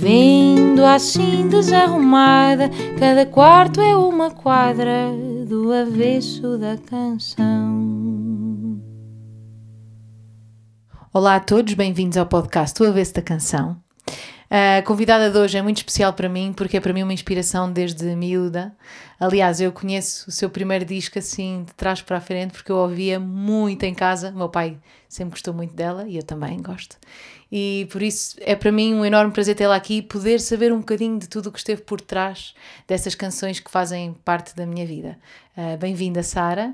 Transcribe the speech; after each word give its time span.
Vendo 0.00 0.82
assim 0.82 1.46
desarrumada, 1.46 2.70
cada 2.98 3.26
quarto 3.26 3.82
é 3.82 3.94
uma 3.94 4.30
quadra 4.30 5.12
do 5.46 5.70
avesso 5.70 6.56
da 6.56 6.78
canção. 6.78 8.80
Olá 11.12 11.34
a 11.34 11.40
todos, 11.40 11.74
bem-vindos 11.74 12.16
ao 12.16 12.24
podcast 12.24 12.82
O 12.82 12.86
Avesso 12.86 13.12
da 13.12 13.20
Canção. 13.20 13.76
A 14.48 14.80
convidada 14.82 15.30
de 15.30 15.36
hoje 15.36 15.58
é 15.58 15.62
muito 15.62 15.76
especial 15.76 16.14
para 16.14 16.30
mim 16.30 16.54
porque 16.56 16.78
é 16.78 16.80
para 16.80 16.94
mim 16.94 17.02
uma 17.02 17.12
inspiração 17.12 17.70
desde 17.70 18.16
miúda. 18.16 18.74
Aliás, 19.20 19.60
eu 19.60 19.70
conheço 19.70 20.30
o 20.30 20.32
seu 20.32 20.48
primeiro 20.48 20.86
disco 20.86 21.18
assim 21.18 21.64
de 21.66 21.74
trás 21.74 22.00
para 22.00 22.16
a 22.16 22.22
frente 22.22 22.52
porque 22.52 22.72
eu 22.72 22.76
ouvia 22.76 23.20
muito 23.20 23.84
em 23.84 23.94
casa. 23.94 24.30
O 24.30 24.38
meu 24.38 24.48
pai 24.48 24.78
sempre 25.08 25.32
gostou 25.32 25.52
muito 25.52 25.74
dela 25.74 26.08
e 26.08 26.16
eu 26.16 26.22
também 26.22 26.60
gosto. 26.62 26.96
E 27.52 27.88
por 27.90 28.00
isso 28.02 28.36
é 28.40 28.54
para 28.54 28.70
mim 28.70 28.94
um 28.94 29.04
enorme 29.04 29.32
prazer 29.32 29.54
tê-la 29.56 29.74
aqui 29.76 29.96
e 29.98 30.02
poder 30.02 30.40
saber 30.40 30.72
um 30.72 30.78
bocadinho 30.78 31.18
de 31.18 31.28
tudo 31.28 31.48
o 31.48 31.52
que 31.52 31.58
esteve 31.58 31.82
por 31.82 32.00
trás 32.00 32.54
dessas 32.86 33.14
canções 33.14 33.58
que 33.58 33.70
fazem 33.70 34.14
parte 34.24 34.54
da 34.54 34.64
minha 34.64 34.86
vida. 34.86 35.18
Uh, 35.56 35.76
Bem-vinda, 35.76 36.22
Sara. 36.22 36.72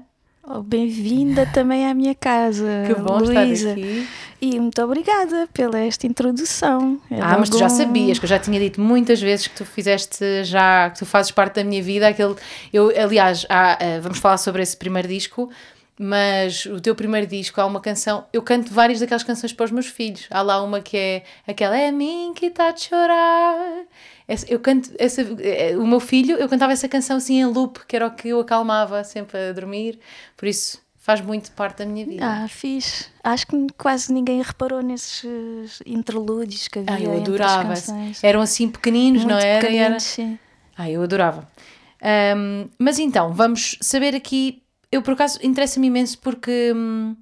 Oh, 0.49 0.63
Bem-vinda 0.63 1.45
também 1.47 1.87
à 1.87 1.95
minha 1.95 2.15
casa, 2.15 2.85
Que 2.87 2.95
bom 2.95 3.19
Luísa. 3.19 3.71
estar 3.71 3.73
aqui. 3.73 4.07
E 4.41 4.61
muito 4.61 4.81
obrigada 4.83 5.49
pela 5.53 5.79
esta 5.81 6.07
introdução. 6.07 7.01
É 7.11 7.21
Ah, 7.21 7.37
mas 7.39 7.49
tu 7.49 7.59
já 7.59 7.69
sabias, 7.71 8.19
que 8.19 8.27
eu 8.27 8.29
já 8.29 8.39
tinha 8.39 8.61
dito 8.61 8.81
muitas 8.81 9.21
vezes 9.21 9.47
que 9.49 9.57
tu 9.57 9.65
fizeste 9.65 10.45
já, 10.45 10.91
que 10.91 10.99
tu 10.99 11.07
fazes 11.07 11.33
parte 11.33 11.55
da 11.55 11.65
minha 11.65 11.83
vida. 11.83 12.07
Aquele, 12.07 12.37
eu, 12.73 12.91
aliás, 13.03 13.47
há, 13.49 13.79
eh, 13.81 13.99
vamos 13.99 14.19
falar 14.19 14.37
sobre 14.37 14.63
esse 14.63 14.77
primeiro 14.77 15.09
disco, 15.09 15.51
mas 15.99 16.67
o 16.67 16.81
teu 16.81 16.95
primeiro 16.95 17.27
disco 17.27 17.61
há 17.61 17.67
uma 17.67 17.81
canção. 17.81 18.27
Eu 18.33 18.43
canto 18.43 18.73
várias 18.73 19.01
daquelas 19.01 19.23
canções 19.23 19.53
para 19.53 19.65
os 19.65 19.71
meus 19.71 19.87
filhos. 19.87 20.27
Há 20.31 20.43
lá 20.43 20.63
uma 20.63 20.81
que 20.81 20.97
é 20.97 21.25
aquela 21.47 21.77
É 21.77 21.89
a 21.89 21.93
mim 21.93 22.33
que 22.35 22.47
está 22.47 22.69
a 22.69 22.77
chorar. 22.77 23.85
Essa- 24.29 24.47
eu 24.53 24.61
canto 24.61 24.91
essa, 24.99 25.23
eh, 25.41 25.77
o 25.77 25.87
meu 25.87 26.01
filho, 26.01 26.37
eu 26.37 26.49
cantava 26.49 26.73
essa 26.73 26.89
canção 26.89 27.17
assim 27.17 27.41
em 27.41 27.45
loop, 27.47 27.81
que 27.87 27.97
era 27.97 28.07
o 28.07 28.11
que 28.11 28.29
eu 28.29 28.41
acalmava 28.41 29.03
sempre 29.05 29.39
a 29.39 29.53
dormir. 29.53 29.99
Por 30.37 30.47
isso 30.47 30.81
faz 30.99 31.21
muito 31.21 31.53
parte 31.53 31.79
da 31.79 31.87
minha 31.87 32.05
vida. 32.05 32.27
Ah, 32.27 32.49
fiz. 32.49 33.09
Acho 33.23 33.47
que 33.47 33.67
quase 33.79 34.13
ninguém 34.13 34.43
reparou 34.43 34.83
nesses 34.83 35.81
eh, 35.81 35.85
interlúdios 35.87 36.67
que 36.69 36.81
havia 36.81 36.95
Ah, 36.95 37.01
eu 37.01 37.17
adorava. 37.23 37.75
Eram 38.23 38.41
assim 38.41 38.69
pequeninos, 38.69 39.25
não 39.25 39.31
Muito 39.35 39.45
era? 39.47 39.55
E 39.71 39.77
era- 39.77 39.95
pequeninos, 39.95 40.03
sim. 40.03 40.39
Ah, 40.77 40.91
eu 40.91 41.03
adorava. 41.03 41.49
Ahm, 42.03 42.69
mas 42.79 42.99
então, 42.99 43.33
vamos 43.33 43.79
saber 43.81 44.15
aqui. 44.15 44.63
Eu, 44.91 45.03
por 45.03 45.15
acaso, 45.15 45.39
interessa-me 45.43 45.89
imenso 45.89 46.19
porque, 46.19 46.73
hum, 46.75 47.17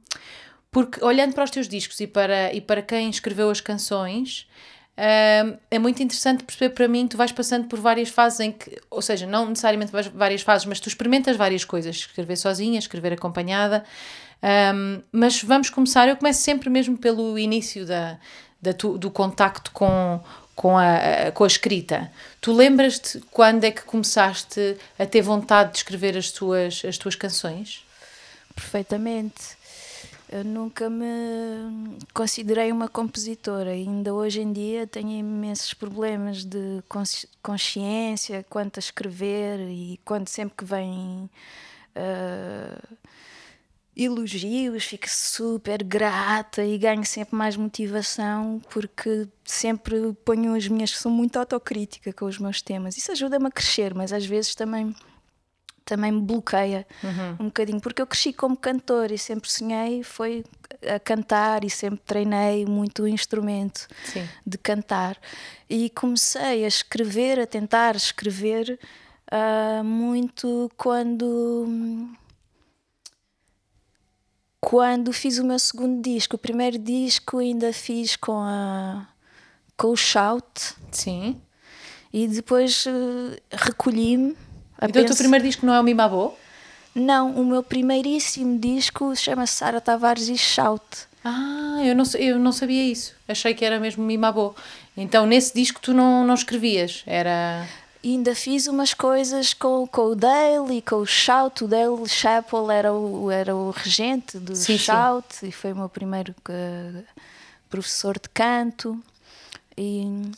porque, 0.71 1.03
olhando 1.05 1.35
para 1.35 1.45
os 1.45 1.51
teus 1.51 1.69
discos 1.69 1.99
e 2.01 2.07
para, 2.07 2.53
e 2.53 2.61
para 2.61 2.83
quem 2.83 3.09
escreveu 3.09 3.49
as 3.51 3.61
canções, 3.61 4.47
ahm, 4.97 5.57
é 5.71 5.79
muito 5.79 6.03
interessante 6.03 6.45
perceber 6.45 6.75
para 6.75 6.87
mim 6.89 7.07
tu 7.09 7.17
vais 7.17 7.33
passando 7.33 7.67
por 7.67 7.79
várias 7.81 8.09
fases 8.11 8.41
em 8.41 8.53
que, 8.53 8.79
ou 8.91 9.01
seja, 9.03 9.27
não 9.27 9.49
necessariamente 9.49 9.93
várias 10.15 10.43
fases, 10.43 10.67
mas 10.67 10.81
tu 10.81 10.89
experimentas 10.89 11.37
várias 11.37 11.65
coisas, 11.65 11.97
escrever 11.97 12.37
sozinha, 12.37 12.79
escrever 12.79 13.13
acompanhada. 13.13 13.85
Ahm, 14.43 15.03
mas 15.11 15.43
vamos 15.43 15.71
começar, 15.71 16.07
eu 16.09 16.17
começo 16.17 16.43
sempre 16.43 16.69
mesmo 16.69 16.99
pelo 16.99 17.39
início 17.39 17.87
da, 17.87 18.19
da 18.61 18.73
tu- 18.75 18.99
do 18.99 19.11
contacto 19.11 19.71
com, 19.73 20.21
com, 20.55 20.77
a, 20.77 21.31
com 21.33 21.45
a 21.45 21.47
escrita. 21.47 22.11
Tu 22.41 22.53
lembras-te 22.53 23.21
quando 23.31 23.65
é 23.65 23.71
que 23.71 23.83
começaste 23.83 24.77
a 24.99 25.07
ter 25.07 25.23
vontade 25.23 25.73
de 25.73 25.79
escrever 25.79 26.17
as 26.17 26.31
tuas, 26.31 26.83
as 26.85 26.99
tuas 26.99 27.15
canções? 27.15 27.85
Perfeitamente. 28.55 29.57
Eu 30.31 30.43
nunca 30.43 30.89
me 30.91 31.99
considerei 32.13 32.73
uma 32.73 32.89
compositora. 32.89 33.71
Ainda 33.71 34.13
hoje 34.15 34.41
em 34.41 34.53
dia 34.53 34.87
tenho 34.87 35.11
imensos 35.11 35.75
problemas 35.75 36.45
de 36.45 36.83
consci- 36.89 37.29
consciência 37.43 38.45
quanto 38.49 38.79
a 38.79 38.81
escrever 38.81 39.61
e 39.69 40.01
quando 40.05 40.29
sempre 40.29 40.57
que 40.57 40.65
vem 40.65 41.29
ah, 41.95 42.79
elogios 43.97 44.85
fico 44.85 45.09
super 45.09 45.83
grata 45.83 46.65
e 46.65 46.77
ganho 46.77 47.05
sempre 47.05 47.37
mais 47.37 47.57
motivação 47.57 48.61
porque 48.71 49.29
sempre 49.45 50.13
ponho 50.25 50.55
as 50.55 50.67
minhas 50.67 50.91
sou 50.91 51.13
muito 51.13 51.39
autocrítica 51.39 52.13
com 52.13 52.25
os 52.25 52.39
meus 52.39 52.61
temas. 52.61 52.97
Isso 52.97 53.13
ajuda-me 53.13 53.47
a 53.47 53.51
crescer, 53.51 53.95
mas 53.95 54.13
às 54.13 54.27
vezes 54.27 54.55
também 54.55 54.95
também 55.85 56.11
me 56.11 56.23
bloqueia 56.23 56.87
um 57.39 57.45
bocadinho, 57.45 57.79
porque 57.79 58.01
eu 58.01 58.07
cresci 58.07 58.33
como 58.33 58.57
cantor 58.57 59.11
e 59.11 59.19
sempre 59.19 59.51
sonhei 59.51 60.03
foi 60.03 60.43
a 60.83 60.99
cantar 60.99 61.63
e 61.63 61.69
sempre 61.69 62.01
treinei 62.07 62.65
muito 62.65 63.03
o 63.03 63.09
instrumento 63.09 63.87
Sim. 64.05 64.27
de 64.47 64.57
cantar 64.57 65.19
e 65.69 65.91
comecei 65.91 66.65
a 66.65 66.69
escrever, 66.69 67.39
a 67.39 67.47
tentar 67.47 67.97
escrever 67.97 68.79
ah, 69.31 69.83
muito 69.85 70.71
quando 70.77 71.69
quando 74.65 75.13
fiz 75.13 75.39
o 75.39 75.45
meu 75.45 75.59
segundo 75.59 76.03
disco. 76.03 76.37
O 76.37 76.39
primeiro 76.39 76.79
disco 76.79 77.39
ainda 77.39 77.73
fiz 77.73 78.17
com 78.17 78.39
a 78.39 79.07
com 79.77 79.89
o 79.89 79.97
Shout 79.97 80.75
Sim. 80.91 81.41
e 82.13 82.29
depois 82.29 82.87
eh, 82.87 83.41
recolhi-me. 83.51 84.37
Então 84.81 85.03
o 85.03 85.05
teu 85.05 85.17
primeiro 85.17 85.45
disco 85.45 85.67
não 85.67 85.75
é 85.75 85.81
o 85.81 85.83
Mimabô? 85.83 86.33
Não, 86.95 87.33
o 87.33 87.45
meu 87.45 87.63
primeiríssimo 87.63 88.59
disco 88.59 89.15
chama-se 89.17 89.55
Sara 89.55 89.81
Tavares 89.81 90.29
e 90.29 90.39
Shout. 90.39 90.83
Ah, 91.25 91.81
eu 91.85 91.95
não, 91.95 92.05
eu 92.17 92.39
não 92.39 92.53
sabia 92.53 92.85
isso. 92.85 93.15
Achei 93.27 93.53
que 93.53 93.65
era 93.65 93.81
mesmo 93.81 94.05
Mimabô. 94.05 94.55
Então 94.97 95.27
nesse 95.27 95.53
disco 95.53 95.81
tu 95.81 95.93
não, 95.93 96.25
não 96.25 96.35
escrevias, 96.35 97.03
era... 97.05 97.67
E 98.05 98.11
ainda 98.13 98.35
fiz 98.35 98.67
umas 98.67 98.93
coisas 98.93 99.55
com, 99.55 99.87
com 99.87 100.03
o 100.09 100.15
Dale 100.15 100.77
e 100.77 100.83
com 100.83 100.97
o 100.97 101.07
Shout. 101.07 101.65
O 101.65 101.67
Dale 101.67 102.07
Chappell 102.07 102.71
era 102.71 102.93
o, 102.93 103.31
era 103.31 103.57
o 103.57 103.71
regente 103.71 104.39
do 104.39 104.55
Sim, 104.55 104.77
sim. 104.77 104.79
Shout 104.79 105.27
e 105.47 105.51
foi 105.51 105.73
o 105.73 105.77
meu 105.77 105.89
primeiro 105.89 106.35
eh, 106.51 107.03
professor 107.71 108.19
de 108.19 108.29
canto. 108.29 109.03
E, 109.75 110.31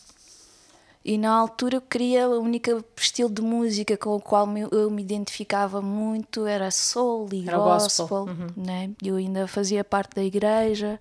e 1.04 1.18
na 1.18 1.32
altura 1.34 1.78
eu 1.78 1.80
queria, 1.80 2.28
o 2.28 2.40
único 2.40 2.84
estilo 2.96 3.28
de 3.30 3.42
música 3.42 3.96
com 3.96 4.14
o 4.14 4.20
qual 4.20 4.46
me- 4.46 4.68
eu 4.70 4.88
me 4.88 5.02
identificava 5.02 5.82
muito 5.82 6.46
era 6.46 6.70
soul 6.70 7.28
e 7.32 7.48
Era 7.48 7.58
gospel, 7.58 8.06
gospel. 8.06 8.34
uhum. 8.34 8.64
né? 8.64 8.90
Eu 9.02 9.16
ainda 9.16 9.48
fazia 9.48 9.82
parte 9.82 10.14
da 10.14 10.22
igreja, 10.22 11.00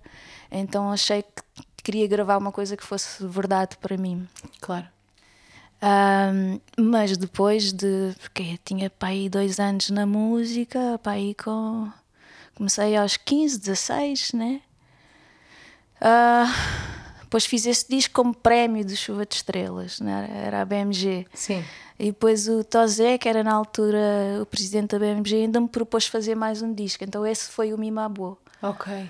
então 0.50 0.90
achei 0.90 1.22
que 1.22 1.42
queria 1.84 2.08
gravar 2.08 2.36
uma 2.38 2.50
coisa 2.50 2.76
que 2.76 2.84
fosse 2.84 3.24
verdade 3.24 3.76
para 3.78 3.96
mim. 3.96 4.26
Claro. 4.60 4.86
Ahm, 5.80 6.60
mas 6.78 7.16
depois 7.16 7.72
de. 7.72 8.14
Porque 8.20 8.58
tinha 8.64 8.90
aí 9.00 9.28
dois 9.28 9.60
anos 9.60 9.90
na 9.90 10.06
música, 10.06 11.00
aí 11.04 11.34
com. 11.34 11.90
Comecei 12.54 12.96
aos 12.96 13.16
15, 13.16 13.58
16, 13.58 14.32
né? 14.32 14.62
Ah, 16.00 16.46
depois 17.20 17.44
fiz 17.44 17.66
esse 17.66 17.86
disco 17.88 18.14
como 18.14 18.34
prémio 18.34 18.84
de 18.84 18.96
Chuva 18.96 19.26
de 19.26 19.34
Estrelas, 19.34 20.00
né? 20.00 20.30
era 20.46 20.62
a 20.62 20.64
BMG. 20.64 21.26
Sim. 21.34 21.62
E 21.98 22.06
depois 22.06 22.48
o 22.48 22.62
Tozé, 22.62 23.18
que 23.18 23.28
era 23.28 23.42
na 23.42 23.52
altura 23.52 23.98
o 24.40 24.46
presidente 24.46 24.90
da 24.90 24.98
BMG, 24.98 25.34
ainda 25.34 25.60
me 25.60 25.68
propôs 25.68 26.06
fazer 26.06 26.34
mais 26.34 26.62
um 26.62 26.72
disco. 26.72 27.04
Então 27.04 27.26
esse 27.26 27.50
foi 27.50 27.72
o 27.72 27.78
Mimabô. 27.78 28.36
Ok. 28.62 29.08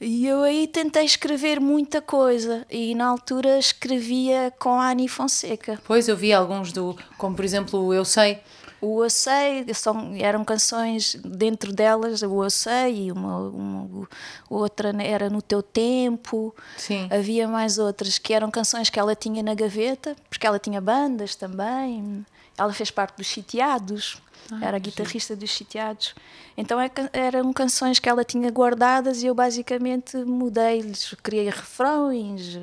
E 0.00 0.26
eu 0.26 0.42
aí 0.42 0.66
tentei 0.66 1.04
escrever 1.04 1.60
muita 1.60 2.02
coisa. 2.02 2.66
E 2.70 2.94
na 2.94 3.06
altura 3.06 3.58
escrevia 3.58 4.52
com 4.58 4.80
a 4.80 4.88
Ani 4.90 5.08
Fonseca. 5.08 5.80
Pois 5.84 6.08
eu 6.08 6.16
vi 6.16 6.32
alguns 6.32 6.72
do, 6.72 6.96
como 7.16 7.34
por 7.36 7.44
exemplo 7.44 7.80
o 7.80 7.94
Eu 7.94 8.04
Sei. 8.04 8.40
O 8.80 9.02
Eu 9.02 9.08
Sei, 9.08 9.64
são, 9.72 10.14
eram 10.16 10.44
canções 10.44 11.14
dentro 11.24 11.72
delas, 11.72 12.20
o 12.22 12.44
Eu 12.44 12.50
Sei, 12.50 13.06
e 13.06 13.12
uma, 13.12 13.38
uma- 13.48 14.08
outra 14.50 14.90
era 15.02 15.30
No 15.30 15.40
Teu 15.40 15.62
Tempo. 15.62 16.54
Sim. 16.76 17.08
Havia 17.10 17.48
mais 17.48 17.78
outras 17.78 18.18
que 18.18 18.34
eram 18.34 18.50
canções 18.50 18.90
que 18.90 18.98
ela 19.00 19.14
tinha 19.14 19.42
na 19.42 19.54
gaveta, 19.54 20.14
porque 20.28 20.46
ela 20.46 20.58
tinha 20.58 20.80
bandas 20.82 21.34
também. 21.34 22.26
Ela 22.58 22.72
fez 22.72 22.90
parte 22.90 23.16
dos 23.16 23.26
Sitiados, 23.26 24.18
era 24.60 24.76
a 24.76 24.80
guitarrista 24.80 25.34
dos 25.34 25.50
Sitiados. 25.50 26.14
Então 26.56 26.80
é 26.80 26.90
eram 27.12 27.52
canções 27.52 27.98
que 27.98 28.08
ela 28.08 28.24
tinha 28.24 28.50
guardadas 28.50 29.22
e 29.22 29.26
eu 29.26 29.34
basicamente 29.34 30.16
mudei-lhes, 30.18 31.14
criei 31.22 31.46
refrões, 31.46 32.58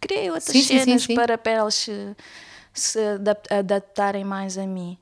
criei 0.00 0.30
outras 0.30 0.44
Sim, 0.56 0.62
sim, 0.62 0.78
sim, 0.78 0.84
cenas 0.84 1.02
sim. 1.04 1.14
Para, 1.14 1.38
para 1.38 1.52
elas 1.52 1.74
se, 1.74 2.16
se 2.72 2.98
adap- 3.00 3.46
adaptarem 3.52 4.24
mais 4.24 4.58
a 4.58 4.66
mim. 4.66 4.98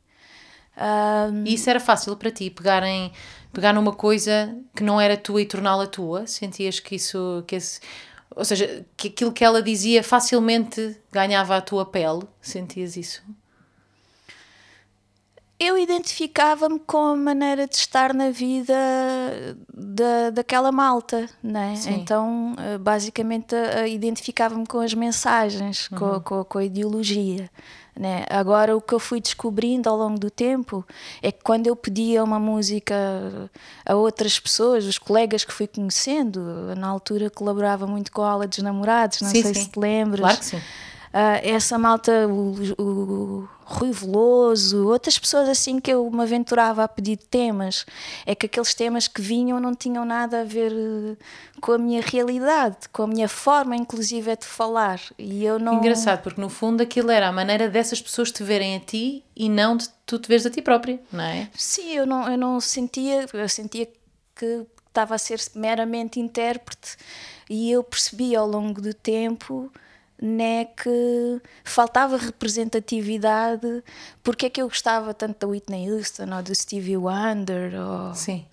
Ahm, 0.76 1.44
E 1.46 1.54
isso 1.54 1.70
era 1.70 1.80
fácil 1.80 2.16
para 2.16 2.30
ti, 2.30 2.50
pegarem, 2.50 3.10
pegar 3.52 3.72
numa 3.72 3.92
coisa 3.94 4.54
que 4.74 4.82
não 4.82 5.00
era 5.00 5.16
tua 5.16 5.40
e 5.40 5.46
torná-la 5.46 5.86
tua? 5.86 6.26
Sentias 6.26 6.78
que 6.80 6.96
isso, 6.96 7.42
que 7.46 7.56
esse, 7.56 7.80
ou 8.34 8.44
seja, 8.44 8.84
que 8.96 9.08
aquilo 9.08 9.32
que 9.32 9.42
ela 9.42 9.62
dizia 9.62 10.02
facilmente 10.04 10.96
ganhava 11.10 11.56
a 11.56 11.60
tua 11.62 11.86
pele? 11.86 12.22
Sentias 12.42 12.96
isso? 12.96 13.22
Eu 15.58 15.78
identificava-me 15.78 16.78
com 16.80 16.98
a 17.12 17.16
maneira 17.16 17.66
de 17.66 17.74
estar 17.76 18.12
na 18.12 18.30
vida 18.30 18.74
da, 19.72 20.30
daquela 20.30 20.70
malta, 20.70 21.28
né? 21.42 21.74
Então, 21.86 22.54
eh, 22.58 22.78
basicamente, 22.78 23.54
eh, 23.54 23.88
identificava-me 23.88 24.66
com 24.66 24.80
as 24.80 24.92
mensagens, 24.94 25.88
Uhum. 25.90 25.98
com, 25.98 26.20
com, 26.20 26.44
com 26.44 26.58
a 26.58 26.64
ideologia. 26.64 27.50
Né? 27.98 28.26
Agora, 28.28 28.76
o 28.76 28.80
que 28.82 28.92
eu 28.92 28.98
fui 28.98 29.22
descobrindo 29.22 29.88
ao 29.88 29.96
longo 29.96 30.18
do 30.18 30.30
tempo 30.30 30.84
é 31.22 31.32
que 31.32 31.42
quando 31.42 31.66
eu 31.66 31.74
pedia 31.74 32.22
uma 32.22 32.38
música 32.38 32.94
a 33.86 33.94
outras 33.94 34.38
pessoas, 34.38 34.84
os 34.84 34.98
colegas 34.98 35.46
que 35.46 35.52
fui 35.52 35.66
conhecendo, 35.66 36.74
na 36.76 36.88
altura 36.88 37.30
colaborava 37.30 37.86
muito 37.86 38.12
com 38.12 38.20
a 38.20 38.28
aula 38.30 38.46
dos 38.46 38.58
namorados, 38.58 39.22
não 39.22 39.30
Sim, 39.30 39.42
sei 39.42 39.54
sim. 39.54 39.62
se 39.62 39.70
te 39.70 39.78
lembras. 39.78 40.20
Claro 40.20 40.38
que 40.38 40.44
sim. 40.44 40.60
Ah, 41.18 41.40
essa 41.42 41.78
malta, 41.78 42.28
o, 42.28 42.54
o 42.78 43.48
Rui 43.64 43.90
Veloso, 43.90 44.86
outras 44.86 45.18
pessoas 45.18 45.48
assim 45.48 45.80
que 45.80 45.90
eu 45.90 46.10
me 46.10 46.20
aventurava 46.20 46.84
a 46.84 46.88
pedir 46.88 47.16
temas, 47.16 47.86
é 48.26 48.34
que 48.34 48.44
aqueles 48.44 48.74
temas 48.74 49.08
que 49.08 49.22
vinham 49.22 49.58
não 49.58 49.74
tinham 49.74 50.04
nada 50.04 50.42
a 50.42 50.44
ver 50.44 50.70
eh, 50.72 51.16
com 51.58 51.72
a 51.72 51.78
minha 51.78 52.02
realidade, 52.02 52.90
com 52.92 53.04
a 53.04 53.06
minha 53.06 53.30
forma, 53.30 53.74
inclusive, 53.74 54.30
é 54.30 54.36
de 54.36 54.44
falar. 54.44 55.00
E 55.18 55.42
eu 55.42 55.58
não. 55.58 55.78
Engraçado, 55.78 56.22
porque 56.22 56.38
no 56.38 56.50
fundo 56.50 56.82
aquilo 56.82 57.10
era 57.10 57.28
a 57.28 57.32
maneira 57.32 57.66
dessas 57.66 58.02
pessoas 58.02 58.30
te 58.30 58.42
verem 58.42 58.76
a 58.76 58.80
ti 58.80 59.24
e 59.34 59.48
não 59.48 59.74
de 59.74 59.88
tu 60.04 60.18
te 60.18 60.28
veres 60.28 60.44
a 60.44 60.50
ti 60.50 60.60
própria, 60.60 61.00
não 61.10 61.24
é? 61.24 61.48
Sim, 61.54 61.94
eu 61.94 62.04
não, 62.04 62.30
eu 62.30 62.36
não 62.36 62.60
sentia, 62.60 63.24
eu 63.32 63.48
sentia 63.48 63.88
que 64.34 64.66
estava 64.86 65.14
a 65.14 65.18
ser 65.18 65.40
meramente 65.54 66.20
intérprete 66.20 66.98
e 67.48 67.70
eu 67.70 67.82
percebi 67.82 68.36
ao 68.36 68.46
longo 68.46 68.82
do 68.82 68.92
tempo 68.92 69.72
né, 70.20 70.66
que 70.66 71.40
faltava 71.64 72.16
representatividade, 72.16 73.82
porque 74.22 74.46
é 74.46 74.50
que 74.50 74.62
eu 74.62 74.68
gostava 74.68 75.12
tanto 75.12 75.40
da 75.40 75.46
Whitney 75.46 75.90
Houston 75.90 76.34
ou 76.34 76.42
do 76.42 76.54
Stevie 76.54 76.96
Wonder 76.96 77.74
ou 77.80 78.14
Sim. 78.14 78.46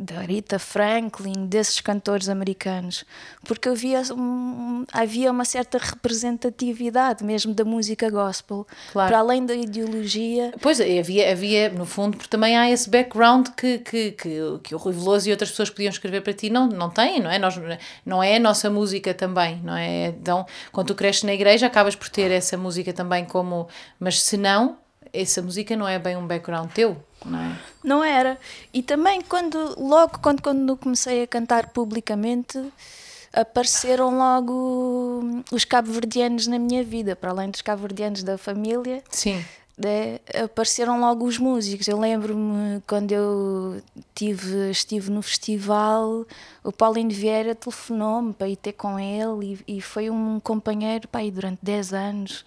Da 0.00 0.20
Rita 0.22 0.58
Franklin, 0.58 1.46
desses 1.46 1.78
cantores 1.80 2.30
americanos, 2.30 3.04
porque 3.44 3.68
havia, 3.68 4.00
um, 4.16 4.86
havia 4.92 5.30
uma 5.30 5.44
certa 5.44 5.76
representatividade 5.76 7.22
mesmo 7.22 7.52
da 7.52 7.64
música 7.64 8.08
gospel, 8.10 8.66
Claro. 8.92 9.08
para 9.08 9.18
além 9.18 9.44
da 9.44 9.54
ideologia. 9.54 10.54
Pois, 10.60 10.80
havia, 10.80 11.30
havia, 11.30 11.68
no 11.68 11.84
fundo, 11.84 12.16
porque 12.16 12.30
também 12.30 12.56
há 12.56 12.70
esse 12.70 12.88
background 12.88 13.48
que, 13.56 13.78
que, 13.78 14.12
que, 14.12 14.40
que 14.62 14.74
o 14.74 14.78
Rui 14.78 14.94
Veloso 14.94 15.28
e 15.28 15.32
outras 15.32 15.50
pessoas 15.50 15.68
podiam 15.68 15.90
escrever 15.90 16.22
para 16.22 16.32
ti 16.32 16.48
não, 16.48 16.66
não 16.66 16.88
têm, 16.88 17.20
não 17.20 17.30
é? 17.30 17.38
Nós, 17.38 17.60
não 18.04 18.22
é 18.22 18.36
a 18.36 18.40
nossa 18.40 18.70
música 18.70 19.12
também, 19.12 19.60
não 19.62 19.76
é? 19.76 20.06
Então, 20.06 20.46
quando 20.72 20.88
tu 20.88 20.94
cresces 20.94 21.24
na 21.24 21.34
igreja, 21.34 21.66
acabas 21.66 21.94
por 21.94 22.08
ter 22.08 22.30
essa 22.30 22.56
música 22.56 22.92
também 22.92 23.26
como... 23.26 23.68
Mas 23.98 24.22
se 24.22 24.38
não, 24.38 24.78
essa 25.12 25.42
música 25.42 25.76
não 25.76 25.86
é 25.86 25.98
bem 25.98 26.16
um 26.16 26.26
background 26.26 26.70
teu, 26.70 26.96
não 27.24 27.38
é? 27.38 27.58
Não 27.82 28.04
era. 28.04 28.38
E 28.72 28.82
também 28.82 29.20
quando 29.20 29.74
logo 29.78 30.18
quando, 30.20 30.42
quando 30.42 30.76
comecei 30.76 31.22
a 31.22 31.26
cantar 31.26 31.68
publicamente 31.68 32.58
apareceram 33.32 34.16
logo 34.16 35.20
hum, 35.22 35.44
os 35.52 35.64
cabo-verdianos 35.64 36.46
na 36.46 36.58
minha 36.58 36.82
vida, 36.82 37.14
para 37.14 37.30
além 37.30 37.50
dos 37.50 37.62
cabo-verdianos 37.62 38.22
da 38.22 38.36
família, 38.36 39.02
Sim. 39.08 39.44
né, 39.78 40.18
apareceram 40.42 41.00
logo 41.00 41.24
os 41.24 41.38
músicos. 41.38 41.86
Eu 41.86 41.98
lembro-me 41.98 42.82
quando 42.86 43.12
eu 43.12 43.82
tive, 44.14 44.70
estive 44.70 45.10
no 45.10 45.22
festival, 45.22 46.26
o 46.62 46.70
Paulinho 46.72 47.10
Vieira 47.10 47.54
telefonou-me 47.54 48.32
para 48.32 48.48
ir 48.48 48.56
ter 48.56 48.72
com 48.72 48.98
ele 48.98 49.58
e, 49.66 49.76
e 49.78 49.80
foi 49.80 50.10
um 50.10 50.38
companheiro 50.40 51.08
para 51.08 51.22
ir 51.24 51.30
durante 51.30 51.58
10 51.62 51.92
anos, 51.94 52.44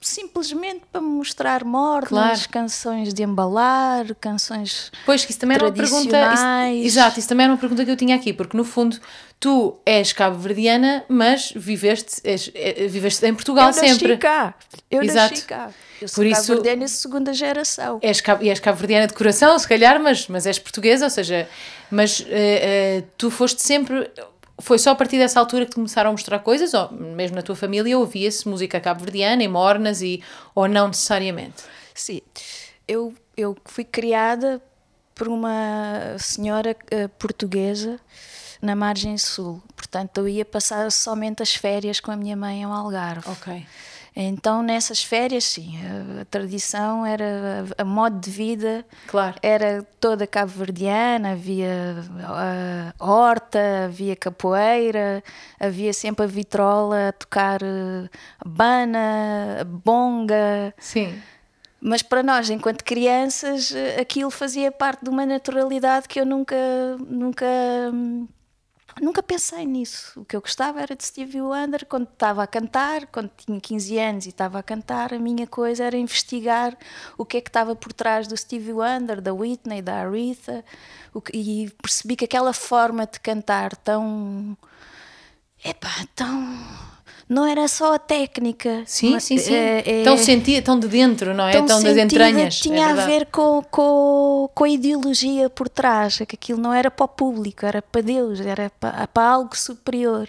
simplesmente 0.00 0.82
para 0.92 1.00
me 1.00 1.08
mostrar 1.08 1.64
mornas, 1.64 2.08
Claro. 2.08 2.48
canções 2.50 3.12
de 3.14 3.22
embalar, 3.22 4.14
canções. 4.20 4.90
Pois 5.04 5.24
que 5.24 5.30
isso 5.30 5.40
também 5.40 5.56
era 5.56 5.64
uma 5.66 5.72
pergunta. 5.72 6.32
Isso, 6.72 6.86
exato, 6.86 7.18
isso 7.18 7.28
também 7.28 7.44
era 7.44 7.52
uma 7.52 7.58
pergunta 7.58 7.84
que 7.84 7.90
eu 7.90 7.96
tinha 7.96 8.16
aqui, 8.16 8.32
porque 8.32 8.56
no 8.56 8.64
fundo 8.64 8.98
tu 9.38 9.78
és 9.86 10.12
cabo-verdiana, 10.12 11.04
mas 11.08 11.52
viveste, 11.56 12.20
és- 12.24 12.50
eh, 12.54 12.86
viveste 12.88 13.24
em 13.26 13.34
Portugal 13.34 13.68
eu 13.70 13.74
nasci 13.74 13.88
sempre. 13.88 14.16
cá. 14.18 14.54
Eu 14.90 15.02
Exato. 15.02 15.30
nasci 15.34 15.46
cá. 15.46 15.70
Eu 16.00 16.08
sou 16.08 16.24
cabo-verdiana 16.30 16.84
de 16.84 16.90
segunda 16.90 17.32
geração. 17.32 17.98
És 18.02 18.20
cabo, 18.20 18.42
e 18.44 18.48
és 18.50 18.60
cabo-verdiana 18.60 19.06
de 19.06 19.14
coração, 19.14 19.58
se 19.58 19.66
calhar, 19.68 20.00
mas, 20.02 20.28
mas 20.28 20.46
és 20.46 20.58
portuguesa, 20.58 21.04
ou 21.06 21.10
seja, 21.10 21.48
mas 21.90 22.24
eh, 22.28 22.98
eh, 22.98 23.04
tu 23.16 23.30
foste 23.30 23.62
sempre. 23.62 24.10
Foi 24.58 24.78
só 24.78 24.90
a 24.90 24.94
partir 24.94 25.16
dessa 25.16 25.40
altura 25.40 25.64
que 25.64 25.70
te 25.70 25.76
começaram 25.76 26.10
a 26.10 26.12
mostrar 26.12 26.38
coisas, 26.40 26.74
ou 26.74 26.92
mesmo 26.92 27.36
na 27.36 27.42
tua 27.42 27.56
família 27.56 27.98
ouvia-se 27.98 28.46
música 28.46 28.78
cabo-verdiana, 28.78 29.42
em 29.42 29.48
mornas, 29.48 30.02
e, 30.02 30.22
ou 30.54 30.68
não 30.68 30.88
necessariamente? 30.88 31.62
Sim, 31.94 32.20
eu, 32.86 33.14
eu 33.36 33.56
fui 33.64 33.84
criada 33.84 34.60
por 35.14 35.28
uma 35.28 36.16
senhora 36.18 36.76
eh, 36.90 37.08
portuguesa 37.08 37.98
na 38.60 38.76
margem 38.76 39.16
sul. 39.16 39.62
Portanto, 39.74 40.18
eu 40.18 40.28
ia 40.28 40.44
passar 40.44 40.90
somente 40.92 41.42
as 41.42 41.54
férias 41.54 42.00
com 42.00 42.10
a 42.10 42.16
minha 42.16 42.36
mãe 42.36 42.62
ao 42.62 42.72
Algarve. 42.72 43.28
Ok. 43.28 43.66
Então, 44.14 44.62
nessas 44.62 45.02
férias, 45.02 45.44
sim, 45.44 45.78
a, 46.18 46.22
a 46.22 46.24
tradição 46.24 47.06
era 47.06 47.64
a, 47.78 47.82
a 47.82 47.84
modo 47.84 48.18
de 48.18 48.30
vida 48.30 48.84
Claro. 49.06 49.36
era 49.42 49.86
toda 50.00 50.26
cabo-verdiana, 50.26 51.32
havia 51.32 51.96
ah, 52.24 52.92
horta, 52.98 53.84
havia 53.86 54.16
capoeira, 54.16 55.22
havia 55.58 55.92
sempre 55.92 56.24
a 56.24 56.28
vitrola 56.28 57.08
a 57.08 57.12
tocar 57.12 57.62
eh, 57.62 58.08
bana, 58.44 59.64
bonga. 59.84 60.74
Sim. 60.78 61.20
Mas 61.80 62.02
para 62.02 62.22
nós, 62.22 62.50
enquanto 62.50 62.84
crianças, 62.84 63.72
eh, 63.74 64.00
aquilo 64.00 64.30
fazia 64.30 64.70
parte 64.70 65.02
de 65.04 65.08
uma 65.10 65.24
naturalidade 65.24 66.06
que 66.08 66.20
eu 66.20 66.26
nunca, 66.26 66.56
nunca, 67.08 67.46
hum, 67.92 68.28
nunca 69.00 69.22
pensei 69.22 69.66
nisso. 69.66 70.20
O 70.20 70.24
que 70.24 70.34
eu 70.34 70.40
gostava 70.40 70.80
era 70.80 70.96
de 70.96 71.04
Stevie 71.04 71.40
Wonder 71.40 71.86
quando 71.86 72.08
estava 72.08 72.42
a 72.42 72.46
cantar, 72.46 73.06
quando 73.06 73.30
tinha 73.36 73.60
15 73.60 73.98
anos 73.98 74.26
e 74.26 74.30
estava 74.30 74.58
a 74.58 74.62
cantar, 74.62 75.12
a 75.12 75.18
minha 75.18 75.46
coisa 75.46 75.84
era 75.84 75.96
investigar 75.96 76.76
o 77.18 77.24
que 77.24 77.36
é 77.36 77.40
que 77.40 77.48
estava 77.48 77.76
por 77.76 77.92
trás 77.92 78.26
do 78.26 78.36
Stevie 78.36 78.72
Wonder, 78.72 79.20
da 79.20 79.32
Whitney, 79.32 79.82
da 79.82 79.96
Aretha, 79.96 80.64
e 81.32 81.70
percebi 81.82 82.16
que 82.16 82.24
aquela 82.24 82.52
forma 82.52 83.06
de 83.06 83.20
cantar 83.20 83.76
tão. 83.76 84.56
Epá, 85.64 86.06
tão. 86.14 86.58
Não 87.30 87.46
era 87.46 87.68
só 87.68 87.94
a 87.94 87.98
técnica. 88.00 88.82
Sim, 88.86 89.12
mas, 89.12 89.22
sim, 89.22 89.38
sim. 89.38 89.54
é- 89.54 90.00
é- 90.00 90.02
Tão 90.02 90.16
sentia, 90.18 90.60
tão 90.60 90.76
de 90.80 90.88
dentro, 90.88 91.32
não 91.32 91.46
é? 91.46 91.52
tão 91.52 91.64
Tão, 91.64 91.80
das 91.80 91.96
entranhas. 91.96 92.58
Tinha 92.58 92.88
é 92.88 92.90
a 92.90 93.06
ver 93.06 93.26
com, 93.26 93.62
com, 93.70 94.50
com 94.52 94.64
a 94.64 94.68
ideologia 94.68 95.48
por 95.48 95.68
trás, 95.68 96.20
é 96.20 96.26
que 96.26 96.34
aquilo 96.34 96.60
não 96.60 96.74
era 96.74 96.90
para 96.90 97.04
o 97.04 97.08
público, 97.08 97.64
era 97.64 97.80
para 97.80 98.00
Deus, 98.00 98.40
era 98.40 98.68
para, 98.80 99.06
para 99.06 99.28
algo 99.28 99.56
superior. 99.56 100.28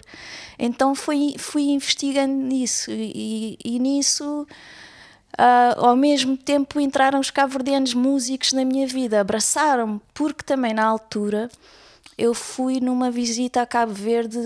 Então 0.59 0.93
fui, 0.93 1.33
fui 1.39 1.63
investigando 1.71 2.33
nisso 2.35 2.91
e, 2.91 3.57
e 3.65 3.79
nisso. 3.79 4.45
ah, 5.35 5.73
ao 5.77 5.95
mesmo 5.95 6.37
tempo 6.37 6.79
entraram 6.79 7.19
os 7.19 7.31
cabo-verdianos 7.31 7.95
músicos 7.95 8.53
na 8.53 8.63
minha 8.63 8.85
vida, 8.85 9.19
abraçaram-me, 9.19 9.99
porque 10.13 10.43
também 10.43 10.71
na 10.71 10.85
altura 10.85 11.49
eu 12.21 12.33
fui 12.33 12.79
numa 12.79 13.09
visita 13.09 13.61
a 13.61 13.65
Cabo 13.65 13.93
Verde 13.93 14.37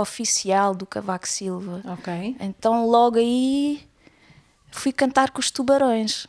oficial 0.00 0.74
do 0.74 0.86
Cavaco 0.86 1.28
Silva. 1.28 1.82
Ok. 1.84 2.36
Então 2.40 2.86
logo 2.86 3.18
aí 3.18 3.80
fui 4.70 4.92
cantar 4.92 5.30
com 5.30 5.38
os 5.40 5.50
tubarões. 5.50 6.26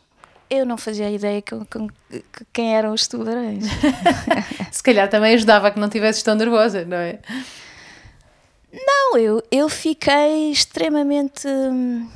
Eu 0.50 0.66
não 0.66 0.76
fazia 0.76 1.10
ideia 1.10 1.40
com, 1.40 1.64
com- 1.64 1.88
que- 2.10 2.24
quem 2.52 2.74
eram 2.76 2.92
os 2.92 3.06
tubarões. 3.08 3.64
Se 4.70 4.82
calhar 4.82 5.08
também 5.08 5.32
ajudava 5.34 5.70
que 5.70 5.78
não 5.80 5.86
estivesses 5.88 6.22
tão 6.22 6.34
nervosa, 6.34 6.84
não 6.84 6.98
é? 6.98 7.20
Não, 8.72 9.16
eu, 9.18 9.42
eu 9.50 9.68
fiquei 9.68 10.50
extremamente. 10.50 11.46
hum, 11.48 12.08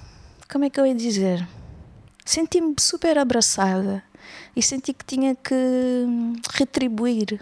Como 0.50 0.64
é 0.64 0.71
que 0.71 0.78
eu 0.80 0.87
ia 0.87 0.95
dizer? 0.95 1.47
Senti-me 2.25 2.75
super 2.80 3.16
abraçada 3.18 4.02
e 4.54 4.62
senti 4.62 4.92
que 4.92 5.04
tinha 5.04 5.35
que 5.35 5.54
hum, 5.54 6.35
retribuir 6.52 7.40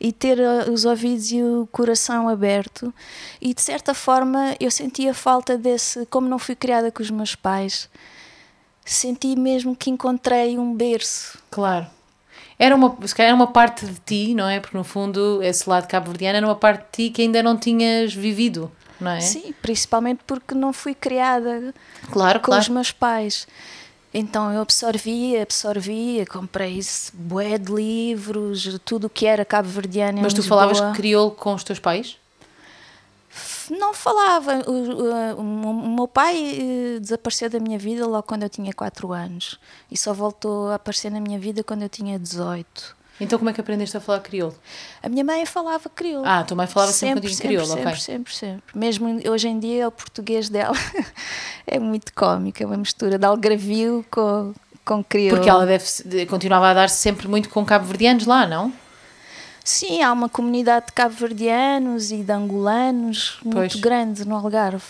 e 0.00 0.12
ter 0.12 0.38
uh, 0.38 0.70
os 0.70 0.84
ouvidos 0.84 1.30
e 1.32 1.42
o 1.42 1.68
coração 1.72 2.28
aberto. 2.28 2.92
E 3.40 3.52
de 3.52 3.62
certa 3.62 3.94
forma 3.94 4.54
eu 4.60 4.70
sentia 4.70 5.12
falta 5.14 5.56
desse. 5.56 6.06
Como 6.06 6.28
não 6.28 6.38
fui 6.38 6.54
criada 6.54 6.90
com 6.90 7.02
os 7.02 7.10
meus 7.10 7.34
pais, 7.34 7.88
senti 8.84 9.36
mesmo 9.36 9.76
que 9.76 9.90
encontrei 9.90 10.58
um 10.58 10.74
berço. 10.74 11.38
Claro. 11.50 11.86
Era 12.58 12.74
uma, 12.74 12.96
se 13.06 13.14
calhar 13.14 13.28
era 13.28 13.36
uma 13.36 13.46
parte 13.46 13.86
de 13.86 14.00
ti, 14.00 14.34
não 14.34 14.48
é? 14.48 14.58
Porque 14.58 14.76
no 14.76 14.82
fundo 14.82 15.40
esse 15.42 15.68
lado 15.68 15.86
cabo-verdiano 15.86 16.38
era 16.38 16.46
uma 16.46 16.56
parte 16.56 16.84
de 16.86 16.90
ti 17.08 17.10
que 17.14 17.22
ainda 17.22 17.42
não 17.42 17.56
tinhas 17.56 18.12
vivido. 18.12 18.70
não 19.00 19.12
é? 19.12 19.20
Sim, 19.20 19.54
principalmente 19.62 20.20
porque 20.26 20.54
não 20.54 20.72
fui 20.72 20.94
criada 20.94 21.72
claro, 22.10 22.40
com 22.40 22.46
claro. 22.46 22.62
os 22.62 22.68
meus 22.68 22.90
pais. 22.90 23.46
Então 24.12 24.52
eu 24.52 24.62
absorvia, 24.62 25.42
absorvia, 25.42 26.24
comprei 26.24 26.80
bué 27.12 27.58
de 27.58 27.72
livros, 27.72 28.78
tudo 28.84 29.06
o 29.06 29.10
que 29.10 29.26
era 29.26 29.44
cabo-verdiano. 29.44 30.20
Mas 30.22 30.32
tu 30.32 30.42
falavas 30.42 30.80
crioulo 30.96 31.32
com 31.32 31.54
os 31.54 31.62
teus 31.62 31.78
pais? 31.78 32.16
Não 33.70 33.92
falava. 33.92 34.62
O, 34.66 34.72
o, 34.72 35.40
o, 35.40 35.94
meu 35.94 36.08
pai 36.08 36.36
eh, 36.36 37.00
desapareceu 37.00 37.50
da 37.50 37.60
minha 37.60 37.78
vida 37.78 38.06
logo 38.06 38.22
quando 38.22 38.42
eu 38.42 38.48
tinha 38.48 38.72
4 38.72 39.12
anos 39.12 39.60
e 39.90 39.96
só 39.96 40.12
voltou 40.14 40.70
a 40.70 40.76
aparecer 40.76 41.10
na 41.10 41.20
minha 41.20 41.38
vida 41.38 41.62
quando 41.62 41.82
eu 41.82 41.88
tinha 41.88 42.18
18. 42.18 42.96
Então 43.20 43.38
como 43.38 43.50
é 43.50 43.52
que 43.52 43.60
aprendeste 43.60 43.96
a 43.96 44.00
falar 44.00 44.20
crioulo? 44.20 44.54
A 45.02 45.08
minha 45.08 45.24
mãe 45.24 45.44
falava 45.44 45.88
crioulo. 45.88 46.26
Ah, 46.26 46.40
a 46.40 46.44
tua 46.44 46.56
mãe 46.56 46.66
falava 46.66 46.92
sempre, 46.92 47.28
sempre 47.28 47.34
um 47.34 47.48
crioulo, 47.48 47.66
sempre, 47.66 47.88
ok. 47.88 48.00
Sempre, 48.00 48.34
sempre, 48.34 48.78
Mesmo 48.78 49.20
hoje 49.28 49.48
em 49.48 49.58
dia 49.58 49.88
o 49.88 49.90
português 49.90 50.48
dela 50.48 50.76
é 51.66 51.78
muito 51.78 52.12
cómico, 52.14 52.62
é 52.62 52.66
uma 52.66 52.76
mistura 52.76 53.18
de 53.18 53.26
algravio 53.26 54.04
com, 54.10 54.54
com 54.84 55.02
crioulo. 55.02 55.36
Porque 55.36 55.50
ela 55.50 55.66
deve, 55.66 56.26
continuava 56.26 56.68
a 56.68 56.74
dar-se 56.74 56.96
sempre 56.96 57.26
muito 57.26 57.48
com 57.48 57.64
cabo-verdianos 57.64 58.26
lá, 58.26 58.46
não? 58.46 58.72
Sim, 59.64 60.02
há 60.02 60.10
uma 60.12 60.30
comunidade 60.30 60.86
de 60.86 60.92
cabo-verdianos 60.92 62.10
e 62.10 62.22
de 62.22 62.32
angolanos 62.32 63.38
muito 63.44 63.56
pois. 63.56 63.74
grande 63.74 64.26
no 64.26 64.34
Algarve. 64.34 64.82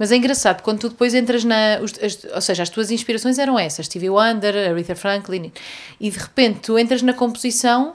Mas 0.00 0.10
é 0.10 0.16
engraçado, 0.16 0.62
quando 0.62 0.78
tu 0.78 0.88
depois 0.88 1.12
entras 1.12 1.44
na. 1.44 1.74
As, 1.74 2.24
ou 2.34 2.40
seja, 2.40 2.62
as 2.62 2.70
tuas 2.70 2.90
inspirações 2.90 3.38
eram 3.38 3.58
essas, 3.58 3.84
Stevie 3.84 4.08
Wonder, 4.08 4.70
Aretha 4.70 4.96
Franklin, 4.96 5.52
e 6.00 6.10
de 6.10 6.18
repente 6.18 6.60
tu 6.60 6.78
entras 6.78 7.02
na 7.02 7.12
composição 7.12 7.92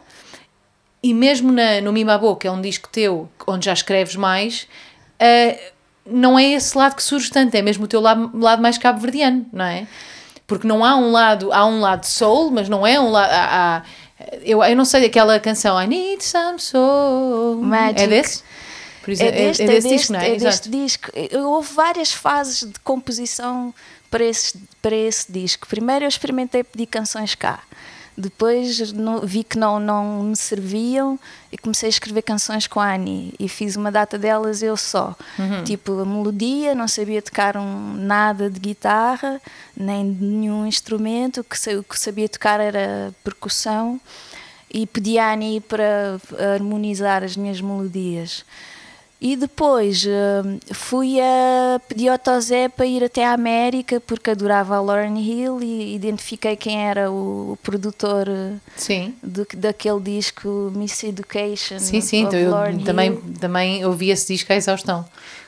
e 1.01 1.15
mesmo 1.15 1.51
na, 1.51 1.81
no 1.81 1.91
Mimabo, 1.91 2.35
que 2.35 2.45
é 2.45 2.51
um 2.51 2.61
disco 2.61 2.87
teu, 2.91 3.27
onde 3.47 3.65
já 3.65 3.73
escreves 3.73 4.15
mais, 4.15 4.67
uh, 5.19 5.59
não 6.05 6.37
é 6.37 6.43
esse 6.51 6.77
lado 6.77 6.95
que 6.95 7.01
surge 7.01 7.31
tanto, 7.31 7.55
é 7.55 7.63
mesmo 7.63 7.85
o 7.85 7.87
teu 7.87 8.01
lado, 8.01 8.29
lado 8.37 8.61
mais 8.61 8.77
cabo-verdiano, 8.77 9.43
não 9.51 9.65
é? 9.65 9.87
Porque 10.45 10.67
não 10.67 10.85
há 10.85 10.95
um 10.95 11.11
lado, 11.11 11.51
há 11.51 11.65
um 11.65 11.79
lado 11.79 12.05
soul, 12.05 12.51
mas 12.51 12.69
não 12.69 12.85
é 12.85 12.99
um 12.99 13.09
lado. 13.09 13.31
Há, 13.31 13.77
há, 13.77 13.83
eu, 14.43 14.63
eu 14.63 14.75
não 14.75 14.85
sei 14.85 15.07
aquela 15.07 15.39
canção 15.39 15.81
I 15.81 15.87
Need 15.87 16.23
Some 16.23 16.59
Soul. 16.59 17.63
Magic. 17.63 17.99
É 17.99 18.07
desse? 18.07 18.43
Por 19.05 19.11
exemplo, 19.11 19.35
é, 19.35 19.45
deste, 19.45 19.61
é, 19.61 19.65
é 19.65 19.67
desse, 19.67 19.87
é 19.87 19.89
deste 19.91 19.97
disco, 19.97 20.13
não 20.13 20.19
é? 20.19 20.29
É 20.29 20.35
deste 20.35 20.69
disco. 20.69 21.11
Houve 21.47 21.73
várias 21.73 22.11
fases 22.11 22.67
de 22.67 22.79
composição 22.79 23.71
para 24.09 24.23
esse, 24.23 24.57
para 24.81 24.95
esse 24.95 25.31
disco. 25.31 25.67
Primeiro 25.67 26.05
eu 26.05 26.09
experimentei 26.09 26.63
pedir 26.63 26.87
canções 26.87 27.35
cá. 27.35 27.61
Depois 28.17 28.93
no, 28.93 29.21
vi 29.21 29.43
que 29.43 29.59
não, 29.59 29.79
não 29.79 30.23
me 30.23 30.35
serviam 30.35 31.19
e 31.51 31.57
comecei 31.57 31.87
a 31.87 31.89
escrever 31.89 32.23
canções 32.23 32.65
com 32.65 32.79
a 32.79 32.95
Annie 32.95 33.35
e 33.39 33.47
fiz 33.47 33.75
uma 33.75 33.91
data 33.91 34.17
delas 34.17 34.63
eu 34.63 34.75
só. 34.75 35.15
Uhum. 35.37 35.63
Tipo, 35.65 35.99
a 35.99 36.05
melodia, 36.05 36.73
não 36.73 36.87
sabia 36.87 37.21
tocar 37.21 37.57
um, 37.57 37.93
nada 37.93 38.49
de 38.49 38.59
guitarra, 38.59 39.39
nem 39.77 40.11
de 40.11 40.23
nenhum 40.23 40.65
instrumento, 40.65 41.41
o 41.41 41.43
que, 41.43 41.57
que 41.83 41.99
sabia 41.99 42.27
tocar 42.27 42.59
era 42.59 43.13
percussão 43.23 44.01
e 44.73 44.87
pedi 44.87 45.19
a 45.19 45.33
Annie 45.33 45.61
para 45.61 46.19
harmonizar 46.55 47.23
as 47.23 47.37
minhas 47.37 47.61
melodias. 47.61 48.43
E 49.19 49.35
depois 49.35 50.05
uh, 50.05 50.73
fui 50.73 51.19
a 51.21 51.79
pedir 51.87 52.09
ao 52.09 52.19
Tozé 52.19 52.67
para 52.67 52.85
ir 52.85 53.03
até 53.03 53.25
a 53.25 53.31
América 53.31 53.99
porque 53.99 54.31
adorava 54.31 54.75
a 54.75 54.81
Lauren 54.81 55.17
Hill 55.17 55.61
e 55.61 55.95
identifiquei 55.95 56.55
quem 56.55 56.85
era 56.85 57.09
o, 57.09 57.53
o 57.53 57.57
produtor 57.63 58.27
sim. 58.75 59.15
De, 59.23 59.45
daquele 59.55 60.01
disco 60.01 60.71
Miss 60.75 61.01
Education. 61.03 61.79
Sim, 61.79 62.01
sim, 62.01 62.23
então 62.23 62.37
eu 62.37 62.83
também, 62.83 63.15
também 63.39 63.85
ouvi 63.85 64.09
esse 64.09 64.33
disco 64.33 64.51
à 64.51 64.55
exaustão. 64.55 65.05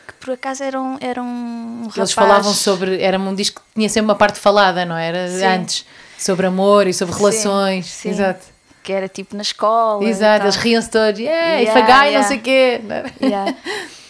Que 0.08 0.14
por 0.14 0.34
acaso 0.34 0.64
era 0.64 0.82
um, 0.82 0.98
era 1.02 1.22
um 1.22 1.82
Eles 1.82 1.96
rapaz... 1.96 2.14
falavam 2.14 2.54
sobre. 2.54 3.02
Era 3.02 3.20
um 3.20 3.36
disco 3.36 3.62
que 3.62 3.76
tinha 3.76 3.90
sempre 3.90 4.06
uma 4.06 4.16
parte 4.16 4.40
falada, 4.40 4.86
não 4.86 4.96
era? 4.96 5.30
Sim. 5.30 5.44
Antes. 5.44 5.86
Sobre 6.18 6.48
amor 6.48 6.88
e 6.88 6.94
sobre 6.94 7.14
relações. 7.14 7.86
Sim, 7.86 8.02
sim. 8.02 8.10
Exato 8.10 8.57
que 8.88 8.94
era 8.94 9.10
tipo 9.10 9.36
na 9.36 9.42
escola. 9.42 10.02
Exato, 10.06 10.46
eles 10.46 10.56
riam-se 10.56 10.90
todos, 10.90 11.20
yeah, 11.20 11.58
yeah, 11.58 11.74
fagai, 11.74 12.08
yeah. 12.08 12.20
não 12.22 12.28
sei 12.30 12.38
o 12.38 12.42
quê. 12.42 12.82
Yeah. 13.20 13.58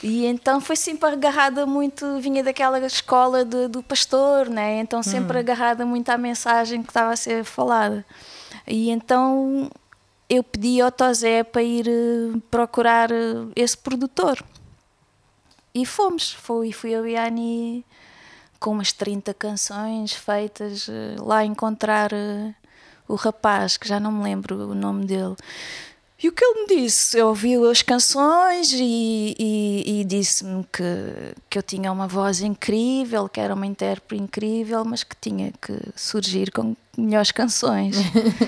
E 0.03 0.27
então 0.27 0.62
foi 0.62 0.75
sempre 0.75 1.10
agarrada 1.10 1.65
muito, 1.65 2.19
vinha 2.19 2.43
daquela 2.43 2.77
escola 2.86 3.43
de, 3.43 3.67
do 3.67 3.81
pastor, 3.81 4.48
né? 4.48 4.79
então 4.79 5.01
sempre 5.01 5.38
hum. 5.38 5.39
agarrada 5.39 5.84
muito 5.84 6.10
à 6.10 6.17
mensagem 6.17 6.84
que 6.84 6.89
estava 6.89 7.12
a 7.12 7.15
ser 7.15 7.43
falada. 7.43 8.05
E 8.67 8.91
então 8.91 9.67
eu 10.29 10.43
pedi 10.43 10.79
ao 10.79 10.91
Tozé 10.91 11.43
para 11.43 11.63
ir 11.63 11.88
uh, 11.88 12.39
procurar 12.51 13.12
uh, 13.12 13.51
esse 13.55 13.75
produtor. 13.75 14.43
E 15.74 15.84
fomos, 15.88 16.34
fui, 16.34 16.72
fui 16.72 16.91
eu 16.91 17.07
e 17.07 17.17
a 17.17 17.25
Ani 17.25 17.84
com 18.60 18.72
umas 18.72 18.91
30 18.91 19.34
canções 19.34 20.13
feitas 20.13 20.88
uh, 20.88 21.25
lá 21.25 21.43
encontrar 21.43 22.12
o 23.08 23.16
rapaz, 23.16 23.78
que 23.78 23.88
já 23.88 24.00
não 24.00 24.12
me 24.12 24.24
lembro 24.24 24.56
o 24.70 24.76
nome 24.76 25.06
dele. 25.06 25.36
E 26.22 26.28
o 26.28 26.32
que 26.32 26.44
ele 26.44 26.62
me 26.62 26.82
disse? 26.82 27.18
Eu 27.18 27.28
ouvi 27.28 27.56
as 27.70 27.84
canções 27.84 28.74
e, 28.74 29.36
e, 29.38 30.02
e 30.02 30.04
disse-me 30.04 30.66
que, 30.74 31.36
que 31.48 31.60
eu 31.60 31.62
tinha 31.62 31.92
uma 31.92 32.08
voz 32.08 32.42
incrível, 32.42 33.30
que 33.30 33.40
era 33.40 33.54
uma 33.54 33.68
intérprete 33.68 34.24
incrível, 34.24 34.84
mas 34.84 35.04
que 35.04 35.16
tinha 35.22 35.54
que 35.62 35.78
surgir 35.96 36.52
com 36.52 36.76
melhores 36.98 37.32
canções. 37.32 37.98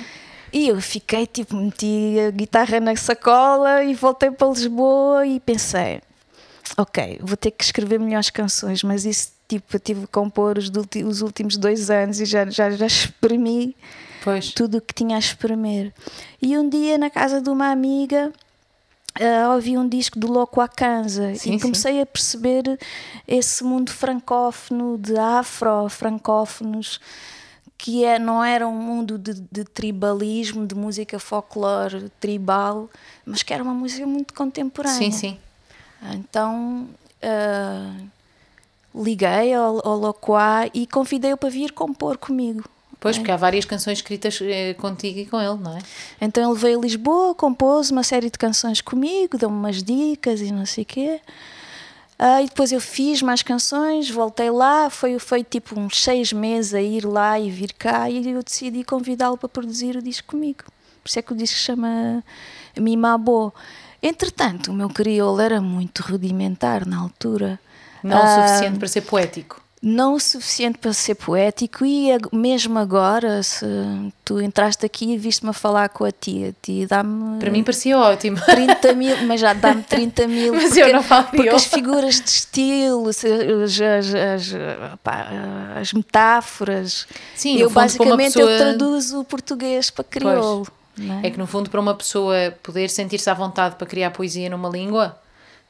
e 0.52 0.68
eu 0.68 0.82
fiquei 0.82 1.28
tipo, 1.28 1.56
meti 1.56 2.16
a 2.28 2.32
guitarra 2.32 2.80
na 2.80 2.96
sacola 2.96 3.84
e 3.84 3.94
voltei 3.94 4.32
para 4.32 4.48
Lisboa 4.48 5.28
e 5.28 5.40
pensei: 5.40 6.02
ok, 6.76 7.20
vou 7.22 7.38
ter 7.38 7.52
que 7.52 7.64
escrever 7.64 8.00
melhores 8.00 8.32
canções, 8.32 8.82
mas 8.82 9.06
isso 9.06 9.32
tipo, 9.48 9.76
eu 9.76 9.80
tive 9.80 10.02
que 10.02 10.08
compor 10.08 10.58
os, 10.58 10.72
os 11.06 11.22
últimos 11.22 11.56
dois 11.56 11.92
anos 11.92 12.20
e 12.20 12.26
já, 12.26 12.50
já, 12.50 12.72
já 12.72 12.88
exprimi 12.88 13.76
Pois. 14.24 14.52
tudo 14.52 14.78
o 14.78 14.82
que 14.82 14.94
tinha 14.94 15.16
a 15.16 15.20
espremer. 15.20 15.94
E 16.42 16.58
um 16.58 16.68
dia, 16.68 16.98
na 16.98 17.10
casa 17.10 17.42
de 17.42 17.50
uma 17.50 17.72
amiga, 17.72 18.32
uh, 19.20 19.54
ouvi 19.54 19.78
um 19.78 19.88
disco 19.88 20.20
do 20.20 20.32
Loco 20.32 20.62
Akanza 20.62 21.32
e 21.34 21.60
comecei 21.60 21.94
sim. 21.94 22.02
a 22.02 22.06
perceber 22.06 22.80
esse 23.28 23.64
mundo 23.64 23.92
francófono 23.92 24.98
de 24.98 25.18
afro-francófonos 25.18 27.00
que 27.78 28.04
é, 28.04 28.20
não 28.20 28.44
era 28.44 28.68
um 28.68 28.76
mundo 28.76 29.18
de, 29.18 29.36
de, 29.50 29.64
tribalismo, 29.64 30.68
de 30.68 30.76
música 30.76 31.18
folclore 31.18 32.10
tribal, 32.20 32.90
mas 33.26 33.42
que 33.42 33.54
era 33.54 33.64
uma 33.64 33.74
música 33.74 34.06
muito 34.06 34.34
contemporânea. 34.34 34.98
Sim, 34.98 35.12
sim. 35.12 35.38
Então 36.14 36.90
uh, 37.24 38.10
liguei 38.94 39.54
ao, 39.54 39.88
ao 39.88 39.98
Locoá 39.98 40.68
e 40.74 40.86
convidei-o 40.86 41.38
para 41.38 41.50
vir 41.50 41.72
compor 41.72 42.18
comigo. 42.18 42.70
Pois, 43.00 43.16
é. 43.16 43.20
porque 43.20 43.32
há 43.32 43.38
várias 43.38 43.66
canções 43.66 44.00
escritas 44.00 44.40
eh, 44.42 44.74
contigo 44.74 45.20
e 45.20 45.26
com 45.26 45.40
ele, 45.40 45.58
não 45.58 45.78
é? 45.78 45.80
Então 46.20 46.52
ele 46.52 46.60
veio 46.60 46.80
a 46.80 46.82
Lisboa, 46.82 47.34
compôs 47.34 47.92
uma 47.92 48.04
série 48.04 48.30
de 48.30 48.38
canções 48.38 48.82
comigo, 48.82 49.38
deu-me 49.38 49.56
umas 49.56 49.82
dicas 49.82 50.42
e 50.42 50.52
não 50.52 50.66
sei 50.66 50.84
o 50.84 50.88
quê. 50.88 51.22
Ah, 52.22 52.42
e 52.42 52.48
depois 52.48 52.74
eu 52.74 52.82
fiz 52.82 53.22
mais 53.22 53.42
canções, 53.42 54.10
voltei 54.10 54.52
lá, 54.52 54.90
foi, 54.90 55.18
foi 55.20 55.42
tipo 55.42 55.80
uns 55.80 56.04
seis 56.04 56.34
meses 56.34 56.74
a 56.74 56.82
ir 56.82 57.06
lá 57.06 57.40
e 57.40 57.50
vir 57.50 57.72
cá 57.72 58.10
e 58.10 58.30
eu 58.30 58.44
decidi 58.44 58.84
convidá-lo 58.84 59.38
para 59.38 59.48
produzir 59.48 59.96
o 59.96 60.02
disco 60.02 60.28
comigo. 60.28 60.66
Por 61.02 61.08
isso 61.08 61.18
é 61.18 61.22
que 61.22 61.32
o 61.32 61.36
disco 61.36 61.58
se 61.58 61.64
chama 61.64 62.22
Mimabo. 62.78 63.54
Entretanto, 64.04 64.72
o 64.72 64.74
meu 64.74 64.90
crioulo 64.90 65.40
era 65.40 65.62
muito 65.62 66.02
rudimentar 66.02 66.86
na 66.86 66.98
altura. 66.98 67.58
Não 68.04 68.18
o 68.18 68.22
ah, 68.22 68.48
suficiente 68.48 68.78
para 68.78 68.88
ser 68.90 69.02
poético 69.02 69.59
não 69.82 70.16
o 70.16 70.20
suficiente 70.20 70.78
para 70.78 70.92
ser 70.92 71.16
poético 71.16 71.86
e 71.86 72.10
mesmo 72.34 72.78
agora 72.78 73.42
se 73.42 73.66
tu 74.26 74.42
entraste 74.42 74.86
aqui 74.86 75.14
e 75.14 75.18
viste-me 75.18 75.52
a 75.52 75.54
falar 75.54 75.88
com 75.88 76.04
a 76.04 76.12
tia, 76.12 76.54
tia 76.62 76.86
dá-me 76.86 77.40
para 77.40 77.50
mim 77.50 77.64
parecia 77.64 77.98
ótimo 77.98 78.38
30 78.42 78.94
mil, 78.94 79.16
mas 79.26 79.40
já 79.40 79.54
dá-me 79.54 79.82
30 79.84 80.28
mil 80.28 80.54
mas 80.54 80.66
porque, 80.66 80.82
eu 80.82 80.94
não 80.94 81.02
falo 81.02 81.28
porque 81.28 81.50
as 81.50 81.64
figuras 81.64 82.20
de 82.20 82.30
estilo 82.30 83.08
as, 83.08 83.24
as, 83.24 84.14
as, 84.14 84.54
as 85.78 85.94
metáforas 85.94 87.08
Sim, 87.34 87.58
eu 87.58 87.70
basicamente 87.70 88.34
pessoa... 88.34 88.52
eu 88.52 88.58
traduzo 88.58 89.22
o 89.22 89.24
português 89.24 89.90
para 89.90 90.04
crioulo 90.04 90.68
é? 91.24 91.28
é? 91.28 91.32
que 91.32 91.38
no 91.38 91.48
fundo 91.48 91.70
para 91.70 91.80
uma 91.80 91.96
pessoa 91.96 92.54
poder 92.62 92.90
sentir-se 92.90 93.30
à 93.30 93.34
vontade 93.34 93.76
para 93.76 93.88
criar 93.88 94.12
poesia 94.12 94.50
numa 94.50 94.68
língua 94.68 95.18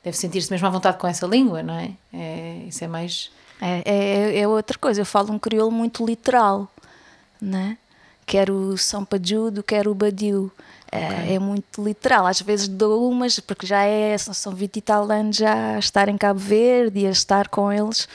deve 0.03 0.17
sentir-se 0.17 0.49
mesmo 0.49 0.65
à 0.65 0.69
vontade 0.71 0.97
com 0.97 1.05
essa 1.05 1.27
língua, 1.27 1.61
não 1.61 1.75
é? 1.75 1.91
é 2.11 2.63
isso 2.67 2.83
é 2.83 2.87
mais 2.87 3.29
é, 3.61 3.81
é, 3.85 4.39
é, 4.39 4.47
outra 4.47 4.77
coisa. 4.77 5.01
Eu 5.01 5.05
falo 5.05 5.31
um 5.31 5.39
crioulo 5.39 5.71
muito 5.71 6.05
literal, 6.05 6.67
né? 7.41 7.77
Quer 8.25 8.49
o 8.49 8.77
São 8.77 9.03
Pajudo, 9.03 9.63
quer 9.63 9.87
o 9.87 9.93
Badiu. 9.93 10.51
É, 10.91 11.05
okay. 11.05 11.35
é, 11.35 11.39
muito 11.39 11.83
literal. 11.83 12.25
Às 12.25 12.41
vezes 12.41 12.67
dou 12.67 13.09
umas, 13.09 13.39
porque 13.39 13.65
já 13.65 13.83
é, 13.83 14.17
são 14.17 14.53
20 14.53 14.77
e 14.77 14.81
tal 14.81 15.11
anos 15.11 15.37
já 15.37 15.75
a 15.75 15.79
estar 15.79 16.09
em 16.09 16.17
Cabo 16.17 16.39
Verde 16.39 17.01
e 17.01 17.07
a 17.07 17.11
estar 17.11 17.47
com 17.47 17.71
eles. 17.71 18.07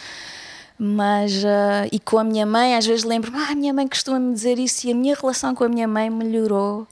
Mas, 0.76 1.32
uh, 1.44 1.86
e 1.92 2.00
com 2.00 2.18
a 2.18 2.24
minha 2.24 2.44
mãe, 2.44 2.74
às 2.76 2.84
vezes 2.84 3.04
lembro-me, 3.04 3.38
ah, 3.38 3.52
a 3.52 3.54
minha 3.54 3.72
mãe 3.72 3.86
costuma-me 3.86 4.34
dizer 4.34 4.58
isso, 4.58 4.88
e 4.88 4.90
a 4.90 4.94
minha 4.94 5.14
relação 5.14 5.54
com 5.54 5.62
a 5.62 5.68
minha 5.68 5.86
mãe 5.86 6.10
melhorou 6.10 6.88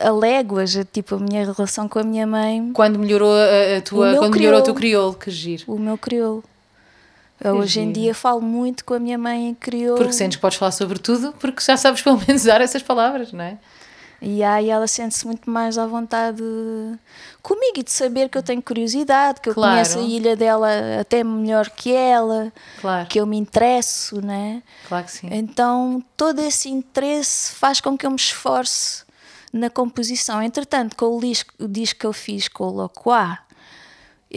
a, 0.00 0.08
a 0.08 0.10
léguas, 0.10 0.74
tipo 0.90 1.16
a 1.16 1.18
minha 1.18 1.44
relação 1.44 1.86
com 1.86 1.98
a 1.98 2.02
minha 2.02 2.26
mãe. 2.26 2.70
Quando 2.72 2.98
melhorou 2.98 3.30
a, 3.30 3.76
a 3.76 3.82
tua, 3.82 4.16
quando 4.16 4.34
melhorou 4.36 4.60
o 4.60 4.62
teu 4.62 4.74
crioulo. 4.74 5.14
crioulo, 5.14 5.18
que 5.18 5.30
giro. 5.30 5.64
O 5.66 5.78
meu 5.78 5.98
crioulo. 5.98 6.42
Eu 7.40 7.56
Hoje 7.56 7.80
em 7.80 7.92
dia 7.92 8.14
falo 8.14 8.40
muito 8.40 8.84
com 8.84 8.94
a 8.94 8.98
minha 8.98 9.18
mãe 9.18 9.48
em 9.48 9.54
crioulo. 9.54 9.98
Porque 9.98 10.12
sentes 10.12 10.36
que 10.36 10.40
podes 10.42 10.56
falar 10.58 10.70
sobre 10.72 10.98
tudo, 10.98 11.32
porque 11.40 11.62
já 11.62 11.76
sabes 11.76 12.00
pelo 12.00 12.18
menos 12.26 12.42
usar 12.42 12.60
essas 12.60 12.82
palavras, 12.82 13.32
não 13.32 13.44
é? 13.44 13.58
E 14.22 14.42
aí 14.42 14.70
ela 14.70 14.86
sente-se 14.86 15.26
muito 15.26 15.50
mais 15.50 15.76
à 15.76 15.84
vontade 15.86 16.42
comigo 17.42 17.78
e 17.78 17.82
de 17.82 17.90
saber 17.90 18.28
que 18.30 18.38
eu 18.38 18.42
tenho 18.42 18.62
curiosidade, 18.62 19.40
que 19.40 19.50
eu 19.50 19.54
Claro. 19.54 19.72
conheço 19.72 19.98
a 19.98 20.02
ilha 20.02 20.34
dela 20.36 20.68
até 21.00 21.22
melhor 21.22 21.68
que 21.68 21.92
ela, 21.92 22.50
Claro, 22.80 23.06
que 23.08 23.20
eu 23.20 23.26
me 23.26 23.36
interesso, 23.36 24.24
né? 24.24 24.62
claro 24.88 25.04
que 25.04 25.12
sim. 25.12 25.28
Então 25.30 26.02
todo 26.16 26.38
esse 26.40 26.70
interesse 26.70 27.52
faz 27.54 27.80
com 27.80 27.98
que 27.98 28.06
eu 28.06 28.10
me 28.10 28.16
esforce 28.16 29.04
na 29.52 29.68
composição. 29.68 30.42
Entretanto, 30.42 30.96
com 30.96 31.16
o 31.16 31.20
disco, 31.20 31.52
o 31.58 31.68
disco 31.68 32.00
que 32.00 32.06
eu 32.06 32.12
fiz 32.12 32.48
com 32.48 32.64
o 32.64 32.70
Locoá, 32.70 33.38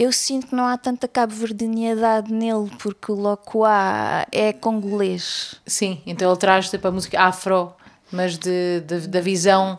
eu 0.02 0.12
sinto 0.12 0.46
que 0.48 0.54
não 0.54 0.64
há 0.66 0.76
tanta 0.78 1.06
cabo-verdinhadade 1.08 2.32
nele, 2.32 2.70
porque 2.78 3.10
o 3.10 3.14
Locoá 3.14 4.26
é 4.30 4.52
congolês. 4.52 5.56
Sim, 5.66 6.00
então 6.06 6.30
ele 6.30 6.38
traz 6.38 6.70
tipo 6.70 6.86
a 6.86 6.90
música 6.92 7.20
afro, 7.20 7.72
mas 8.12 8.38
de, 8.38 8.80
de- 8.80 9.06
da 9.08 9.20
visão 9.20 9.78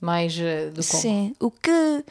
mais 0.00 0.36
eh, 0.38 0.66
do 0.70 0.84
Congo. 0.84 1.00
Sim, 1.02 1.34
o 1.40 1.50
que 1.50 2.04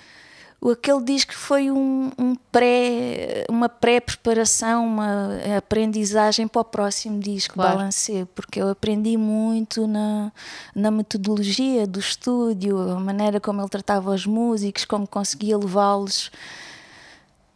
o, 0.61 0.69
aquele 0.69 1.03
disco 1.03 1.33
foi 1.33 1.69
um, 1.71 2.11
um 2.17 2.35
pré, 2.51 3.45
uma 3.49 3.67
pré-preparação, 3.67 4.85
uma 4.85 5.29
aprendizagem 5.57 6.47
para 6.47 6.61
o 6.61 6.65
próximo 6.65 7.19
disco, 7.19 7.55
Claro. 7.55 7.77
Balancê, 7.79 8.27
porque 8.35 8.61
eu 8.61 8.69
aprendi 8.69 9.17
muito 9.17 9.87
na, 9.87 10.31
na 10.75 10.91
metodologia 10.91 11.85
do 11.87 11.99
estúdio, 11.99 12.79
a 12.91 12.99
maneira 12.99 13.39
como 13.39 13.59
ele 13.61 13.69
tratava 13.69 14.11
os 14.13 14.25
músicos, 14.25 14.85
como 14.85 15.07
conseguia 15.07 15.57
levá-los. 15.57 16.31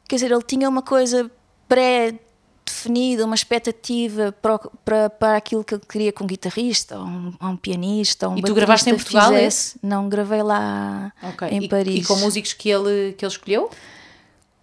Quer 0.08 0.16
dizer, 0.16 0.32
ele 0.32 0.44
tinha 0.44 0.70
uma 0.70 0.82
coisa 0.82 1.30
pré-definida, 1.68 3.26
uma 3.26 3.36
expectativa 3.36 4.32
para, 4.42 4.60
para, 4.60 5.10
para 5.10 5.38
aquilo 5.38 5.64
que 5.64 5.76
ele 5.76 5.84
queria 5.88 6.14
com 6.14 6.24
um 6.24 6.28
guitarrista, 6.28 6.98
ou 6.98 7.06
um, 7.06 7.34
um 7.42 7.58
pianista, 7.58 8.28
ou 8.28 8.36
um 8.36 8.38
E 8.38 8.42
tu 8.42 8.54
gravaste 8.54 8.90
em 8.90 8.96
Portugal 8.96 9.30
fizesse. 9.30 9.78
Não, 9.82 10.08
gravei 10.08 10.44
lá 10.44 11.12
Ok. 11.24 11.48
em 11.50 11.64
e, 11.64 11.68
Paris. 11.68 12.04
E 12.04 12.08
com 12.08 12.16
músicos 12.18 12.54
que 12.54 12.70
ele, 12.70 13.14
que 13.14 13.26
ele 13.26 13.32
escolheu? 13.32 13.70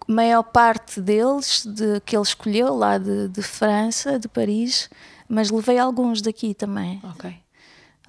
maior 0.07 0.43
parte 0.43 0.99
deles 0.99 1.63
de, 1.65 2.01
que 2.01 2.15
ele 2.15 2.23
escolheu 2.23 2.75
lá 2.75 2.97
de, 2.97 3.27
de 3.29 3.41
França, 3.41 4.19
de 4.19 4.27
Paris, 4.27 4.89
mas 5.27 5.49
levei 5.49 5.77
alguns 5.77 6.21
daqui 6.21 6.53
também. 6.53 7.01
Ok. 7.03 7.33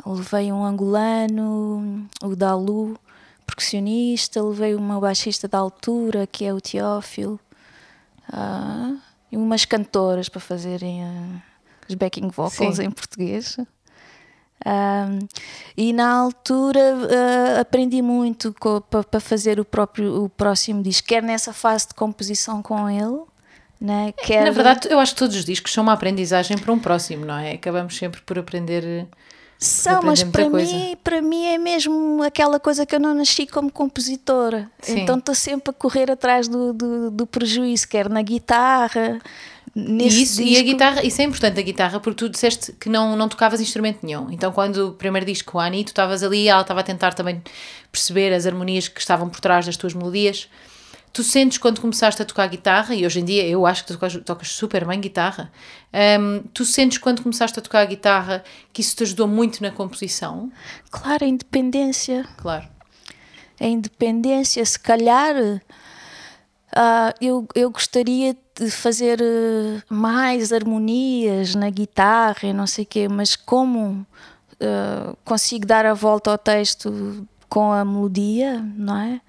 Levei 0.04 0.52
um 0.52 0.64
angolano, 0.64 2.06
o 2.22 2.34
Dalu, 2.34 2.98
percussionista, 3.46 4.42
levei 4.42 4.74
uma 4.74 5.00
baixista 5.00 5.46
da 5.46 5.58
altura, 5.58 6.26
que 6.26 6.44
é 6.44 6.52
o 6.52 6.60
Teófilo, 6.60 7.38
ah, 8.32 8.94
e 9.30 9.36
umas 9.36 9.64
cantoras 9.64 10.28
para 10.28 10.40
fazerem 10.40 11.04
ah, 11.04 11.42
os 11.88 11.94
backing 11.94 12.28
vocals 12.28 12.76
Sim. 12.76 12.84
em 12.84 12.90
português. 12.90 13.56
Ah, 14.64 15.06
e 15.76 15.92
na 15.92 16.10
altura 16.10 16.80
ah, 16.80 17.60
aprendi 17.60 18.00
muito 18.00 18.54
para 19.10 19.20
fazer 19.20 19.60
o 19.60 19.64
próprio 19.64 20.24
o 20.24 20.28
próximo 20.28 20.82
disco, 20.82 21.08
quer 21.08 21.22
nessa 21.22 21.52
fase 21.52 21.88
de 21.88 21.94
composição 21.94 22.62
com 22.62 22.88
ele, 22.88 23.22
né? 23.80 24.12
quer 24.12 24.44
Na 24.44 24.50
verdade, 24.50 24.88
eu 24.90 24.98
acho 24.98 25.12
que 25.12 25.18
todos 25.18 25.36
os 25.36 25.44
discos 25.44 25.72
são 25.72 25.82
uma 25.82 25.92
aprendizagem 25.92 26.56
para 26.56 26.72
um 26.72 26.78
próximo, 26.78 27.24
não 27.24 27.36
é? 27.36 27.52
Acabamos 27.52 27.96
sempre 27.96 28.20
por 28.22 28.38
aprender. 28.38 29.06
São, 29.64 30.02
mas 30.02 30.22
para 30.22 30.48
mim, 30.48 30.96
para 31.02 31.22
mim 31.22 31.46
é 31.46 31.58
mesmo 31.58 32.22
aquela 32.22 32.60
coisa 32.60 32.84
que 32.84 32.94
eu 32.94 33.00
não 33.00 33.14
nasci 33.14 33.46
como 33.46 33.70
compositora. 33.70 34.70
Sim. 34.80 35.00
Então 35.00 35.18
estou 35.18 35.34
sempre 35.34 35.70
a 35.70 35.72
correr 35.72 36.10
atrás 36.10 36.48
do, 36.48 36.72
do, 36.72 37.10
do 37.10 37.26
prejuízo, 37.26 37.88
quer 37.88 38.08
na 38.08 38.22
guitarra, 38.22 39.20
nesse 39.74 40.18
E, 40.18 40.22
isso, 40.22 40.40
e 40.40 40.44
a 40.44 40.48
disco. 40.48 40.64
guitarra, 40.64 41.04
isso 41.04 41.20
é 41.20 41.24
importante, 41.24 41.58
a 41.58 41.62
guitarra, 41.62 42.00
porque 42.00 42.18
tu 42.18 42.28
disseste 42.28 42.72
que 42.72 42.88
não, 42.88 43.16
não 43.16 43.28
tocavas 43.28 43.60
instrumento 43.60 43.98
nenhum. 44.02 44.30
Então, 44.30 44.52
quando 44.52 44.88
o 44.88 44.92
primeiro 44.92 45.26
disco 45.26 45.52
com 45.52 45.58
a 45.58 45.64
Ani, 45.64 45.84
tu 45.84 45.88
estavas 45.88 46.22
ali, 46.22 46.48
ela 46.48 46.60
estava 46.60 46.80
a 46.80 46.84
tentar 46.84 47.14
também 47.14 47.42
perceber 47.90 48.32
as 48.32 48.46
harmonias 48.46 48.88
que 48.88 49.00
estavam 49.00 49.28
por 49.28 49.40
trás 49.40 49.66
das 49.66 49.76
tuas 49.76 49.94
melodias. 49.94 50.48
Tu 51.14 51.22
sentes 51.22 51.58
quando 51.58 51.80
começaste 51.80 52.20
a 52.20 52.24
tocar 52.24 52.48
guitarra, 52.48 52.92
e 52.92 53.06
hoje 53.06 53.20
em 53.20 53.24
dia 53.24 53.46
eu 53.46 53.64
acho 53.64 53.82
que 53.84 53.92
tu 53.92 53.94
tocas, 53.94 54.20
tocas 54.24 54.48
super 54.48 54.84
bem 54.84 55.00
guitarra, 55.00 55.50
hum, 56.20 56.42
tu 56.52 56.64
sentes 56.64 56.98
quando 56.98 57.22
começaste 57.22 57.56
a 57.56 57.62
tocar 57.62 57.86
guitarra 57.86 58.42
que 58.72 58.80
isso 58.80 58.96
te 58.96 59.04
ajudou 59.04 59.28
muito 59.28 59.62
na 59.62 59.70
composição? 59.70 60.50
Claro, 60.90 61.24
a 61.24 61.28
independência. 61.28 62.26
Claro. 62.36 62.66
A 63.60 63.64
independência, 63.64 64.64
se 64.66 64.78
calhar 64.78 65.36
ah, 66.74 67.14
eu, 67.20 67.46
eu 67.54 67.70
gostaria 67.70 68.36
de 68.58 68.68
fazer 68.68 69.20
eh, 69.20 69.80
mais 69.88 70.52
harmonias 70.52 71.54
na 71.54 71.70
guitarra 71.70 72.48
e 72.48 72.52
não 72.52 72.66
sei 72.66 72.82
o 72.82 72.86
quê, 72.88 73.08
mas 73.08 73.36
como 73.36 74.04
ah, 74.60 75.14
consigo 75.24 75.64
dar 75.64 75.86
a 75.86 75.94
volta 75.94 76.32
ao 76.32 76.38
texto 76.38 77.24
com 77.48 77.72
a 77.72 77.84
melodia, 77.84 78.60
não 78.76 78.96
é? 78.96 79.20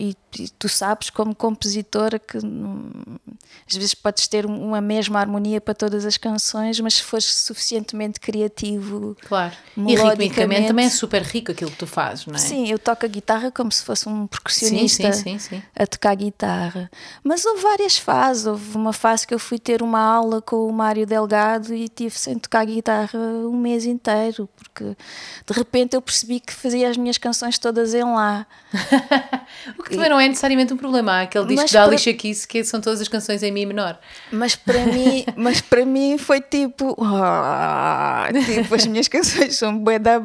E, 0.00 0.14
e 0.38 0.48
tu 0.48 0.68
sabes, 0.68 1.10
como 1.10 1.34
compositora, 1.34 2.18
que 2.18 2.38
às 2.38 3.74
vezes 3.74 3.94
podes 3.94 4.26
ter 4.28 4.46
um, 4.46 4.68
uma 4.68 4.80
mesma 4.80 5.20
harmonia 5.20 5.60
para 5.60 5.74
todas 5.74 6.04
as 6.04 6.16
canções, 6.16 6.78
mas 6.80 6.94
se 6.94 7.02
fores 7.02 7.24
suficientemente 7.24 8.20
criativo, 8.20 9.16
Claro. 9.26 9.54
E 9.76 9.94
ritmicamente 9.94 10.68
também 10.68 10.86
é 10.86 10.90
super 10.90 11.22
rico 11.22 11.52
aquilo 11.52 11.70
que 11.70 11.76
tu 11.76 11.86
fazes, 11.86 12.26
não 12.26 12.34
é? 12.34 12.38
Sim, 12.38 12.68
eu 12.70 12.78
toco 12.78 13.04
a 13.04 13.08
guitarra 13.08 13.50
como 13.50 13.70
se 13.70 13.84
fosse 13.84 14.08
um 14.08 14.26
percussionista 14.26 15.12
sim, 15.12 15.38
sim, 15.38 15.38
sim. 15.38 15.62
a 15.74 15.86
tocar 15.86 16.14
guitarra. 16.14 16.90
Mas 17.22 17.44
houve 17.44 17.62
várias 17.62 17.98
fases. 17.98 18.46
Houve 18.46 18.76
uma 18.76 18.92
fase 18.92 19.26
que 19.26 19.34
eu 19.34 19.38
fui 19.38 19.58
ter 19.58 19.82
uma 19.82 20.00
aula 20.00 20.40
com 20.40 20.66
o 20.66 20.72
Mário 20.72 21.06
Delgado 21.06 21.74
e 21.74 21.88
tive 21.88 22.18
sem 22.18 22.38
tocar 22.38 22.64
guitarra 22.64 23.18
um 23.18 23.56
mês 23.56 23.84
inteiro, 23.84 24.48
porque 24.56 24.84
de 24.84 25.52
repente 25.52 25.94
eu 25.94 26.02
percebi 26.02 26.40
que 26.40 26.52
fazia 26.52 26.88
as 26.88 26.96
minhas 26.96 27.18
canções 27.18 27.58
todas 27.58 27.94
em 27.94 28.04
lá. 28.04 28.46
O 29.78 29.82
que 29.82 29.90
também 29.90 30.10
não 30.10 30.20
é 30.20 30.25
necessariamente 30.28 30.72
um 30.72 30.76
problema. 30.76 31.12
Há 31.12 31.20
aquele 31.22 31.46
disco 31.46 31.62
Mas 31.62 31.72
da 31.72 31.80
para- 31.80 31.88
Alicia 31.92 32.14
Keys 32.14 32.46
que 32.46 32.62
são 32.64 32.80
todas 32.80 33.00
as 33.00 33.08
canções 33.08 33.42
em 33.42 33.50
Mi 33.52 33.64
menor. 33.66 33.98
Mas 34.30 34.54
para 34.56 34.78
mim, 34.86 35.24
mas 35.36 35.60
para 35.60 35.84
mim 35.84 36.18
foi 36.18 36.40
tipo, 36.40 36.96
ah, 37.02 38.28
tipo 38.44 38.74
as 38.74 38.86
minhas 38.86 39.08
canções 39.08 39.56
são 39.56 39.76
bué 39.78 39.98
da. 39.98 40.20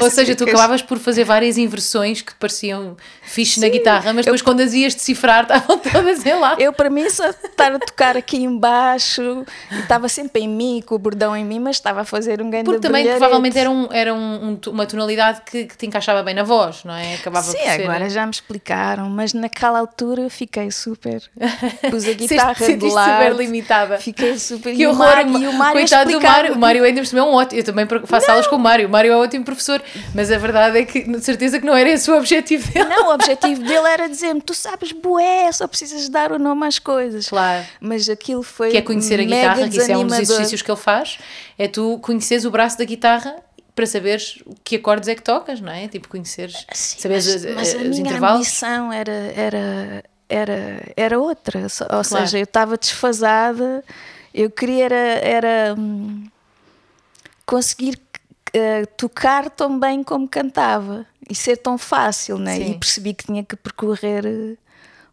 Ou 0.00 0.10
seja, 0.10 0.34
tu 0.34 0.44
acabavas 0.44 0.82
por 0.82 0.98
fazer 0.98 1.24
várias 1.24 1.56
inversões 1.58 2.22
que 2.22 2.34
pareciam 2.34 2.96
fixe 3.22 3.60
na 3.60 3.68
guitarra, 3.68 4.12
mas 4.12 4.24
depois 4.24 4.42
quando 4.42 4.60
as 4.60 4.72
ias 4.72 4.94
decifrar 4.94 5.42
estavam 5.50 5.78
todas 5.78 6.24
em 6.24 6.34
lá. 6.34 6.56
Eu, 6.58 6.72
para 6.72 6.90
mim, 6.90 7.08
só 7.10 7.28
estar 7.30 7.72
a 7.72 7.78
tocar 7.78 8.16
aqui 8.16 8.38
embaixo 8.38 9.44
e 9.70 9.78
estava 9.80 10.08
sempre 10.08 10.42
em 10.42 10.48
mim, 10.48 10.82
com 10.84 10.94
o 10.94 10.98
bordão 10.98 11.36
em 11.36 11.44
mim, 11.44 11.58
mas 11.58 11.76
estava 11.76 12.02
a 12.02 12.04
fazer 12.04 12.40
um 12.42 12.50
grande 12.50 12.64
Porque 12.64 12.80
também 12.80 13.02
brilharete. 13.02 13.18
provavelmente 13.20 13.58
era, 13.58 13.70
um, 13.70 13.88
era 13.92 14.14
um- 14.14 14.50
um- 14.66 14.70
uma 14.70 14.86
tonalidade 14.86 15.40
que, 15.44 15.64
que 15.64 15.76
te 15.76 15.86
encaixava 15.86 16.22
bem 16.22 16.34
na 16.34 16.42
voz, 16.42 16.84
não 16.84 16.94
é? 16.94 17.14
Acabava 17.14 17.46
Sim, 17.46 17.58
agora 17.66 18.08
já 18.08 18.24
me 18.24 18.32
explicaram, 18.32 19.08
mas 19.08 19.29
naquela 19.34 19.78
altura 19.78 20.22
eu 20.22 20.30
fiquei 20.30 20.70
super. 20.70 21.22
Pus 21.90 22.06
a 22.06 22.12
guitarra 22.12 22.52
de 22.54 22.64
sentiste 22.64 22.94
lado. 22.94 23.24
super 23.24 23.36
limitada. 23.36 23.98
Fiquei 23.98 24.38
super. 24.38 24.74
Que 24.74 24.82
e 24.82 24.86
o 24.86 24.90
horror, 24.90 24.98
Mário, 25.06 25.50
o 25.50 25.52
Mário 25.52 25.70
a 25.70 25.72
coitado 25.72 26.10
do. 26.10 26.20
Mário. 26.20 26.54
O 26.54 26.58
Mário 26.58 26.84
ainda 26.84 27.00
é 27.00 27.22
um 27.22 27.32
ótimo. 27.32 27.60
Eu 27.60 27.64
também 27.64 27.86
faço 28.04 28.30
aulas 28.30 28.46
com 28.46 28.56
o 28.56 28.58
Mário. 28.58 28.88
O 28.88 28.90
Mário 28.90 29.12
é 29.12 29.16
um 29.16 29.20
ótimo 29.20 29.44
professor, 29.44 29.82
mas 30.14 30.30
a 30.30 30.38
verdade 30.38 30.78
é 30.78 30.84
que, 30.84 31.02
de 31.02 31.20
certeza, 31.24 31.58
que 31.58 31.66
não 31.66 31.76
era 31.76 31.90
esse 31.90 32.10
o 32.10 32.16
objetivo 32.16 32.70
dele. 32.72 32.88
Não, 32.88 33.08
o 33.08 33.14
objetivo 33.14 33.62
dele 33.62 33.88
era 33.88 34.08
dizer-me: 34.08 34.40
tu 34.40 34.54
sabes, 34.54 34.92
bué, 34.92 35.50
só 35.52 35.66
precisas 35.66 36.08
dar 36.08 36.32
o 36.32 36.38
nome 36.38 36.66
às 36.66 36.78
coisas. 36.78 37.28
Claro. 37.28 37.64
Mas 37.80 38.08
aquilo 38.08 38.42
foi. 38.42 38.70
que 38.70 38.76
é 38.76 38.82
conhecer 38.82 39.20
a 39.20 39.24
guitarra, 39.24 39.68
que 39.68 39.78
isso 39.78 39.90
é 39.90 39.96
um 39.96 40.06
dos 40.06 40.18
exercícios 40.18 40.62
que 40.62 40.70
ele 40.70 40.78
faz, 40.78 41.18
é 41.58 41.68
tu 41.68 41.98
conheceres 42.02 42.44
o 42.44 42.50
braço 42.50 42.78
da 42.78 42.84
guitarra 42.84 43.36
para 43.74 43.86
saberes 43.86 44.42
que 44.64 44.76
acordes 44.76 45.08
é 45.08 45.14
que 45.14 45.22
tocas, 45.22 45.60
não 45.60 45.72
é? 45.72 45.88
Tipo, 45.88 46.08
conheceres, 46.08 46.66
Sim, 46.72 47.00
saberes 47.00 47.26
mas, 47.26 47.44
as- 47.46 47.54
mas 47.54 47.74
a 47.74 47.78
os 47.78 47.82
minha 47.88 48.00
intervalos. 48.00 48.36
ambição 48.38 48.92
era, 48.92 49.12
era, 49.12 50.04
era, 50.28 50.92
era 50.96 51.18
outra. 51.18 51.66
Ou 51.96 52.04
seja, 52.04 52.38
eu 52.38 52.44
estava 52.44 52.76
desfasada, 52.76 53.84
eu 54.34 54.50
queria 54.50 54.84
era, 54.86 54.96
era 54.96 55.74
hum, 55.78 56.24
conseguir 57.46 57.98
eh, 58.52 58.84
tocar 58.96 59.50
tão 59.50 59.78
bem 59.78 60.02
como 60.02 60.28
cantava 60.28 61.06
e 61.28 61.34
ser 61.34 61.56
tão 61.56 61.78
fácil, 61.78 62.38
né? 62.38 62.56
Sim. 62.56 62.70
E 62.72 62.74
percebi 62.78 63.14
que 63.14 63.24
tinha 63.26 63.44
que 63.44 63.56
percorrer 63.56 64.24
eh, 64.26 64.56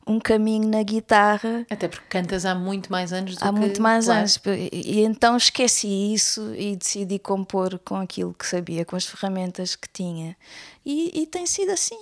um 0.07 0.19
caminho 0.19 0.69
na 0.69 0.81
guitarra 0.81 1.65
Até 1.69 1.87
porque 1.87 2.05
cantas 2.07 2.45
há 2.45 2.55
muito 2.55 2.91
mais 2.91 3.11
anos 3.11 3.35
do 3.35 3.43
há 3.43 3.51
que... 3.51 3.59
muito 3.59 3.81
mais 3.81 4.05
claro. 4.05 4.19
anos. 4.19 4.39
E, 4.71 5.01
então 5.01 5.35
esqueci 5.35 6.13
isso 6.13 6.53
e 6.55 6.75
decidi 6.75 7.19
compor 7.19 7.77
com 7.79 7.95
aquilo 7.95 8.33
que 8.33 8.47
sabia, 8.47 8.85
com 8.85 8.95
as 8.95 9.05
ferramentas 9.05 9.75
que 9.75 9.89
tinha. 9.91 10.35
E, 10.85 11.21
e 11.21 11.25
tem 11.27 11.45
sido 11.45 11.71
assim. 11.71 11.99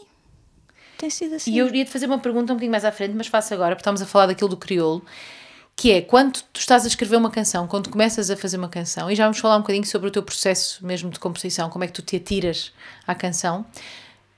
Tem 0.97 1.09
sido 1.09 1.35
assim. 1.35 1.51
E 1.51 1.57
eu 1.57 1.73
ia-te 1.73 1.91
fazer 1.91 2.05
uma 2.05 2.19
pergunta 2.19 2.53
um 2.53 2.55
bocadinho 2.55 2.71
mais 2.71 2.85
à 2.85 2.91
frente, 2.91 3.13
mas 3.15 3.27
faço 3.27 3.53
agora, 3.53 3.75
porque 3.75 3.81
estamos 3.81 4.01
a 4.01 4.05
falar 4.05 4.27
daquilo 4.27 4.49
do 4.49 4.57
crioulo, 4.57 5.03
que 5.75 5.91
é, 5.91 6.01
quando 6.01 6.41
tu 6.53 6.59
estás 6.59 6.85
a 6.85 6.87
escrever 6.87 7.17
uma 7.17 7.29
canção, 7.29 7.67
quando 7.67 7.89
começas 7.89 8.29
a 8.29 8.37
fazer 8.37 8.57
uma 8.57 8.69
canção, 8.69 9.11
e 9.11 9.15
já 9.15 9.25
vamos 9.25 9.39
falar 9.39 9.57
um 9.57 9.61
bocadinho 9.61 9.85
sobre 9.85 10.07
o 10.07 10.11
teu 10.11 10.23
processo 10.23 10.85
mesmo 10.85 11.09
de 11.09 11.19
composição, 11.19 11.69
como 11.69 11.83
é 11.83 11.87
que 11.87 11.93
tu 11.93 12.01
te 12.01 12.15
atiras 12.15 12.71
à 13.05 13.13
canção, 13.13 13.65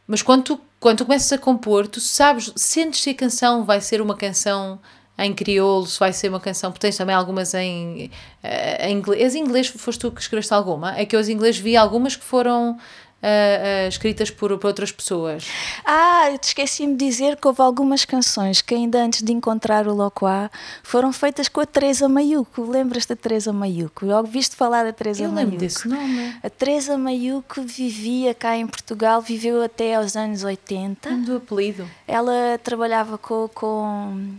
Mas 0.08 0.22
quando 0.22 0.44
tu, 0.44 0.62
quando 0.80 1.00
tu 1.00 1.06
começas 1.06 1.32
a 1.34 1.38
compor, 1.38 1.88
tu 1.88 2.00
sabes, 2.00 2.52
sentes 2.56 3.02
se 3.02 3.10
a 3.10 3.14
canção 3.14 3.66
vai 3.66 3.82
ser 3.82 4.02
uma 4.02 4.16
canção 4.16 4.80
em 5.18 5.34
crioulo, 5.34 5.86
se 5.88 6.00
vai 6.00 6.14
ser 6.14 6.30
uma 6.30 6.40
canção, 6.40 6.72
porque 6.72 6.88
tens 6.88 6.96
também 6.96 7.16
algumas 7.16 7.54
em, 7.54 8.12
eh, 8.44 8.90
em 8.90 8.98
inglês. 8.98 9.24
As 9.24 9.36
inglês 9.36 9.68
foste 9.68 10.00
tu 10.00 10.12
que 10.12 10.22
escreveste 10.22 10.54
alguma? 10.54 10.96
É 10.98 11.06
que 11.06 11.16
eu 11.16 11.20
as 11.20 11.28
inglês 11.28 11.58
vi 11.58 11.76
algumas 11.76 12.16
que 12.16 12.24
foram 12.24 12.78
uh, 13.22 13.86
uh, 13.86 13.88
escritas 13.88 14.30
por, 14.30 14.58
por 14.58 14.68
outras 14.68 14.92
pessoas. 14.92 15.48
Ah, 15.86 16.30
eu 16.30 16.40
esqueci-me 16.42 16.96
de 16.96 17.06
dizer 17.06 17.38
que 17.38 17.48
houve 17.48 17.62
algumas 17.62 18.06
canções 18.06 18.62
que 18.62 18.76
ainda 18.76 19.00
antes 19.04 19.22
de 19.24 19.32
encontrar 19.32 19.88
o 19.88 19.94
Locoá 19.94 20.50
foram 20.84 21.12
feitas 21.12 21.48
com 21.48 21.62
a 21.62 21.66
Teresa 21.66 22.08
Maiuco. 22.08 22.64
Lembras 22.70 23.06
da 23.06 23.16
Teresa 23.16 23.52
Maiuco? 23.52 24.06
Eu 24.06 24.18
ouviste 24.18 24.56
falar 24.56 24.84
da 24.84 24.94
Teresa 24.94 25.24
eu 25.24 25.32
Maiuco? 25.32 25.52
lembro 25.52 25.58
desse 25.66 25.88
nome. 25.88 26.36
A 26.44 26.50
Teresa 26.50 26.98
Maiuco 26.98 27.62
vivia 27.62 28.34
cá 28.34 28.56
em 28.56 28.68
Portugal, 28.68 29.22
viveu 29.22 29.62
até 29.64 29.96
aos 29.96 30.16
anos 30.16 30.44
80. 30.44 31.10
Do 31.18 31.38
apelido. 31.38 31.90
Ela 32.08 32.60
trabalhava 32.64 33.18
com, 33.18 33.50
com 33.54 34.32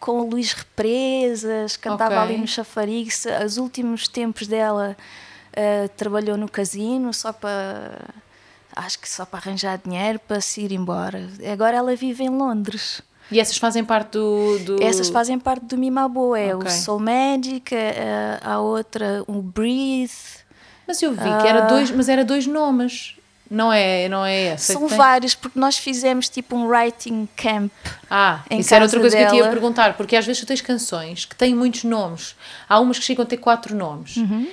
com 0.00 0.20
o 0.20 0.30
Luís 0.30 0.52
Represas, 0.52 1.76
cantava 1.76 2.14
Ok. 2.14 2.18
ali 2.22 2.38
no 2.38 2.46
chafariz. 2.46 3.26
Os 3.44 3.56
últimos 3.56 4.06
tempos 4.06 4.46
dela 4.46 4.96
eh, 5.58 5.88
trabalhou 5.96 6.36
no 6.36 6.48
casino 6.48 7.12
só 7.12 7.32
para. 7.32 7.98
Acho 8.76 8.98
que 9.00 9.08
só 9.08 9.24
para 9.26 9.40
arranjar 9.40 9.78
dinheiro 9.84 10.20
para 10.20 10.40
se 10.40 10.60
ir 10.60 10.70
embora. 10.72 11.28
Agora 11.52 11.76
ela 11.76 11.96
vive 11.96 12.22
em 12.24 12.28
Londres. 12.28 13.02
E 13.30 13.40
essas 13.40 13.56
fazem 13.58 13.84
parte 13.84 14.12
do. 14.12 14.58
do... 14.60 14.82
Essas 14.82 15.08
fazem 15.08 15.38
parte 15.38 15.64
do 15.66 15.76
Mimabo, 15.76 16.34
é 16.36 16.54
Ok. 16.54 16.66
o 16.68 16.70
Soul 16.70 17.00
Magic, 17.00 17.74
eh, 17.74 18.38
a 18.42 18.60
outra, 18.60 19.22
o 19.26 19.42
Breathe. 19.42 20.12
Mas 20.86 21.02
eu 21.02 21.10
vi 21.12 21.18
que 21.18 21.46
era 21.46 21.64
Ah. 21.64 21.66
dois, 21.66 21.90
mas 21.90 22.08
era 22.08 22.24
dois 22.24 22.46
nomes. 22.46 23.14
Não 23.50 23.72
é, 23.72 24.08
não 24.10 24.24
é 24.24 24.48
essa. 24.48 24.74
São 24.74 24.86
vários, 24.88 25.34
porque 25.34 25.58
nós 25.58 25.78
fizemos 25.78 26.28
tipo 26.28 26.54
um 26.54 26.66
writing 26.68 27.26
camp. 27.34 27.72
Ah, 28.10 28.40
isso 28.50 28.74
era 28.74 28.84
outra 28.84 29.00
coisa 29.00 29.16
que 29.16 29.22
eu 29.22 29.28
te 29.28 29.34
ia 29.36 29.40
dela. 29.42 29.52
perguntar, 29.52 29.94
porque 29.96 30.14
às 30.16 30.24
vezes 30.26 30.40
tu 30.40 30.46
tens 30.46 30.60
canções 30.60 31.24
que 31.24 31.34
têm 31.34 31.54
muitos 31.54 31.82
nomes. 31.84 32.36
Há 32.68 32.78
umas 32.78 32.98
que 32.98 33.04
chegam 33.06 33.22
a 33.24 33.26
ter 33.26 33.38
quatro 33.38 33.74
nomes. 33.74 34.16
Uhum. 34.18 34.46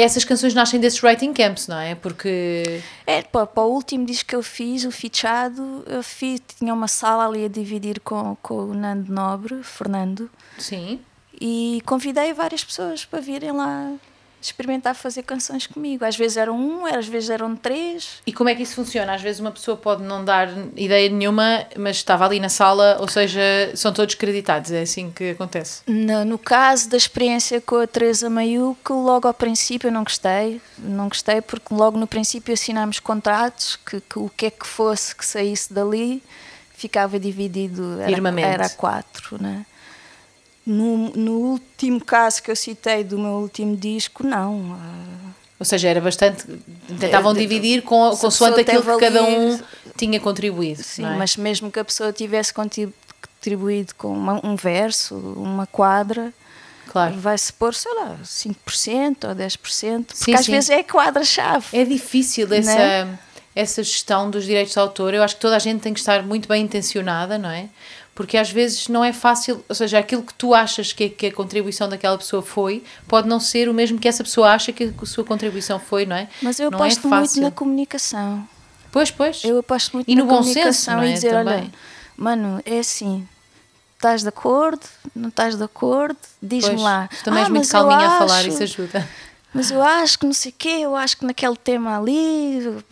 Essas 0.00 0.24
canções 0.24 0.54
nascem 0.54 0.78
desses 0.78 1.02
writing 1.02 1.32
camps, 1.32 1.66
não 1.66 1.76
é? 1.76 1.96
Porque. 1.96 2.80
É, 3.04 3.20
para, 3.20 3.46
para 3.46 3.64
o 3.64 3.72
último 3.72 4.06
disco 4.06 4.28
que 4.28 4.36
eu 4.36 4.44
fiz, 4.44 4.84
o 4.84 4.92
Fichado, 4.92 5.82
eu 5.86 6.04
fiz, 6.04 6.40
tinha 6.56 6.72
uma 6.72 6.86
sala 6.86 7.26
ali 7.26 7.44
a 7.44 7.48
dividir 7.48 7.98
com, 7.98 8.36
com 8.40 8.66
o 8.66 8.74
Nando 8.74 9.12
Nobre, 9.12 9.60
Fernando, 9.64 10.30
Sim. 10.56 11.00
e 11.40 11.82
convidei 11.84 12.32
várias 12.32 12.62
pessoas 12.62 13.04
para 13.04 13.20
virem 13.20 13.50
lá 13.50 13.92
experimentar 14.40 14.94
fazer 14.94 15.22
canções 15.22 15.66
comigo. 15.66 16.04
Às 16.04 16.16
vezes 16.16 16.36
eram 16.36 16.58
um, 16.58 16.86
às 16.86 17.06
vezes 17.06 17.30
eram 17.30 17.56
três. 17.56 18.22
E 18.26 18.32
como 18.32 18.48
é 18.48 18.54
que 18.54 18.62
isso 18.62 18.74
funciona? 18.74 19.14
Às 19.14 19.22
vezes 19.22 19.40
uma 19.40 19.50
pessoa 19.50 19.76
pode 19.76 20.02
não 20.02 20.24
dar 20.24 20.48
ideia 20.76 21.08
nenhuma, 21.08 21.66
mas 21.76 21.96
estava 21.96 22.24
ali 22.24 22.40
na 22.40 22.48
sala, 22.48 22.98
ou 23.00 23.08
seja, 23.08 23.40
são 23.74 23.92
todos 23.92 24.14
creditados. 24.14 24.70
É 24.70 24.82
assim 24.82 25.10
que 25.10 25.30
acontece. 25.30 25.82
No, 25.86 26.24
no 26.24 26.38
caso 26.38 26.88
da 26.88 26.96
experiência 26.96 27.60
com 27.60 27.76
a 27.76 27.86
Teresa 27.86 28.30
Maiuca, 28.30 28.94
logo 28.94 29.26
ao 29.26 29.34
princípio 29.34 29.88
eu 29.88 29.92
não 29.92 30.04
gostei, 30.04 30.60
não 30.78 31.08
gostei 31.08 31.40
porque 31.40 31.74
logo 31.74 31.98
no 31.98 32.06
princípio 32.06 32.54
assinámos 32.54 33.00
contratos 33.00 33.76
que, 33.76 34.00
que 34.00 34.18
o 34.18 34.30
que 34.36 34.46
é 34.46 34.50
que 34.50 34.66
fosse 34.66 35.14
que 35.14 35.24
saísse 35.24 35.72
dali 35.72 36.22
ficava 36.78 37.18
dividido, 37.18 38.00
era, 38.00 38.10
Irmamente. 38.10 38.48
era 38.48 38.68
quatro, 38.68 39.42
né? 39.42 39.66
No, 40.70 41.08
no 41.16 41.32
último 41.52 41.98
caso 42.04 42.42
que 42.42 42.50
eu 42.50 42.56
citei 42.56 43.02
do 43.02 43.18
meu 43.18 43.32
último 43.40 43.74
disco, 43.74 44.22
não. 44.22 44.76
ah, 44.78 45.30
Ou 45.58 45.64
seja, 45.64 45.88
era 45.88 46.00
bastante. 46.00 46.44
Tentavam 47.00 47.32
É, 47.32 47.34
dividir 47.38 47.82
com, 47.82 48.10
consoante 48.16 48.60
aquilo 48.60 48.82
que 48.82 48.98
cada 48.98 49.24
um 49.24 49.58
tinha 49.96 50.20
contribuído. 50.20 50.82
Sim, 50.82 51.06
é? 51.06 51.16
mas 51.16 51.36
mesmo 51.38 51.70
que 51.70 51.78
a 51.80 51.84
pessoa 51.84 52.12
tivesse 52.12 52.52
contribuído 52.52 53.94
com 53.96 54.08
uma- 54.12 54.40
um 54.44 54.56
verso, 54.56 55.14
uma 55.14 55.66
quadra, 55.66 56.32
Claro. 56.88 57.14
vai-se 57.18 57.52
pôr, 57.52 57.74
sei 57.74 57.92
lá, 57.94 58.16
5% 58.24 59.26
ou 59.26 59.34
10%, 59.34 60.06
porque 60.08 60.24
Sim, 60.24 60.34
às 60.34 60.44
sim. 60.44 60.52
vezes 60.52 60.70
é 60.70 60.80
a 60.80 60.84
quadra-chave. 60.84 61.66
É 61.72 61.84
difícil 61.84 62.46
essa, 62.52 62.76
Né? 62.76 63.18
essa 63.54 63.82
gestão 63.82 64.30
dos 64.30 64.44
direitos 64.44 64.72
de 64.74 64.78
autor. 64.78 65.14
Eu 65.14 65.22
acho 65.22 65.34
que 65.36 65.40
toda 65.40 65.56
a 65.56 65.58
gente 65.58 65.80
tem 65.80 65.92
que 65.94 66.00
estar 66.00 66.22
muito 66.22 66.46
bem 66.48 66.62
intencionada, 66.64 67.38
não 67.38 67.48
é? 67.50 67.68
Porque 68.18 68.36
às 68.36 68.50
vezes 68.50 68.88
não 68.88 69.04
é 69.04 69.12
fácil, 69.12 69.64
ou 69.68 69.74
seja, 69.76 69.96
aquilo 70.00 70.24
que 70.24 70.34
tu 70.34 70.52
achas 70.52 70.92
que, 70.92 71.08
que 71.08 71.26
a 71.26 71.32
contribuição 71.32 71.88
daquela 71.88 72.18
pessoa 72.18 72.42
foi, 72.42 72.82
pode 73.06 73.28
não 73.28 73.38
ser 73.38 73.68
o 73.68 73.72
mesmo 73.72 73.96
que 73.96 74.08
essa 74.08 74.24
pessoa 74.24 74.50
acha 74.50 74.72
que 74.72 74.92
a 75.00 75.06
sua 75.06 75.22
contribuição 75.22 75.78
foi, 75.78 76.04
não 76.04 76.16
é? 76.16 76.26
Mas 76.42 76.58
eu 76.58 76.68
não 76.68 76.78
é 76.80 76.82
aposto 76.82 77.06
muito 77.08 77.26
fácil. 77.28 77.42
na 77.42 77.52
comunicação. 77.52 78.44
Pois, 78.90 79.12
pois. 79.12 79.44
Eu 79.44 79.58
aposto 79.60 79.92
muito 79.92 80.10
E 80.10 80.16
na 80.16 80.22
no 80.22 80.28
bom 80.28 80.38
comunicação 80.38 80.72
senso, 80.72 80.90
não 80.90 81.02
é? 81.04 81.10
e 81.10 81.12
dizer, 81.14 81.30
Também. 81.30 81.54
olha, 81.54 81.70
mano, 82.16 82.60
é 82.66 82.80
assim, 82.80 83.24
estás 83.94 84.22
de 84.22 84.28
acordo, 84.28 84.82
não 85.14 85.28
estás 85.28 85.54
de 85.56 85.62
acordo, 85.62 86.18
diz-me 86.42 86.74
lá. 86.80 87.08
tu 87.16 87.22
também 87.22 87.38
és 87.38 87.46
"Ah, 87.48 87.50
muito 87.52 87.66
mas 87.66 87.72
eu 87.72 87.88
calminha 87.88 88.08
a 88.08 88.18
falar, 88.18 88.38
acho- 88.40 88.48
isso 88.48 88.62
ajuda. 88.64 89.08
Mas 89.54 89.70
eu 89.70 89.82
acho 89.82 90.18
que 90.18 90.26
não 90.26 90.32
sei 90.32 90.50
o 90.52 90.54
quê, 90.58 90.68
eu 90.82 90.94
acho 90.94 91.16
que 91.16 91.24
naquele 91.24 91.56
tema 91.56 91.98
ali. 91.98 92.82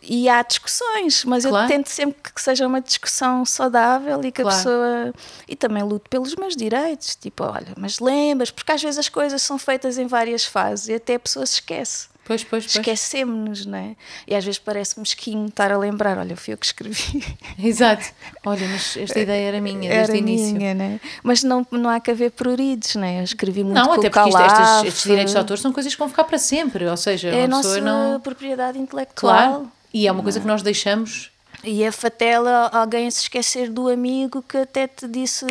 E 0.00 0.28
há 0.28 0.40
discussões, 0.42 1.24
mas 1.24 1.44
Claro. 1.44 1.64
eu 1.64 1.68
tento 1.68 1.88
sempre 1.88 2.32
que 2.32 2.40
seja 2.40 2.66
uma 2.66 2.80
discussão 2.80 3.44
saudável 3.44 4.20
e 4.24 4.30
que 4.30 4.42
Claro. 4.42 4.56
a 4.56 4.58
pessoa. 4.58 5.14
E 5.48 5.56
também 5.56 5.82
luto 5.82 6.08
pelos 6.08 6.34
meus 6.36 6.54
direitos. 6.56 7.16
Tipo, 7.16 7.44
olha, 7.44 7.74
mas 7.76 7.98
lembras, 7.98 8.50
porque 8.52 8.70
às 8.72 8.80
vezes 8.82 8.98
as 8.98 9.08
coisas 9.08 9.42
são 9.42 9.58
feitas 9.58 9.98
em 9.98 10.06
várias 10.06 10.44
fases 10.44 10.88
e 10.88 10.94
até 10.94 11.16
a 11.16 11.20
pessoa 11.20 11.44
se 11.44 11.54
esquece. 11.54 12.08
Pois, 12.26 12.42
pois, 12.42 12.64
pois. 12.64 12.76
Esquecemos-nos, 12.76 13.64
não 13.66 13.78
é? 13.78 13.94
E 14.26 14.34
às 14.34 14.44
vezes 14.44 14.58
parece 14.58 14.98
mesquinho 14.98 15.46
estar 15.46 15.70
a 15.70 15.78
lembrar, 15.78 16.18
olha, 16.18 16.36
fui 16.36 16.52
eu 16.54 16.58
que 16.58 16.66
escrevi. 16.66 17.24
Exato. 17.62 18.04
Olha, 18.44 18.66
mas 18.68 18.96
esta 18.96 19.20
ideia 19.20 19.46
era 19.48 19.60
minha 19.60 19.88
Era 19.88 20.08
desde 20.08 20.12
o 20.14 20.16
início. 20.16 20.56
minha, 20.56 20.74
né? 20.74 21.00
Mas 21.22 21.42
não, 21.44 21.64
não 21.70 21.88
há 21.88 22.00
que 22.00 22.10
haver 22.10 22.32
pruridos, 22.32 22.96
né? 22.96 23.20
Eu 23.20 23.24
escrevi 23.24 23.62
muito 23.62 23.76
Não, 23.76 23.92
até 23.92 24.10
porque 24.10 24.28
isto- 24.28 24.42
estes, 24.42 24.84
estes 24.88 25.02
direitos 25.04 25.32
de 25.32 25.38
autor 25.38 25.56
são 25.58 25.72
coisas 25.72 25.92
que 25.94 25.98
vão 25.98 26.08
ficar 26.08 26.24
para 26.24 26.38
sempre. 26.38 26.84
Ou 26.86 26.96
seja, 26.96 27.28
É 27.28 27.44
a 27.44 27.48
nossa 27.48 27.80
não. 27.80 28.18
propriedade 28.20 28.76
intelectual. 28.78 29.32
Claro. 29.36 29.72
E 29.94 30.06
é 30.08 30.12
uma 30.12 30.22
coisa 30.22 30.40
que 30.40 30.46
nós 30.46 30.62
deixamos. 30.62 31.30
E 31.66 31.84
a 31.84 31.90
fatela, 31.90 32.70
alguém 32.72 33.10
se 33.10 33.22
esquecer 33.22 33.68
do 33.68 33.88
amigo 33.88 34.40
que 34.40 34.56
até 34.56 34.86
te 34.86 35.08
disse 35.08 35.44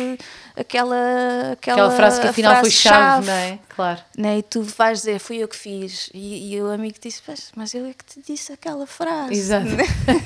aquela 0.56 1.52
aquela, 1.52 1.82
Aquela 1.84 1.90
frase 1.90 2.20
que 2.22 2.26
afinal 2.26 2.60
foi 2.60 2.70
chave, 2.70 3.26
frase-chave, 3.26 3.26
não 3.26 3.32
é? 3.34 3.58
Claro. 3.68 4.00
né? 4.16 4.38
E 4.38 4.42
tu 4.42 4.62
vais 4.62 5.00
dizer, 5.00 5.18
fui 5.18 5.36
eu 5.36 5.48
que 5.48 5.56
fiz. 5.56 6.08
E, 6.14 6.54
e 6.54 6.62
o 6.62 6.70
amigo 6.70 6.96
disse, 6.98 7.20
"Pois, 7.24 7.52
mas 7.54 7.74
eu 7.74 7.84
é 7.84 7.92
que 7.92 8.04
te 8.04 8.22
disse 8.26 8.50
aquela 8.52 8.86
frase. 8.86 9.34
Exato. 9.34 9.66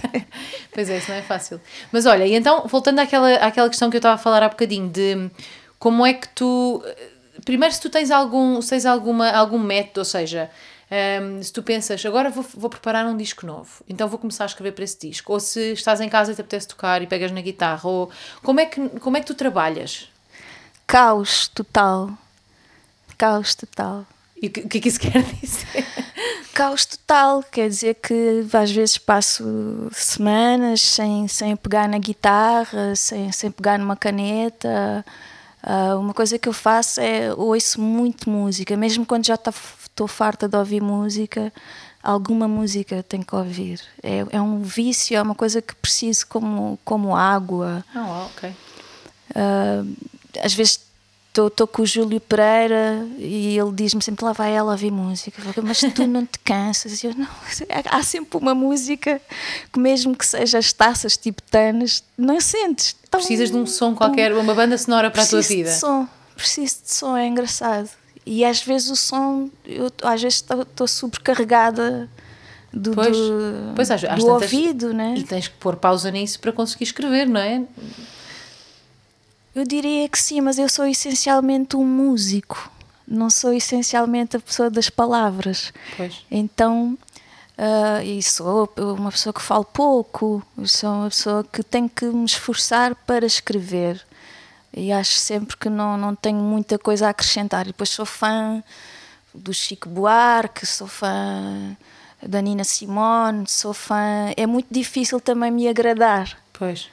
pois 0.72 0.88
é, 0.88 0.98
isso 0.98 1.11
não 1.11 1.18
é 1.18 1.22
fácil. 1.22 1.61
Mas 1.90 2.07
olha, 2.07 2.24
e 2.24 2.35
então, 2.35 2.66
voltando 2.68 3.00
àquela, 3.00 3.35
àquela 3.35 3.68
questão 3.68 3.90
que 3.90 3.96
eu 3.96 4.00
estava 4.00 4.14
a 4.14 4.18
falar 4.18 4.44
há 4.44 4.48
bocadinho, 4.48 4.88
de 4.88 5.29
como 5.79 6.07
é 6.07 6.14
que 6.14 6.29
tu. 6.29 6.85
Primeiro, 7.44 7.74
se 7.74 7.81
tu 7.81 7.90
tens 7.90 8.12
algum, 8.12 8.62
se 8.62 8.70
tens 8.70 8.87
alguma, 8.87 9.31
algum 9.31 9.59
método, 9.59 10.00
ou 10.00 10.05
seja, 10.05 10.50
hum, 10.90 11.42
se 11.42 11.53
tu 11.53 11.62
pensas, 11.62 12.05
agora 12.05 12.31
vou, 12.31 12.44
vou 12.55 12.70
preparar 12.70 13.07
um 13.07 13.16
disco 13.16 13.46
novo, 13.46 13.85
então 13.88 14.09
vou 14.09 14.18
começar 14.18 14.44
a 14.44 14.46
escrever 14.46 14.72
para 14.72 14.85
esse 14.85 14.98
disco, 14.98 15.33
ou 15.33 15.40
se 15.40 15.72
estás 15.72 16.00
em 16.00 16.09
casa 16.09 16.33
e 16.33 16.35
te 16.35 16.40
apetece 16.40 16.68
tocar 16.68 17.03
e 17.03 17.07
pegas 17.07 17.31
na 17.31 17.40
guitarra, 17.40 17.88
ou 17.88 18.11
como 18.42 18.61
é 18.61 18.66
que, 18.66 18.88
como 19.00 19.16
é 19.16 19.20
que 19.20 19.26
tu 19.26 19.35
trabalhas? 19.35 20.09
Caos 20.87 21.48
total. 21.48 22.11
Caos 23.16 23.55
total. 23.55 24.07
E 24.42 24.46
o 24.46 24.50
que, 24.50 24.62
que 24.62 24.79
é 24.79 24.81
que 24.81 24.88
isso 24.88 24.98
quer 25.00 25.22
dizer? 25.22 25.87
Caos 26.55 26.85
total, 26.85 27.42
quer 27.42 27.68
dizer 27.68 27.94
que 27.94 28.44
às 28.53 28.70
vezes 28.70 28.98
passo 28.98 29.88
semanas 29.92 30.81
sem, 30.81 31.29
sem 31.29 31.55
pegar 31.55 31.88
na 31.88 31.98
guitarra, 31.98 32.96
sem, 32.96 33.31
sem 33.31 33.50
pegar 33.50 33.79
numa 33.79 33.96
caneta. 33.96 35.05
Ah, 35.62 35.96
uma 35.96 36.14
coisa 36.14 36.38
que 36.38 36.49
eu 36.49 36.53
faço 36.53 37.01
é 37.01 37.33
ouço 37.35 37.81
muito 37.81 38.29
música, 38.31 38.77
mesmo 38.77 39.05
quando 39.05 39.27
já 39.27 39.35
estou 39.35 40.09
farta 40.09 40.49
de 40.49 40.57
ouvir 40.57 40.83
música, 40.83 41.53
alguma 42.03 42.49
música 42.49 43.03
tenho 43.03 43.25
que 43.25 43.35
ouvir. 43.35 43.81
É, 44.03 44.25
é 44.31 44.40
um 44.40 44.62
vício, 44.62 45.16
é 45.16 45.23
uma 45.23 45.35
coisa 45.35 45.61
que 45.61 45.75
preciso 45.75 46.27
como, 46.27 46.79
como 46.85 47.14
água. 47.14 47.85
Ah, 47.94 48.27
ok. 48.31 48.55
Ah, 49.35 49.85
às 50.42 50.55
vezes 50.55 50.89
estou 51.33 51.66
com 51.66 51.83
o 51.83 51.87
Júlio 51.87 52.21
Pereira 52.21 53.07
e 53.19 53.57
ele 53.59 53.73
diz-me 53.73 54.03
sempre: 54.03 54.25
lá 54.25 54.33
vai 54.33 54.53
ela 54.53 54.73
ouvir 54.73 54.90
música. 54.90 55.40
Mas 55.62 55.81
tu 55.95 56.07
não 56.07 56.27
te 56.27 56.38
cansas? 56.40 57.03
E 57.03 57.07
eu, 57.07 57.14
não, 57.14 57.29
há 57.90 58.03
sempre 58.03 58.37
uma 58.38 58.55
música 58.55 59.21
que, 59.73 59.79
mesmo 59.79 60.16
que 60.16 60.27
seja 60.27 60.59
as 60.59 60.73
taças 60.73 61.16
tibetanas, 61.16 62.03
não 62.19 62.40
sentes. 62.40 62.97
Tão- 63.11 63.21
Precisas 63.21 63.51
de 63.51 63.57
um 63.57 63.66
som 63.66 63.95
qualquer, 63.95 64.33
uma 64.35 64.55
banda 64.55 64.77
sonora 64.77 65.11
para 65.11 65.23
a 65.23 65.27
tua 65.27 65.38
preciso 65.38 65.57
vida. 65.57 65.71
De 65.71 65.79
som, 65.79 66.09
preciso 66.37 66.77
de 66.85 66.93
som, 66.93 67.16
é 67.16 67.27
engraçado. 67.27 67.88
E 68.27 68.45
às 68.45 68.61
vezes 68.62 68.90
o 68.90 68.97
som, 68.97 69.49
eu 69.64 69.90
às 70.03 70.21
vezes 70.23 70.45
estou 70.45 70.87
sobrecarregada 70.87 72.09
do, 72.73 72.93
Pois, 72.93 73.16
do, 73.16 73.73
pois, 73.75 73.90
às- 73.90 74.05
às 74.05 74.19
do 74.21 74.27
tantas- 74.27 74.43
ouvido, 74.53 74.93
né? 74.93 75.14
E 75.16 75.25
tens 75.25 75.49
que 75.49 75.55
pôr 75.59 75.75
pausa 75.77 76.11
nisso 76.11 76.38
para 76.38 76.53
conseguir 76.53 76.85
escrever, 76.85 77.27
não 77.29 77.40
é? 77.40 77.62
Eu 79.61 79.66
diria 79.66 80.09
que 80.09 80.18
sim, 80.18 80.40
mas 80.40 80.59
eu 80.59 80.70
sou 80.70 80.87
essencialmente 80.87 81.77
um 81.77 81.85
músico, 81.85 82.73
não 83.07 83.29
sou 83.29 83.53
essencialmente 83.53 84.35
a 84.35 84.40
pessoa 84.40 84.70
das 84.70 84.88
palavras. 84.88 85.70
Pois. 85.96 86.25
Então, 86.31 86.96
Uh, 87.59 88.03
e 88.03 88.23
sou 88.23 88.73
uma 88.79 89.11
pessoa 89.11 89.35
que 89.35 89.42
falo 89.42 89.66
pouco, 89.66 90.42
sou 90.64 90.88
uma 90.88 91.11
pessoa 91.11 91.44
que 91.44 91.62
tem 91.62 91.87
que 91.87 92.07
me 92.07 92.25
esforçar 92.25 92.94
para 92.94 93.27
escrever. 93.27 94.01
E 94.75 94.90
acho 94.90 95.12
sempre 95.12 95.59
que 95.59 95.68
não, 95.68 95.99
não 95.99 96.14
tenho 96.16 96.38
muita 96.38 96.79
coisa 96.79 97.09
a 97.09 97.11
acrescentar. 97.11 97.64
E 97.64 97.66
depois 97.66 97.90
sou 97.90 98.07
fã 98.07 98.64
do 99.35 99.53
Chico 99.53 99.90
Buarque, 99.90 100.64
sou 100.64 100.87
fã 100.87 101.77
da 102.27 102.40
Nina 102.40 102.64
Simone, 102.64 103.44
sou 103.46 103.75
fã. 103.75 104.33
É 104.38 104.46
muito 104.46 104.68
difícil 104.70 105.20
também 105.20 105.51
me 105.51 105.68
agradar. 105.68 106.38
Pois. 106.55 106.88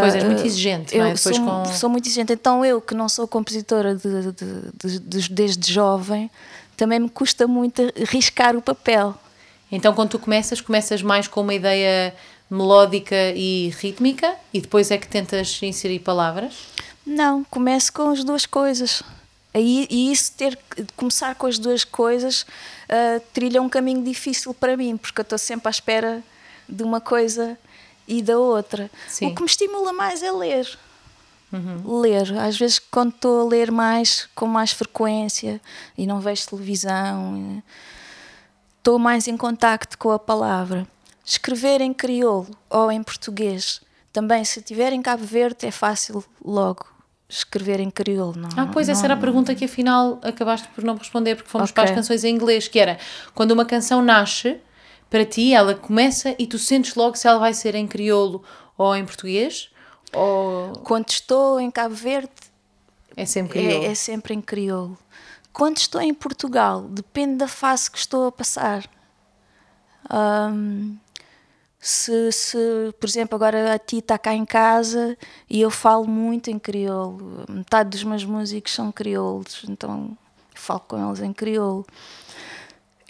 Pois 0.00 0.14
és 0.16 0.24
muito 0.24 0.44
exigente, 0.44 0.94
eu 0.94 1.04
não 1.04 1.10
é? 1.10 1.14
Depois 1.14 1.36
sou, 1.36 1.46
com... 1.46 1.64
sou 1.66 1.90
muito 1.90 2.06
exigente. 2.06 2.32
Então 2.32 2.64
eu, 2.64 2.80
que 2.80 2.94
não 2.94 3.08
sou 3.08 3.28
compositora 3.28 3.94
de, 3.94 4.32
de, 4.32 4.98
de, 4.98 5.28
desde 5.28 5.72
jovem, 5.72 6.30
também 6.76 6.98
me 6.98 7.08
custa 7.08 7.46
muito 7.46 7.82
riscar 8.08 8.56
o 8.56 8.62
papel. 8.62 9.14
Então 9.70 9.94
quando 9.94 10.10
tu 10.10 10.18
começas, 10.18 10.60
começas 10.60 11.02
mais 11.02 11.28
com 11.28 11.40
uma 11.42 11.54
ideia 11.54 12.12
melódica 12.50 13.14
e 13.36 13.72
rítmica 13.78 14.34
e 14.52 14.60
depois 14.60 14.90
é 14.90 14.98
que 14.98 15.06
tentas 15.06 15.62
inserir 15.62 16.00
palavras? 16.00 16.54
Não, 17.06 17.44
começo 17.44 17.92
com 17.92 18.10
as 18.10 18.24
duas 18.24 18.44
coisas. 18.44 19.02
Aí, 19.54 19.86
e 19.90 20.12
isso 20.12 20.32
ter 20.36 20.58
começar 20.96 21.34
com 21.34 21.46
as 21.46 21.58
duas 21.58 21.84
coisas 21.84 22.42
uh, 22.42 23.20
trilha 23.32 23.60
um 23.60 23.68
caminho 23.68 24.02
difícil 24.02 24.54
para 24.54 24.76
mim, 24.76 24.96
porque 24.96 25.20
eu 25.20 25.22
estou 25.22 25.38
sempre 25.38 25.68
à 25.68 25.70
espera 25.70 26.22
de 26.68 26.82
uma 26.84 27.00
coisa 27.00 27.58
e 28.10 28.20
da 28.20 28.36
outra. 28.36 28.90
Sim. 29.06 29.28
O 29.28 29.34
que 29.34 29.40
me 29.40 29.46
estimula 29.46 29.92
mais 29.92 30.20
é 30.22 30.32
ler. 30.32 30.68
Uhum. 31.52 32.00
Ler. 32.00 32.36
Às 32.38 32.58
vezes, 32.58 32.78
quando 32.78 33.10
estou 33.14 33.42
a 33.42 33.48
ler 33.48 33.70
mais, 33.70 34.28
com 34.34 34.46
mais 34.46 34.72
frequência 34.72 35.60
e 35.96 36.06
não 36.06 36.20
vejo 36.20 36.48
televisão, 36.48 37.62
estou 38.78 38.98
mais 38.98 39.28
em 39.28 39.36
contacto 39.36 39.96
com 39.96 40.10
a 40.10 40.18
palavra. 40.18 40.86
Escrever 41.24 41.80
em 41.80 41.94
crioulo 41.94 42.48
ou 42.68 42.90
em 42.90 43.02
português, 43.02 43.80
também, 44.12 44.44
se 44.44 44.60
tiver 44.60 44.92
em 44.92 45.00
Cabo 45.00 45.24
Verde, 45.24 45.66
é 45.66 45.70
fácil 45.70 46.24
logo 46.44 46.84
escrever 47.28 47.78
em 47.78 47.90
crioulo. 47.90 48.36
Não, 48.36 48.48
ah, 48.56 48.66
pois, 48.72 48.88
não, 48.88 48.92
essa 48.92 49.06
era 49.06 49.14
a 49.14 49.16
pergunta 49.16 49.54
que 49.54 49.64
afinal 49.64 50.18
acabaste 50.20 50.66
por 50.74 50.82
não 50.82 50.96
responder, 50.96 51.36
porque 51.36 51.48
fomos 51.48 51.70
okay. 51.70 51.74
para 51.74 51.90
as 51.90 51.96
canções 51.96 52.24
em 52.24 52.34
inglês, 52.34 52.66
que 52.66 52.80
era 52.80 52.98
quando 53.36 53.52
uma 53.52 53.64
canção 53.64 54.02
nasce, 54.02 54.58
para 55.10 55.24
ti 55.26 55.52
ela 55.52 55.74
começa 55.74 56.34
e 56.38 56.46
tu 56.46 56.58
sentes 56.58 56.94
logo 56.94 57.16
se 57.16 57.26
ela 57.26 57.38
vai 57.38 57.52
ser 57.52 57.74
em 57.74 57.86
crioulo 57.86 58.42
ou 58.78 58.96
em 58.96 59.04
português? 59.04 59.70
Ou... 60.12 60.72
Quando 60.84 61.10
estou 61.10 61.60
em 61.60 61.70
Cabo 61.70 61.94
Verde, 61.94 62.30
é 63.16 63.26
sempre 63.26 63.58
crioulo. 63.58 63.84
É, 63.84 63.88
é 63.88 63.94
sempre 63.94 64.34
em 64.34 64.40
crioulo. 64.40 64.98
Quando 65.52 65.78
estou 65.78 66.00
em 66.00 66.14
Portugal, 66.14 66.82
depende 66.82 67.36
da 67.36 67.48
fase 67.48 67.90
que 67.90 67.98
estou 67.98 68.28
a 68.28 68.32
passar. 68.32 68.88
Um, 70.12 70.96
se, 71.78 72.30
se, 72.30 72.94
por 72.98 73.08
exemplo, 73.08 73.34
agora 73.34 73.74
a 73.74 73.78
ti 73.78 73.98
está 73.98 74.16
cá 74.18 74.34
em 74.34 74.44
casa 74.44 75.16
e 75.48 75.60
eu 75.60 75.70
falo 75.70 76.06
muito 76.06 76.50
em 76.50 76.58
crioulo, 76.58 77.44
metade 77.48 77.90
dos 77.90 78.04
meus 78.04 78.24
músicos 78.24 78.72
são 78.72 78.92
crioulos, 78.92 79.64
então 79.68 80.16
falo 80.54 80.80
com 80.80 81.08
eles 81.08 81.20
em 81.20 81.32
crioulo. 81.32 81.86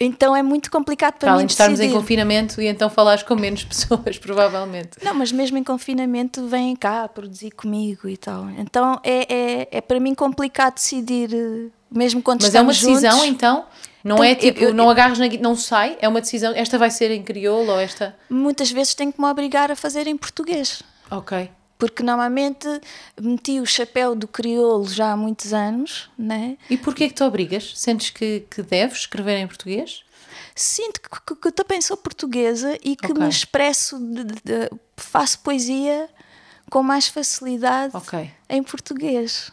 Então 0.03 0.35
é 0.35 0.41
muito 0.41 0.71
complicado 0.71 1.13
para, 1.13 1.19
para 1.19 1.29
mim. 1.31 1.35
Além 1.35 1.45
de 1.45 1.51
estarmos 1.53 1.79
em 1.79 1.91
confinamento 1.91 2.61
e 2.61 2.67
então 2.67 2.89
falares 2.89 3.21
com 3.21 3.35
menos 3.35 3.63
pessoas, 3.65 4.17
provavelmente. 4.17 4.97
Não, 5.03 5.13
mas 5.13 5.31
mesmo 5.31 5.57
em 5.57 5.63
confinamento 5.63 6.47
vêm 6.47 6.75
cá 6.75 7.07
produzir 7.07 7.51
comigo 7.51 8.09
e 8.09 8.17
tal. 8.17 8.49
Então 8.57 8.99
é, 9.03 9.33
é, 9.33 9.67
é 9.71 9.81
para 9.81 9.99
mim 9.99 10.15
complicado 10.15 10.75
decidir, 10.75 11.29
mesmo 11.91 12.21
quando 12.21 12.41
mas 12.41 12.47
estamos 12.47 12.77
juntos. 12.77 13.03
Mas 13.03 13.03
é 13.03 13.07
uma 13.07 13.13
decisão 13.13 13.25
juntos, 13.25 13.35
então? 13.35 13.65
Não 14.03 14.23
é 14.23 14.33
tipo, 14.33 14.59
eu, 14.59 14.69
eu, 14.69 14.73
não 14.73 14.89
agarres 14.89 15.19
na 15.19 15.27
não 15.27 15.55
sai, 15.55 15.95
é 16.01 16.09
uma 16.09 16.19
decisão, 16.19 16.53
esta 16.55 16.75
vai 16.77 16.89
ser 16.89 17.11
em 17.11 17.21
crioulo 17.21 17.71
ou 17.71 17.79
esta? 17.79 18.15
Muitas 18.27 18.71
vezes 18.71 18.95
tenho 18.95 19.13
que 19.13 19.21
me 19.21 19.27
obrigar 19.27 19.69
a 19.71 19.75
fazer 19.75 20.07
em 20.07 20.17
português. 20.17 20.81
Ok. 21.11 21.51
Porque 21.81 22.03
normalmente 22.03 22.67
meti 23.19 23.59
o 23.59 23.65
chapéu 23.65 24.13
do 24.13 24.27
crioulo 24.27 24.87
já 24.87 25.13
há 25.13 25.17
muitos 25.17 25.51
anos, 25.51 26.11
né? 26.15 26.55
E 26.69 26.77
porquê 26.77 27.07
que 27.07 27.15
te 27.15 27.23
obrigas? 27.23 27.73
Sentes 27.75 28.11
que, 28.11 28.45
que 28.51 28.61
deves 28.61 28.99
escrever 28.99 29.39
em 29.39 29.47
português? 29.47 30.03
Sinto 30.53 31.01
que, 31.01 31.09
que, 31.09 31.35
que 31.41 31.51
também 31.51 31.81
sou 31.81 31.97
portuguesa 31.97 32.77
e 32.83 32.95
que 32.95 33.11
okay. 33.11 33.23
me 33.23 33.27
expresso, 33.27 33.97
de, 33.97 34.23
de, 34.25 34.35
de, 34.43 34.69
faço 34.95 35.39
poesia 35.39 36.07
com 36.69 36.83
mais 36.83 37.07
facilidade 37.07 37.97
okay. 37.97 38.31
em 38.47 38.61
português 38.61 39.51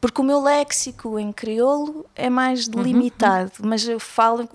porque 0.00 0.20
o 0.20 0.24
meu 0.24 0.40
léxico 0.40 1.18
em 1.18 1.30
crioulo 1.30 2.06
é 2.16 2.30
mais 2.30 2.66
uhum, 2.66 2.72
delimitado, 2.72 3.52
uhum. 3.60 3.68
mas 3.68 3.86
eu 3.86 4.00
falo 4.00 4.48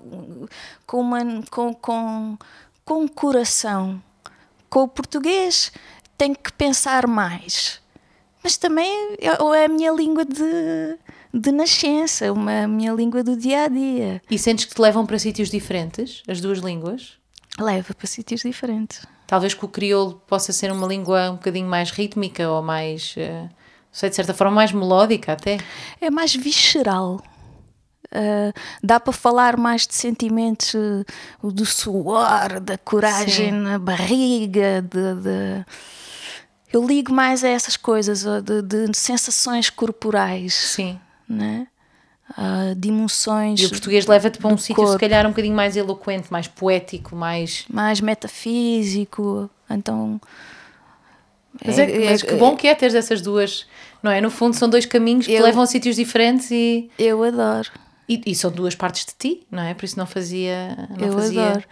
com, 0.86 1.00
uma, 1.00 1.20
com, 1.50 1.72
com, 1.72 2.36
com 2.84 3.08
coração. 3.08 4.02
Com 4.68 4.82
o 4.82 4.88
português 4.88 5.72
tenho 6.18 6.34
que 6.34 6.52
pensar 6.52 7.06
mais, 7.06 7.80
mas 8.42 8.56
também 8.56 9.16
é, 9.20 9.28
é 9.28 9.64
a 9.64 9.68
minha 9.68 9.92
língua 9.92 10.24
de, 10.24 10.98
de 11.32 11.52
nascença, 11.52 12.30
uma 12.32 12.64
a 12.64 12.68
minha 12.68 12.92
língua 12.92 13.22
do 13.22 13.36
dia 13.36 13.64
a 13.64 13.68
dia. 13.68 14.20
E 14.30 14.38
sentes 14.38 14.66
que 14.66 14.74
te 14.74 14.82
levam 14.82 15.06
para 15.06 15.18
sítios 15.18 15.48
diferentes, 15.48 16.22
as 16.28 16.40
duas 16.40 16.58
línguas? 16.58 17.12
Leva 17.58 17.94
para 17.94 18.06
sítios 18.06 18.42
diferentes. 18.42 19.06
Talvez 19.26 19.54
que 19.54 19.64
o 19.64 19.68
crioulo 19.68 20.22
possa 20.26 20.52
ser 20.52 20.70
uma 20.70 20.86
língua 20.86 21.30
um 21.30 21.34
bocadinho 21.34 21.68
mais 21.68 21.90
rítmica 21.90 22.50
ou 22.50 22.62
mais. 22.62 23.14
Uh 23.16 23.48
sei, 23.98 24.10
de 24.10 24.16
certa 24.16 24.34
forma 24.34 24.54
mais 24.54 24.72
melódica 24.72 25.32
até. 25.32 25.58
É 26.00 26.10
mais 26.10 26.34
visceral. 26.34 27.20
Uh, 28.10 28.52
dá 28.82 28.98
para 28.98 29.12
falar 29.12 29.58
mais 29.58 29.86
de 29.86 29.94
sentimentos 29.94 30.72
uh, 30.72 31.52
do 31.52 31.66
suor, 31.66 32.58
da 32.60 32.78
coragem 32.78 33.50
Sim. 33.50 33.58
na 33.58 33.78
barriga, 33.78 34.80
de, 34.80 35.14
de, 35.20 35.64
eu 36.72 36.86
ligo 36.86 37.12
mais 37.12 37.44
a 37.44 37.48
essas 37.48 37.76
coisas, 37.76 38.24
de, 38.42 38.62
de 38.62 38.96
sensações 38.96 39.70
corporais. 39.70 40.54
Sim. 40.54 40.98
Né? 41.28 41.66
Uh, 42.30 42.74
de 42.74 42.88
emoções. 42.88 43.60
E 43.60 43.66
o 43.66 43.70
português 43.70 44.06
leva-te 44.06 44.38
para 44.38 44.48
um 44.48 44.58
sítio, 44.58 44.86
se 44.86 44.98
calhar, 44.98 45.24
um 45.26 45.30
bocadinho 45.30 45.54
mais 45.54 45.76
eloquente, 45.76 46.30
mais 46.30 46.46
poético, 46.46 47.16
mais. 47.16 47.64
Mais 47.70 48.00
metafísico. 48.00 49.48
Então. 49.68 50.20
Mas, 51.64 51.78
é, 51.78 51.90
é, 51.90 52.10
mas 52.10 52.22
que 52.22 52.34
bom 52.34 52.54
que 52.54 52.68
é 52.68 52.74
ter 52.74 52.94
essas 52.94 53.20
duas 53.20 53.66
não 54.02 54.10
é? 54.10 54.20
No 54.20 54.30
fundo, 54.30 54.54
são 54.54 54.68
dois 54.68 54.86
caminhos 54.86 55.26
que 55.26 55.32
eu, 55.32 55.42
levam 55.42 55.62
a 55.62 55.66
sítios 55.66 55.96
diferentes 55.96 56.50
e. 56.50 56.90
Eu 56.98 57.22
adoro. 57.22 57.68
E, 58.08 58.22
e, 58.24 58.34
são 58.34 58.50
duas 58.50 58.74
partes 58.74 59.04
de 59.04 59.12
ti, 59.18 59.46
não 59.50 59.62
é? 59.62 59.74
Por 59.74 59.84
isso 59.84 59.98
não 59.98 60.06
fazia. 60.06 60.88
Não 60.98 61.06
eu 61.06 61.12
fazia... 61.12 61.48
adoro. 61.48 61.64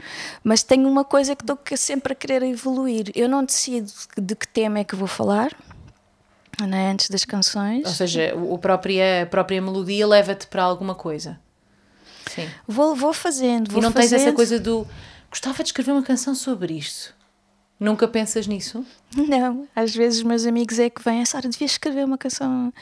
Mas 0.45 0.63
tenho 0.63 0.87
uma 0.87 1.05
coisa 1.05 1.35
que 1.35 1.43
estou 1.43 1.59
sempre 1.77 2.13
a 2.13 2.17
querer 2.17 2.43
evoluir. 2.43 3.11
Eu 3.15 3.27
não 3.27 3.43
decido 3.43 3.91
de 4.19 4.37
que 4.37 4.47
tema 4.47 4.81
é 4.81 4.85
que 4.85 4.95
vou 4.95 5.09
falar. 5.09 5.57
É? 6.61 6.91
Antes 6.91 7.09
das 7.09 7.25
canções. 7.25 7.87
Ou 7.87 7.93
seja, 7.93 8.35
o 8.35 8.59
própria, 8.59 9.23
a 9.23 9.27
própria 9.27 9.61
melodia 9.61 10.07
leva-te 10.07 10.47
para 10.47 10.63
alguma 10.63 10.95
coisa. 10.95 11.39
Sim. 12.27 12.49
Vou, 12.69 12.95
vou 12.95 13.15
fazendo. 13.15 13.71
Vou 13.71 13.81
e 13.81 13.83
não 13.83 13.91
fazendo. 13.91 14.11
tens 14.11 14.23
essa 14.23 14.33
coisa 14.33 14.61
do. 14.61 14.87
Gostava 15.31 15.63
de 15.63 15.69
escrever 15.69 15.93
uma 15.93 16.03
canção 16.03 16.35
sobre 16.35 16.75
isto. 16.75 17.16
Nunca 17.79 18.09
pensas 18.09 18.47
nisso? 18.47 18.85
Não, 19.15 19.69
às 19.77 19.95
vezes 19.95 20.21
os 20.21 20.25
meus 20.25 20.47
amigos 20.47 20.79
é 20.79 20.89
que 20.89 21.03
vêm, 21.03 21.21
a 21.21 21.27
Sara, 21.27 21.47
devia 21.47 21.67
escrever 21.67 22.07
uma 22.07 22.17
canção 22.17 22.73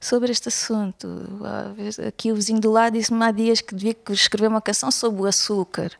sobre 0.00 0.32
este 0.32 0.48
assunto. 0.48 1.06
Aqui 2.06 2.32
o 2.32 2.34
vizinho 2.34 2.58
do 2.58 2.70
lado 2.70 2.94
disse-me 2.94 3.22
há 3.22 3.30
dias 3.30 3.60
que 3.60 3.74
devia 3.74 3.94
escrever 4.08 4.48
uma 4.48 4.62
canção 4.62 4.90
sobre 4.90 5.20
o 5.20 5.26
açúcar. 5.26 5.92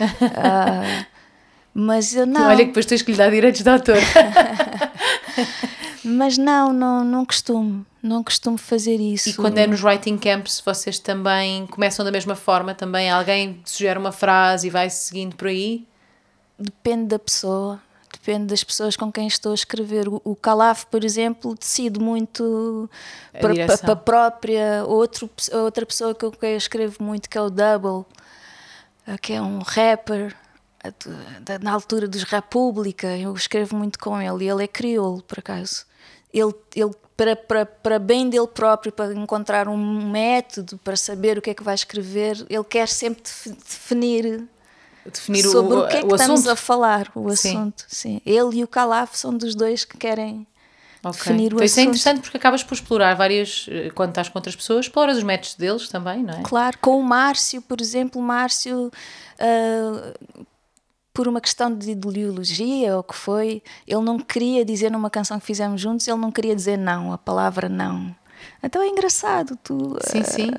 uh, 0.00 1.06
mas 1.74 2.14
eu 2.14 2.24
não. 2.24 2.46
Olha 2.46 2.58
que 2.58 2.66
depois 2.66 2.86
tens 2.86 3.02
que 3.02 3.10
lhe 3.10 3.18
dar 3.18 3.32
direitos 3.32 3.62
de 3.62 3.68
autor. 3.68 3.98
mas 6.04 6.38
não, 6.38 6.72
não, 6.72 7.04
não 7.04 7.26
costumo. 7.26 7.84
Não 8.00 8.22
costumo 8.22 8.56
fazer 8.56 9.00
isso. 9.00 9.30
E 9.30 9.34
quando 9.34 9.58
é 9.58 9.66
nos 9.66 9.82
writing 9.82 10.18
camps, 10.18 10.62
vocês 10.64 11.00
também 11.00 11.66
começam 11.66 12.04
da 12.04 12.12
mesma 12.12 12.36
forma? 12.36 12.76
Também 12.76 13.10
alguém 13.10 13.60
sugere 13.64 13.98
uma 13.98 14.12
frase 14.12 14.68
e 14.68 14.70
vai 14.70 14.88
seguindo 14.88 15.34
por 15.34 15.48
aí? 15.48 15.84
Depende 16.56 17.06
da 17.06 17.18
pessoa 17.18 17.80
depende 18.28 18.44
das 18.44 18.62
pessoas 18.62 18.94
com 18.94 19.10
quem 19.10 19.26
estou 19.26 19.52
a 19.52 19.54
escrever. 19.54 20.06
O, 20.06 20.36
Calaf, 20.36 20.84
por 20.90 21.02
exemplo, 21.02 21.54
decide 21.54 21.98
muito 21.98 22.90
para 23.32 23.92
a 23.92 23.96
própria. 23.96 24.84
Outro, 24.86 25.30
outra 25.50 25.86
pessoa 25.86 26.14
com 26.14 26.30
quem 26.30 26.50
eu 26.50 26.58
escrevo 26.58 27.02
muito, 27.02 27.30
que 27.30 27.38
é 27.38 27.40
o 27.40 27.48
Double, 27.48 28.04
eh, 29.06 29.16
que 29.16 29.32
é 29.32 29.40
um 29.40 29.60
rapper 29.60 30.36
na 31.62 31.72
altura 31.72 32.06
dos 32.06 32.22
República. 32.22 33.16
Eu 33.16 33.32
escrevo 33.34 33.74
muito 33.74 33.98
com 33.98 34.20
ele 34.20 34.44
e 34.44 34.48
ele 34.48 34.64
é 34.64 34.68
crioulo, 34.68 35.22
por 35.22 35.38
acaso. 35.38 35.86
Ele, 36.30 36.52
ele 36.76 36.92
para, 37.16 37.34
para, 37.34 37.64
para 37.64 37.98
bem 37.98 38.28
dele 38.28 38.46
próprio, 38.46 38.92
para 38.92 39.14
encontrar 39.14 39.68
um 39.68 40.10
método 40.10 40.76
para 40.78 40.96
saber 40.96 41.38
o 41.38 41.42
que 41.42 41.48
é 41.48 41.54
que 41.54 41.64
vai 41.64 41.74
escrever, 41.74 42.44
ele 42.50 42.64
quer 42.64 42.86
sempre 42.88 43.22
definir 43.22 44.46
definir 45.04 45.42
sobre 45.44 45.74
o, 45.76 45.80
o 45.84 45.88
que 45.88 45.96
é 45.96 46.00
que 46.02 46.06
estamos 46.12 46.40
assunto. 46.40 46.50
a 46.50 46.56
falar, 46.56 47.10
o 47.14 47.28
assunto. 47.28 47.84
Sim. 47.88 48.20
Ele 48.26 48.58
e 48.58 48.64
o 48.64 48.68
Calaf 48.68 49.14
são 49.16 49.36
dos 49.36 49.54
dois 49.54 49.84
que 49.84 49.96
querem 49.96 50.46
Ok. 51.02 51.18
definir 51.18 51.52
o 51.52 51.56
Então 51.56 51.64
isso 51.64 51.78
é 51.78 51.82
assunto. 51.82 51.88
interessante 51.94 52.20
porque 52.22 52.36
acabas 52.36 52.62
por 52.64 52.74
explorar 52.74 53.14
várias, 53.14 53.66
eh, 53.70 53.90
quando 53.94 54.10
estás 54.10 54.28
com 54.28 54.38
outras 54.38 54.56
pessoas, 54.56 54.86
exploras 54.86 55.16
os 55.16 55.22
métodos 55.22 55.54
deles 55.54 55.88
também, 55.88 56.22
não 56.22 56.34
é? 56.34 56.42
Claro, 56.42 56.76
com 56.80 56.98
o 56.98 57.04
Márcio, 57.04 57.62
por 57.62 57.80
exemplo, 57.80 58.20
o 58.20 58.24
Márcio, 58.24 58.90
ah, 59.38 60.12
por 61.14 61.26
uma 61.26 61.40
questão 61.40 61.74
de 61.74 61.90
ideologia 61.92 62.94
ou 62.94 63.00
o 63.00 63.02
que 63.04 63.14
foi, 63.14 63.62
ele 63.86 64.00
não 64.02 64.18
queria 64.20 64.64
dizer 64.64 64.90
numa 64.90 65.10
canção 65.10 65.38
que 65.40 65.46
fizemos 65.46 65.80
juntos, 65.80 66.06
ele 66.06 66.18
não 66.18 66.30
queria 66.30 66.54
dizer 66.54 66.76
não, 66.76 67.12
a 67.12 67.18
palavra 67.18 67.68
não. 67.68 68.14
Então 68.62 68.80
é 68.82 68.86
engraçado, 68.88 69.56
tu 69.62 69.96
Sim, 70.00 70.22
sim. 70.22 70.50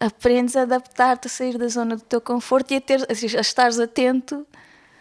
Aprendes 0.00 0.56
a 0.56 0.62
adaptar-te, 0.62 1.26
a 1.26 1.30
sair 1.30 1.58
da 1.58 1.68
zona 1.68 1.96
do 1.96 2.02
teu 2.02 2.20
conforto 2.20 2.72
e 2.72 2.76
a, 2.76 2.80
ter, 2.80 3.06
a 3.08 3.40
estares 3.40 3.78
atento. 3.78 4.46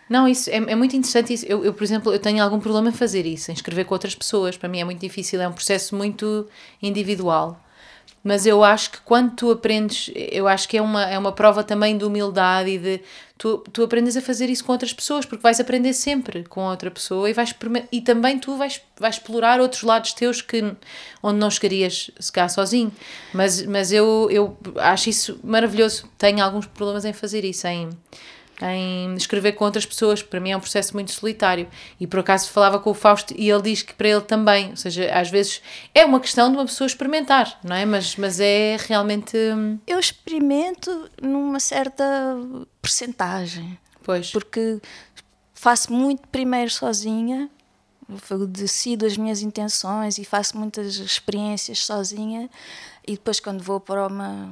Não, 0.10 0.28
isso 0.28 0.50
é, 0.50 0.56
é 0.58 0.76
muito 0.76 0.96
interessante. 0.96 1.34
Isso. 1.34 1.46
Eu, 1.48 1.64
eu, 1.66 1.74
por 1.74 1.84
exemplo, 1.84 2.14
eu 2.14 2.20
tenho 2.20 2.44
algum 2.44 2.60
problema 2.60 2.90
em 2.90 2.94
fazer 2.94 3.26
isso, 3.26 3.52
em 3.52 3.54
escrever 3.54 3.86
com 3.86 3.96
outras 3.96 4.16
pessoas. 4.16 4.56
Para 4.56 4.70
mim 4.70 4.80
é 4.80 4.84
muito 4.86 5.00
difícil, 5.00 5.42
é 5.42 5.48
um 5.48 5.54
processo 5.54 5.96
muito 5.96 6.48
individual. 6.82 7.60
Mas 8.24 8.46
eu 8.46 8.64
acho 8.64 8.92
que 8.92 9.02
quando 9.02 9.36
tu 9.36 9.52
aprendes, 9.52 10.12
eu 10.16 10.48
acho 10.48 10.68
que 10.68 10.78
é 10.78 10.82
uma, 10.82 11.06
é 11.06 11.18
uma 11.18 11.32
prova 11.32 11.64
também 11.64 11.96
de 11.98 12.04
humildade 12.04 12.72
e 12.72 12.78
de 12.78 13.02
tu, 13.38 13.58
tu 13.72 13.84
aprendes 13.84 14.16
a 14.16 14.22
fazer 14.22 14.50
isso 14.50 14.64
com 14.64 14.72
outras 14.72 14.94
pessoas, 14.94 15.26
porque 15.26 15.42
vais 15.42 15.60
aprender 15.60 15.94
sempre 15.94 16.44
com 16.44 16.62
outra 16.62 16.90
pessoa 16.90 17.30
e, 17.30 17.34
vais, 17.34 17.54
e 17.92 18.02
também 18.02 18.40
tu 18.40 18.56
vais, 18.58 18.82
vais 19.00 19.16
explorar 19.16 19.60
outros 19.60 19.84
lados 19.84 20.14
teus 20.14 20.42
que, 20.42 20.64
onde 21.22 21.40
não 21.40 21.50
chegarias 21.50 22.12
se 22.20 22.32
calhar 22.32 22.50
sozinho. 22.50 22.92
Mas, 23.34 23.66
mas 23.66 23.92
eu, 23.92 24.28
eu 24.32 24.58
acho 24.78 25.10
isso 25.10 25.40
maravilhoso. 25.44 26.10
Tenho 26.18 26.44
alguns 26.44 26.66
problemas 26.66 27.04
em 27.06 27.14
fazer 27.14 27.44
isso, 27.44 27.68
em, 27.68 27.90
em 28.62 29.14
escrever 29.16 29.54
com 29.54 29.66
outras 29.66 29.86
pessoas, 29.86 30.22
para 30.22 30.40
mim 30.40 30.52
é 30.52 30.58
um 30.58 30.60
processo 30.60 30.94
muito 30.94 31.12
solitário. 31.12 31.68
E 32.00 32.08
por 32.08 32.20
acaso 32.20 32.50
falava 32.50 32.80
com 32.80 32.90
o 32.90 32.94
Fausto 32.94 33.34
e 33.38 33.50
ele 33.50 33.62
diz 33.62 33.82
que 33.82 33.94
para 33.94 34.08
ele 34.08 34.22
também, 34.22 34.70
ou 34.72 34.78
seja, 34.78 35.12
às 35.14 35.30
vezes 35.30 35.62
é 35.94 36.06
uma 36.06 36.20
questão 36.20 36.50
de 36.50 36.58
uma 36.58 36.66
pessoa 36.66 36.86
experimentar, 36.86 37.60
não 37.64 37.76
é? 37.76 37.86
Mas, 37.86 38.16
mas 38.16 38.40
é 38.40 38.78
realmente. 38.88 39.38
hum, 39.38 39.78
Eu 39.86 40.00
experimento 40.00 41.10
numa 41.22 41.60
certa 41.60 42.04
percentagem. 42.82 43.78
Pois. 44.04 44.30
porque 44.30 44.80
faço 45.56 45.92
muito 45.92 46.28
primeiro 46.28 46.70
sozinha, 46.70 47.50
decido 48.48 49.06
as 49.06 49.18
minhas 49.18 49.42
intenções 49.42 50.20
e 50.20 50.24
faço 50.24 50.58
muitas 50.58 50.98
experiências 50.98 51.80
sozinha 51.84 52.48
e 53.08 53.14
depois 53.14 53.40
quando 53.40 53.64
vou 53.64 53.80
para 53.80 54.06
uma 54.08 54.48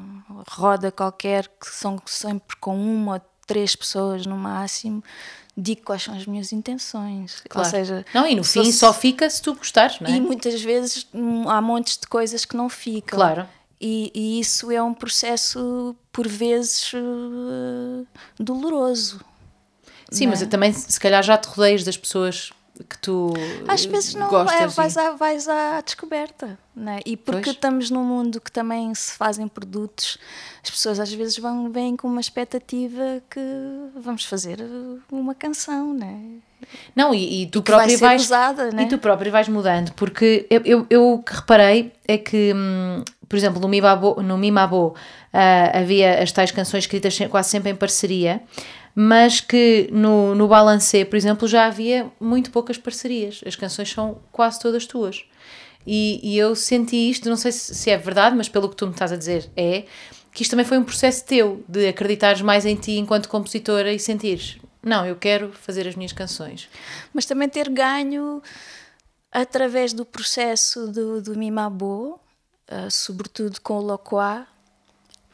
roda 0.50 0.92
qualquer 0.92 1.48
que 1.48 1.70
são 1.70 2.02
sempre 2.06 2.56
com 2.58 2.76
uma 2.76 3.14
ou 3.14 3.33
três 3.46 3.76
pessoas 3.76 4.26
no 4.26 4.38
máximo 4.38 5.04
digo 5.56 5.82
quais 5.84 6.02
são 6.04 6.16
as 6.16 6.26
minhas 6.26 6.52
intenções 6.52 7.42
Claro. 7.50 7.68
ou 7.68 7.72
seja 7.72 8.06
não, 8.14 8.28
e 8.28 8.36
no 8.36 8.44
fim 8.44 8.72
só 8.72 8.92
fica 8.94 9.30
se 9.30 9.42
tu 9.42 9.54
gostares, 9.54 10.00
não 10.00 10.10
é? 10.10 10.14
e 10.16 10.22
muitas 10.22 10.62
vezes 10.62 11.06
hum, 11.14 11.48
há 11.50 11.62
montes 11.62 11.98
de 11.98 12.08
coisas 12.08 12.44
que 12.46 12.56
não 12.58 12.68
ficam 12.70 13.18
Claro. 13.20 13.48
e, 13.80 14.12
e 14.16 14.40
isso 14.40 14.72
é 14.72 14.82
um 14.82 14.94
processo 14.94 15.96
por 16.12 16.28
vezes 16.28 16.92
eh, 16.96 18.06
doloroso 18.40 19.22
Sim, 20.12 20.26
não 20.26 20.32
mas 20.32 20.42
é? 20.42 20.46
eu 20.46 20.50
também, 20.50 20.72
se 20.74 21.00
calhar, 21.00 21.24
já 21.24 21.38
te 21.38 21.48
rodeias 21.48 21.84
das 21.84 21.98
pessoas 21.98 22.52
que 22.90 22.98
tu 22.98 23.34
Às 23.68 23.86
vezes 23.86 24.16
não 24.16 24.28
é, 24.50 24.68
vais, 24.68 24.98
à, 24.98 25.12
vais 25.12 25.48
à 25.48 25.82
descoberta. 25.82 26.58
Né? 26.76 27.00
E 27.06 27.16
porque 27.16 27.44
Pois. 27.44 27.56
estamos 27.56 27.92
num 27.92 28.04
mundo 28.04 28.42
que 28.42 28.52
também 28.52 28.94
se 28.96 29.14
fazem 29.16 29.48
produtos, 29.48 30.18
as 30.64 30.72
pessoas 30.72 31.00
às 31.00 31.14
vezes 31.14 31.38
vão, 31.38 31.70
vêm 31.72 31.96
com 31.96 32.08
uma 32.08 32.20
expectativa 32.22 33.22
que 33.30 33.40
vamos 33.96 34.26
fazer 34.26 34.58
uma 35.12 35.36
canção, 35.36 35.94
né? 35.94 36.20
Não, 36.96 37.14
e, 37.14 37.44
e 37.44 37.46
tu 37.48 37.60
vai 37.60 37.64
próprio 37.66 37.98
ser 37.98 38.06
vais. 38.06 38.22
usada, 38.24 38.72
né? 38.72 38.84
E 38.84 38.88
tu 38.88 38.98
próprio 38.98 39.32
vais 39.32 39.48
mudando, 39.50 39.92
porque 39.94 40.48
eu, 40.50 40.62
eu, 40.66 40.88
eu 40.90 41.24
que 41.24 41.36
reparei 41.36 41.92
é 42.08 42.18
que, 42.18 42.54
hum, 42.56 43.04
por 43.30 43.36
exemplo, 43.36 43.62
no 43.62 43.68
Mimabo, 43.68 44.20
no 44.24 44.38
Mimabo 44.38 44.96
ah, 45.32 45.78
havia 45.78 46.24
as 46.24 46.32
tais 46.32 46.52
canções 46.52 46.86
escritas 46.86 47.14
se- 47.16 47.28
quase 47.28 47.50
sempre 47.50 47.70
em 47.70 47.76
parceria, 47.76 48.42
mas 48.96 49.40
que 49.40 49.90
no, 49.92 50.36
no 50.36 50.48
Balancê, 50.48 51.04
por 51.04 51.16
exemplo, 51.16 51.48
já 51.48 51.66
havia 51.66 52.12
muito 52.20 52.52
poucas 52.52 52.78
parcerias. 52.78 53.42
As 53.46 53.56
canções 53.56 53.90
são 53.90 54.20
quase 54.32 54.60
todas 54.60 54.86
tuas. 54.86 55.26
E, 55.86 56.20
e 56.24 56.38
eu 56.38 56.56
senti 56.56 57.10
isto, 57.10 57.30
não 57.30 57.36
sei 57.36 57.52
se, 57.52 57.76
se 57.76 57.90
é 57.90 57.98
verdade, 57.98 58.36
mas 58.36 58.48
pelo 58.48 58.70
que 58.70 58.76
tu 58.76 58.86
me 58.86 58.94
estás 58.94 59.12
a 59.12 59.18
dizer, 59.18 59.50
é 59.56 59.86
que 60.32 60.42
isto 60.42 60.52
também 60.52 60.66
foi 60.66 60.78
um 60.78 60.84
processo 60.84 61.26
teu, 61.26 61.64
de 61.68 61.88
acreditares 61.88 62.42
mais 62.42 62.66
em 62.66 62.76
ti 62.76 62.94
enquanto 62.94 63.28
compositora 63.28 63.92
e 63.92 64.00
sentires, 64.00 64.58
não, 64.84 65.06
eu 65.06 65.16
quero 65.16 65.54
fazer 65.54 65.88
as 65.88 65.96
minhas 65.96 66.12
canções. 66.12 66.70
Mas 67.14 67.26
também 67.26 67.48
ter 67.48 67.70
ganho 67.70 68.42
através 69.32 69.94
do 69.94 70.06
processo 70.06 70.88
do, 70.88 71.22
do 71.22 71.38
Mimabo, 71.38 72.20
ah, 72.68 72.90
sobretudo 72.90 73.62
com 73.62 73.76
o 73.76 73.82
Locoá, 73.82 74.46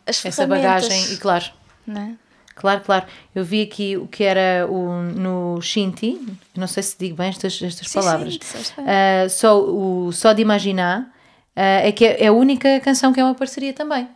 as 0.06 0.24
Essa 0.24 0.32
ferramentas, 0.32 0.88
bagagem, 0.88 1.13
e 1.13 1.17
claro, 1.17 1.45
né? 1.86 2.17
Claro, 2.60 2.82
claro. 2.82 3.06
Eu 3.34 3.43
vi 3.43 3.62
aqui 3.62 3.98
o 3.98 4.08
que 4.08 4.24
era 4.24 4.67
o, 4.69 5.02
no 5.02 5.62
Shinti, 5.62 6.19
não 6.56 6.67
sei 6.67 6.84
se 6.84 6.98
digo 7.00 7.15
bem 7.15 7.30
estas, 7.30 7.62
estas 7.62 7.88
Sim, 7.88 8.00
palavras. 8.00 8.38
sim. 8.41 8.74
Ah, 8.78 9.28
só, 9.30 9.60
o 9.60 10.12
Só 10.12 10.34
de 10.34 10.41
Imaginar 10.41 11.08
ah, 11.56 11.62
é 11.88 11.91
que 11.91 12.06
é, 12.06 12.24
é 12.24 12.28
a 12.28 12.34
única 12.34 12.80
canção 12.82 13.12
que 13.13 13.19
é 13.19 13.24
uma 13.24 13.36
parceria 13.36 13.74
também. 13.74 14.08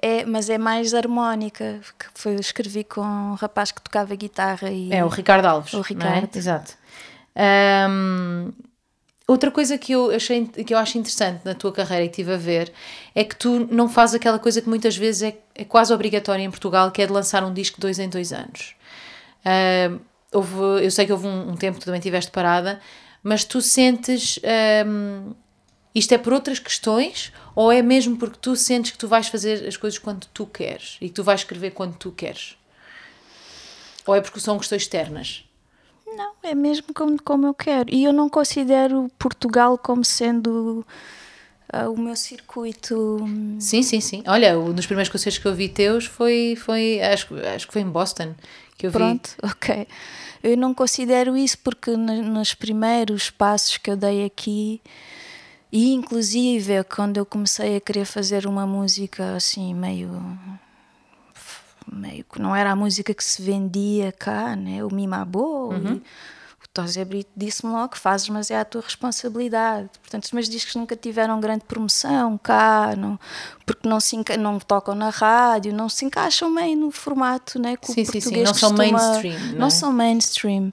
É, 0.00 0.26
mas 0.26 0.50
é 0.50 0.58
mais 0.58 0.92
harmónica, 0.92 1.80
que 1.98 2.06
foi, 2.14 2.34
escrevi 2.34 2.84
com 2.84 3.00
um 3.00 3.34
rapaz 3.34 3.72
que 3.72 3.80
tocava 3.80 4.14
guitarra 4.14 4.70
e 4.70 4.92
É 4.92 5.02
o 5.04 5.08
Ricardo 5.08 5.46
Alves. 5.46 5.72
O 5.72 5.80
é? 5.80 5.82
Ricardo. 5.82 6.36
Exato. 6.36 6.74
Ahm, 7.34 8.52
outra 9.26 9.50
coisa 9.50 9.76
que 9.76 9.92
eu 9.92 10.10
achei 10.10 10.46
que 10.46 10.72
eu 10.72 10.78
acho 10.78 10.98
interessante 10.98 11.44
na 11.44 11.54
tua 11.54 11.72
carreira 11.72 12.04
e 12.04 12.08
estive 12.08 12.32
a 12.34 12.36
ver 12.36 12.72
é 13.14 13.24
que 13.24 13.34
tu 13.34 13.66
não 13.70 13.88
fazes 13.88 14.14
aquela 14.14 14.38
coisa 14.38 14.60
que 14.60 14.68
muitas 14.68 14.96
vezes 14.96 15.22
é, 15.22 15.36
é 15.54 15.64
quase 15.64 15.92
obrigatória 15.92 16.42
em 16.42 16.50
Portugal, 16.50 16.90
que 16.90 17.02
é 17.02 17.06
de 17.06 17.12
lançar 17.12 17.42
um 17.44 17.52
disco 17.52 17.80
dois 17.80 17.98
em 17.98 18.08
dois 18.08 18.32
anos. 18.32 18.74
Ahm, 19.44 19.98
houve, 20.32 20.84
eu 20.84 20.90
sei 20.90 21.06
que 21.06 21.12
houve 21.12 21.26
um, 21.26 21.50
um 21.50 21.56
tempo 21.56 21.78
que 21.78 21.84
também 21.84 21.98
estiveste 21.98 22.30
parada, 22.30 22.80
mas 23.22 23.44
tu 23.44 23.60
sentes 23.60 24.38
ahm, 24.44 25.32
isto 25.94 26.12
é 26.12 26.18
por 26.18 26.32
outras 26.34 26.58
questões 26.58 27.32
ou 27.54 27.72
é 27.72 27.80
mesmo 27.80 28.18
porque 28.18 28.38
tu 28.38 28.54
sentes 28.54 28.90
que 28.90 28.98
tu 28.98 29.08
vais 29.08 29.28
fazer 29.28 29.66
as 29.66 29.76
coisas 29.78 29.98
quando 29.98 30.26
tu 30.26 30.44
queres 30.46 30.98
e 31.00 31.08
que 31.08 31.14
tu 31.14 31.24
vais 31.24 31.40
escrever 31.40 31.70
quando 31.70 31.96
tu 31.96 32.12
queres? 32.12 32.56
Ou 34.06 34.14
é 34.14 34.20
porque 34.20 34.38
são 34.38 34.58
questões 34.58 34.82
externas? 34.82 35.45
Não, 36.16 36.32
é 36.42 36.54
mesmo 36.54 36.94
como, 36.94 37.22
como 37.22 37.46
eu 37.46 37.54
quero. 37.54 37.92
E 37.92 38.04
eu 38.04 38.12
não 38.12 38.28
considero 38.28 39.10
Portugal 39.18 39.76
como 39.76 40.04
sendo 40.04 40.84
ah, 41.72 41.90
o 41.90 41.98
meu 41.98 42.16
circuito. 42.16 43.18
hum, 43.22 43.58
Sim, 43.60 43.82
sim, 43.82 44.00
sim. 44.00 44.22
Olha, 44.26 44.58
um 44.58 44.72
dos 44.72 44.86
primeiros 44.86 45.10
concertos 45.10 45.38
que 45.38 45.46
eu 45.46 45.54
vi 45.54 45.68
teus 45.68 46.06
foi, 46.06 46.56
foi 46.56 47.00
acho, 47.00 47.34
acho 47.54 47.66
que 47.66 47.72
foi 47.72 47.82
em 47.82 47.90
Boston 47.90 48.34
que 48.78 48.86
eu 48.86 48.90
vi. 48.90 48.96
Pronto, 48.96 49.30
ok. 49.42 49.86
Eu 50.42 50.56
não 50.56 50.72
considero 50.72 51.36
isso 51.36 51.58
porque 51.58 51.90
nos 51.96 52.54
primeiros 52.54 53.30
passos 53.30 53.78
que 53.78 53.90
eu 53.90 53.96
dei 53.96 54.24
aqui, 54.24 54.80
e 55.72 55.92
inclusive 55.92 56.84
quando 56.84 57.16
eu 57.16 57.26
comecei 57.26 57.76
a 57.76 57.80
querer 57.80 58.04
fazer 58.04 58.46
uma 58.46 58.66
música 58.66 59.34
assim 59.34 59.74
meio 59.74 60.10
meio 61.90 62.24
que 62.24 62.40
não 62.40 62.54
era 62.54 62.70
a 62.72 62.76
música 62.76 63.12
que 63.14 63.22
se 63.24 63.40
vendia 63.42 64.12
cá, 64.12 64.54
né? 64.56 64.84
O 64.84 64.92
Mimabo 64.92 65.72
e 65.74 66.02
o 66.64 66.68
Tosé 66.72 67.04
Brito 67.04 67.30
disse-me 67.36 67.72
logo 67.72 67.90
que 67.90 67.98
fazes, 67.98 68.28
mas 68.28 68.50
é 68.50 68.58
a 68.58 68.64
tua 68.64 68.82
responsabilidade. 68.82 69.88
Portanto, 70.02 70.24
os 70.24 70.32
meus 70.32 70.48
discos 70.48 70.74
nunca 70.74 70.94
tiveram 70.96 71.40
grande 71.40 71.64
promoção 71.64 72.36
cá, 72.38 72.94
não, 72.96 73.18
porque 73.64 73.88
não, 73.88 73.98
se 74.00 74.16
não 74.38 74.58
tocam 74.58 74.94
na 74.94 75.08
rádio, 75.10 75.72
não 75.72 75.88
se 75.88 76.04
encaixam 76.04 76.50
meio 76.50 76.76
no 76.76 76.90
formato, 76.90 77.58
né? 77.58 77.76
Que 77.76 77.90
o 77.90 77.94
Sim, 77.94 78.04
sim, 78.04 78.12
sim, 78.12 78.12
português 78.20 78.48
não 78.48 78.54
são 78.54 78.70
costuma- 78.74 78.98
mainstream, 78.98 79.38
não 79.52 79.58
Não 79.58 79.66
é? 79.66 79.70
são 79.70 79.92
mainstream. 79.92 80.72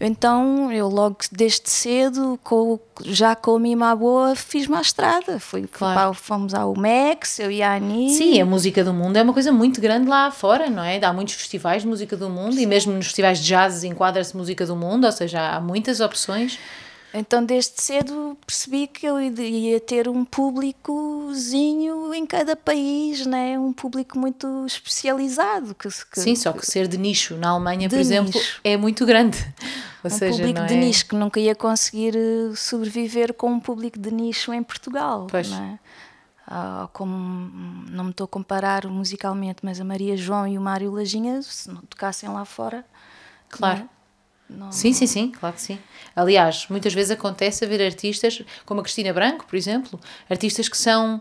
Então, 0.00 0.72
eu 0.72 0.88
logo 0.88 1.16
desde 1.30 1.70
cedo, 1.70 2.38
com, 2.42 2.78
já 3.04 3.34
com 3.36 3.56
a 3.56 3.60
Mima 3.60 3.94
Boa, 3.94 4.34
fiz-me 4.34 4.76
à 4.76 4.80
estrada. 4.80 5.38
Fui, 5.38 5.66
Claro. 5.70 5.94
para- 5.94 6.14
fomos 6.14 6.52
ao 6.52 6.76
Mex, 6.76 7.38
eu 7.38 7.50
e 7.50 7.62
a 7.62 7.74
Ani. 7.74 8.10
Sim, 8.10 8.40
a 8.40 8.44
música 8.46 8.82
do 8.82 8.92
mundo 8.92 9.16
é 9.16 9.22
uma 9.22 9.32
coisa 9.32 9.52
muito 9.52 9.80
grande 9.80 10.08
lá 10.08 10.30
fora, 10.30 10.68
não 10.68 10.82
é? 10.82 11.02
Há 11.04 11.12
muitos 11.12 11.34
festivais 11.34 11.82
de 11.82 11.88
música 11.88 12.16
do 12.16 12.28
mundo 12.28 12.58
e 12.58 12.66
mesmo 12.66 12.92
nos 12.92 13.06
festivais 13.06 13.38
de 13.38 13.46
jazz 13.46 13.84
enquadra-se 13.84 14.36
música 14.36 14.66
do 14.66 14.74
mundo, 14.76 15.04
ou 15.04 15.12
seja, 15.12 15.56
há 15.56 15.60
muitas 15.60 16.00
opções. 16.00 16.58
Então, 17.16 17.44
desde 17.44 17.80
cedo 17.80 18.36
percebi 18.44 18.88
que 18.88 19.06
eu 19.06 19.20
ia 19.20 19.78
ter 19.78 20.08
um 20.08 20.24
públicozinho 20.24 22.12
em 22.12 22.26
cada 22.26 22.56
país, 22.56 23.24
né? 23.24 23.56
um 23.56 23.72
público 23.72 24.18
muito 24.18 24.66
especializado. 24.66 25.76
Que, 25.76 25.88
que, 25.88 26.20
Sim, 26.20 26.34
só 26.34 26.52
que 26.52 26.66
ser 26.66 26.88
de 26.88 26.98
nicho 26.98 27.36
na 27.36 27.50
Alemanha, 27.50 27.88
por 27.88 27.98
exemplo, 27.98 28.32
nicho. 28.34 28.60
é 28.64 28.76
muito 28.76 29.06
grande. 29.06 29.38
Ou 30.02 30.10
um 30.10 30.14
seja, 30.14 30.36
público 30.38 30.66
de 30.66 30.74
é... 30.74 30.76
nicho 30.76 31.06
que 31.06 31.14
nunca 31.14 31.38
ia 31.38 31.54
conseguir 31.54 32.16
eh, 32.16 32.52
sobreviver 32.56 33.32
com 33.32 33.48
um 33.52 33.60
público 33.60 33.96
de 33.98 34.10
nicho 34.10 34.52
em 34.52 34.62
Portugal. 34.62 35.28
Pois. 35.30 35.48
Não 35.48 35.62
é? 35.62 35.78
Ah, 36.46 36.88
como 36.92 37.16
não 37.90 38.04
me 38.04 38.10
estou 38.10 38.24
a 38.24 38.28
comparar 38.28 38.86
musicalmente, 38.86 39.60
mas 39.62 39.80
a 39.80 39.84
Maria 39.84 40.16
João 40.16 40.46
e 40.46 40.58
o 40.58 40.60
Mário 40.60 40.90
Lajinha, 40.92 41.40
se 41.42 41.70
não 41.70 41.80
tocassem 41.82 42.28
lá 42.28 42.44
fora, 42.44 42.84
Claro. 43.48 43.78
não 43.78 43.84
é? 43.86 43.88
Não- 44.56 44.72
Sim, 44.72 44.92
sim, 44.92 45.06
sim, 45.06 45.30
claro 45.30 45.54
que 45.54 45.62
sim. 45.62 45.78
Aliás, 46.16 46.66
muitas 46.70 46.94
vezes 46.94 47.10
acontece 47.10 47.64
haver 47.64 47.82
artistas, 47.84 48.42
como 48.64 48.80
a 48.80 48.82
Cristina 48.82 49.12
Branco, 49.12 49.46
por 49.46 49.56
exemplo, 49.56 49.98
artistas 50.30 50.68
que 50.68 50.76
são, 50.78 51.20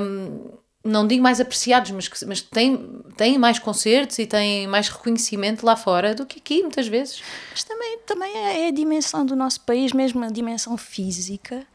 hum, 0.00 0.50
não 0.84 1.06
digo 1.06 1.22
mais 1.22 1.40
apreciados, 1.40 1.90
mas 1.90 2.08
que, 2.08 2.24
mas 2.26 2.40
têm, 2.40 3.00
têm 3.16 3.38
mais 3.38 3.58
concertos 3.58 4.18
e 4.18 4.26
têm 4.26 4.66
mais 4.66 4.88
reconhecimento 4.88 5.64
lá 5.64 5.76
fora 5.76 6.14
do 6.14 6.24
que 6.26 6.38
aqui, 6.38 6.62
muitas 6.62 6.86
vezes. 6.88 7.22
Mas 7.50 7.64
também, 7.64 7.98
também 8.06 8.36
é 8.36 8.64
é 8.64 8.68
a 8.68 8.72
dimensão 8.72 9.24
do 9.26 9.34
nosso 9.36 9.60
país, 9.62 9.92
mesmo 9.92 10.22
a 10.24 10.28
dimensão 10.28 10.76
física. 10.76 11.66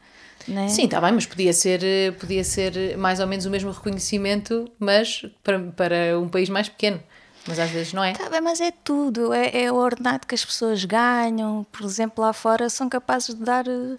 Né? 0.46 0.68
Sim, 0.68 0.84
está 0.84 0.98
bem, 1.00 1.12
mas 1.12 1.26
podia 1.26 1.52
ser, 1.52 2.14
podia 2.18 2.42
ser 2.42 2.96
mais 2.96 3.20
ou 3.20 3.26
menos 3.26 3.44
o 3.44 3.50
mesmo 3.50 3.70
reconhecimento, 3.70 4.70
mas 4.78 5.22
para, 5.42 5.58
para 5.58 6.18
um 6.18 6.28
país 6.28 6.48
mais 6.48 6.68
pequeno. 6.70 7.02
Mas 7.48 7.58
às 7.58 7.70
vezes 7.70 7.92
não 7.94 8.04
é. 8.04 8.12
Tá 8.12 8.28
bem, 8.28 8.40
mas 8.40 8.60
é 8.60 8.70
tudo. 8.70 9.32
É, 9.32 9.62
é 9.64 9.72
o 9.72 9.76
ordenado 9.76 10.26
que 10.26 10.34
as 10.34 10.44
pessoas 10.44 10.84
ganham. 10.84 11.66
Por 11.72 11.84
exemplo, 11.84 12.22
lá 12.22 12.32
fora 12.32 12.68
são 12.68 12.88
capazes 12.88 13.34
de 13.34 13.42
dar, 13.42 13.66
eh, 13.66 13.96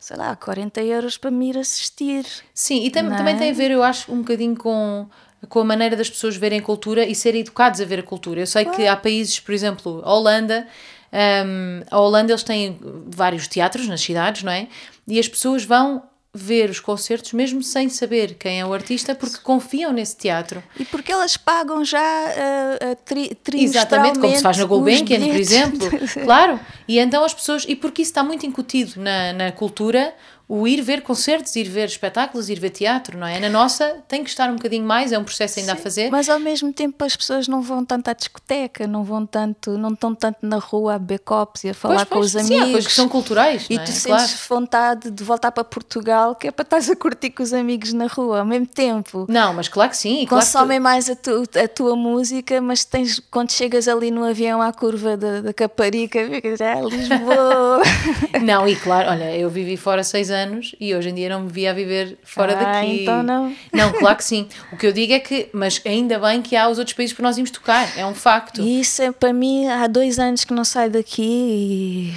sei 0.00 0.16
lá, 0.16 0.34
40 0.34 0.80
euros 0.82 1.16
para 1.18 1.30
me 1.30 1.50
ir 1.50 1.58
assistir. 1.58 2.24
Sim, 2.54 2.84
e 2.84 2.90
tam- 2.90 3.02
Não 3.10 3.16
também 3.16 3.34
é? 3.34 3.38
tem 3.38 3.50
a 3.50 3.54
ver, 3.54 3.70
eu 3.70 3.82
acho, 3.82 4.10
um 4.10 4.18
bocadinho 4.18 4.56
com, 4.56 5.06
com 5.48 5.60
a 5.60 5.64
maneira 5.64 5.94
das 5.94 6.08
pessoas 6.08 6.36
verem 6.36 6.60
cultura 6.60 7.04
e 7.04 7.14
serem 7.14 7.42
educados 7.42 7.80
a 7.80 7.84
ver 7.84 8.00
a 8.00 8.02
cultura. 8.02 8.40
Eu 8.40 8.46
sei 8.46 8.64
que 8.64 8.86
há 8.86 8.96
países, 8.96 9.38
por 9.40 9.52
exemplo, 9.52 10.00
a 10.04 10.14
Holanda, 10.14 10.66
hum, 11.12 11.82
a 11.90 12.00
Holanda 12.00 12.32
eles 12.32 12.42
têm 12.42 12.78
vários 13.08 13.46
teatros 13.46 13.86
nas 13.88 14.00
cidades, 14.00 14.42
não 14.42 14.52
é? 14.52 14.68
E 15.06 15.18
as 15.20 15.28
pessoas 15.28 15.64
vão 15.64 16.02
ver 16.36 16.70
os 16.70 16.78
concertos 16.80 17.32
mesmo 17.32 17.62
sem 17.62 17.88
saber 17.88 18.34
quem 18.34 18.60
é 18.60 18.66
o 18.66 18.72
artista 18.72 19.14
porque 19.14 19.38
confiam 19.38 19.92
nesse 19.92 20.16
teatro. 20.16 20.62
E 20.78 20.84
porque 20.84 21.10
elas 21.10 21.36
pagam 21.36 21.84
já 21.84 21.98
uh, 22.00 22.92
uh, 22.92 22.96
tri, 23.04 23.36
Exatamente, 23.54 24.18
como 24.18 24.36
se 24.36 24.42
faz 24.42 24.58
na 24.58 24.64
Gulbenkian, 24.64 25.20
por 25.20 25.36
exemplo. 25.36 25.86
Claro. 26.26 26.58
E 26.88 26.98
então 26.98 27.24
as 27.24 27.32
pessoas, 27.32 27.64
e 27.68 27.76
porque 27.76 28.02
isso 28.02 28.10
está 28.10 28.22
muito 28.22 28.44
incutido 28.46 29.00
na, 29.00 29.32
na 29.32 29.52
cultura, 29.52 30.14
o 30.48 30.66
ir 30.68 30.80
ver 30.80 31.02
concertos, 31.02 31.56
ir 31.56 31.64
ver 31.68 31.86
espetáculos, 31.88 32.48
ir 32.48 32.60
ver 32.60 32.70
teatro, 32.70 33.18
não 33.18 33.26
é? 33.26 33.40
Na 33.40 33.48
nossa 33.50 33.96
tem 34.06 34.22
que 34.22 34.30
estar 34.30 34.48
um 34.48 34.54
bocadinho 34.56 34.84
mais, 34.86 35.10
é 35.10 35.18
um 35.18 35.24
processo 35.24 35.58
ainda 35.58 35.72
a 35.72 35.76
fazer. 35.76 36.08
Mas 36.10 36.28
ao 36.28 36.38
mesmo 36.38 36.72
tempo 36.72 37.04
as 37.04 37.16
pessoas 37.16 37.48
não 37.48 37.60
vão 37.60 37.84
tanto 37.84 38.08
à 38.08 38.12
discoteca, 38.12 38.86
não 38.86 39.02
vão 39.02 39.26
tanto, 39.26 39.76
não 39.76 39.92
estão 39.92 40.14
tanto 40.14 40.38
na 40.42 40.58
rua 40.58 40.94
a 40.94 40.98
beber 41.00 41.18
copos 41.18 41.64
e 41.64 41.70
a 41.70 41.74
falar 41.74 42.06
com 42.06 42.20
os 42.20 42.30
sim, 42.30 42.38
há 42.38 42.40
amigos. 42.42 42.70
coisas 42.70 42.86
que 42.86 42.94
são 42.94 43.08
culturais, 43.08 43.66
E 43.68 43.74
é? 43.74 43.78
tu 43.78 43.90
sentes 43.90 44.04
Claro. 44.04 44.30
vontade 44.48 45.10
de 45.10 45.24
voltar 45.24 45.50
para 45.50 45.64
Portugal, 45.64 46.34
que 46.36 46.46
é 46.46 46.50
para 46.52 46.62
estás 46.62 46.88
a 46.88 46.94
curtir 46.94 47.30
com 47.30 47.42
os 47.42 47.52
amigos 47.52 47.92
na 47.92 48.06
rua 48.06 48.38
ao 48.40 48.46
mesmo 48.46 48.66
tempo. 48.68 49.26
Não, 49.28 49.52
mas 49.52 49.66
claro 49.68 49.90
que 49.90 49.96
sim. 49.96 50.22
e 50.22 50.26
Claro 50.28 50.44
tu- 50.44 50.52
Consomem 50.52 50.78
mais 50.78 51.10
a, 51.10 51.16
tu- 51.16 51.42
a 51.60 51.66
tua 51.66 51.96
música, 51.96 52.60
mas 52.60 52.84
tens, 52.84 53.18
quando 53.32 53.50
chegas 53.50 53.88
ali 53.88 54.12
no 54.12 54.22
avião 54.24 54.62
à 54.62 54.72
curva 54.72 55.16
da, 55.16 55.40
da 55.40 55.52
Caparica, 55.52 56.24
ficas 56.28 56.56
já 56.60 56.80
Lisboa. 56.80 57.82
Não, 58.42 58.68
e 58.68 58.76
claro, 58.76 59.10
olha, 59.10 59.36
eu 59.36 59.50
vivi 59.50 59.76
fora 59.76 60.04
seis 60.04 60.30
anos 60.30 60.35
e 60.80 60.94
hoje 60.94 61.08
em 61.10 61.14
dia 61.14 61.28
não 61.28 61.42
me 61.42 61.50
via 61.50 61.70
a 61.70 61.74
viver 61.74 62.18
fora 62.24 62.52
Ah, 62.58 62.64
daqui. 62.80 63.02
então 63.02 63.22
não. 63.22 63.54
Não, 63.72 63.92
claro 63.92 64.16
que 64.16 64.24
sim. 64.24 64.48
O 64.72 64.76
que 64.76 64.86
eu 64.86 64.92
digo 64.92 65.12
é 65.12 65.20
que, 65.20 65.48
mas 65.52 65.80
ainda 65.84 66.18
bem 66.18 66.42
que 66.42 66.54
há 66.56 66.68
os 66.68 66.78
outros 66.78 66.94
países 66.96 67.14
para 67.14 67.22
nós 67.22 67.36
irmos 67.36 67.50
tocar, 67.50 67.96
é 67.98 68.04
um 68.04 68.14
facto. 68.14 68.60
isso 68.62 69.02
é 69.02 69.12
para 69.12 69.32
mim, 69.32 69.66
há 69.68 69.86
dois 69.86 70.18
anos 70.18 70.44
que 70.44 70.52
não 70.54 70.64
saio 70.64 70.90
daqui 70.90 71.22
e 71.22 72.14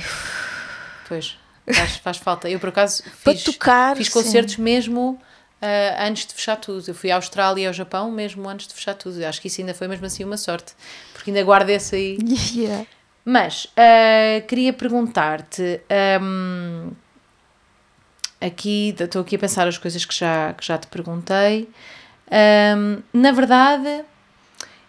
Pois, 1.08 1.36
faz, 1.72 1.96
faz 1.98 2.18
falta. 2.18 2.50
Eu, 2.50 2.60
por 2.60 2.70
acaso, 2.70 3.04
Para 3.24 3.34
fiz, 3.34 3.44
tocar, 3.44 3.96
fiz 3.96 4.08
sim. 4.08 4.14
concertos 4.14 4.58
mesmo 4.58 5.20
ah, 5.62 6.06
antes 6.08 6.26
de 6.28 6.34
fechar 6.34 6.56
tudo. 6.58 6.84
Eu 6.88 6.94
fui 6.96 7.10
à 7.12 7.16
Austrália 7.16 7.64
e 7.64 7.68
ao 7.68 7.74
Japão 7.74 8.12
mesmo 8.12 8.48
antes 8.48 8.68
de 8.68 8.74
fechar 8.74 8.94
tudo. 8.94 9.20
Eu 9.20 9.28
acho 9.28 9.42
que 9.42 9.48
isso 9.48 9.60
ainda 9.62 9.74
foi 9.74 9.88
mesmo 9.88 10.06
assim 10.06 10.24
uma 10.24 10.38
sorte, 10.38 10.74
porque 11.14 11.32
ainda 11.32 11.44
guardo 11.44 11.70
esse 11.70 11.96
aí. 11.96 12.18
yeah. 12.56 12.86
Mas 13.26 13.68
ah, 13.76 14.42
queria 14.48 14.72
perguntar-te. 14.74 15.82
ahm, 15.90 16.92
aqui, 18.42 18.96
estou 18.98 19.22
aqui 19.22 19.36
a 19.36 19.40
pensar 19.40 19.68
as 19.68 19.78
coisas 19.78 20.06
que 20.06 20.16
já, 20.16 20.54
que 20.54 20.66
já 20.66 20.78
te 20.78 20.88
perguntei. 20.88 21.70
Ahm, 22.32 23.02
na 23.14 23.32
verdade, 23.32 24.04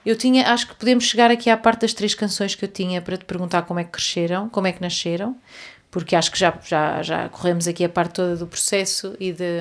eu 0.04 0.16
tinha, 0.16 0.52
acho 0.52 0.68
que 0.68 0.74
podemos 0.74 1.04
chegar 1.04 1.30
aqui 1.30 1.50
à 1.50 1.56
parte 1.56 1.82
das 1.82 1.92
três 1.92 2.14
canções 2.14 2.54
que 2.54 2.64
eu 2.64 2.68
tinha 2.68 3.02
para 3.02 3.16
te 3.16 3.24
perguntar 3.24 3.62
como 3.62 3.80
é 3.80 3.84
que 3.84 3.90
cresceram, 3.90 4.48
como 4.48 4.66
é 4.66 4.72
que 4.72 4.80
nasceram, 4.80 5.36
porque 5.90 6.14
acho 6.16 6.30
que 6.30 6.38
já, 6.38 6.56
já, 6.64 7.02
já 7.02 7.28
corremos 7.28 7.66
aqui 7.66 7.84
a 7.84 7.88
parte 7.88 8.14
toda 8.14 8.36
do 8.36 8.46
processo 8.46 9.16
e 9.18 9.32
de, 9.32 9.60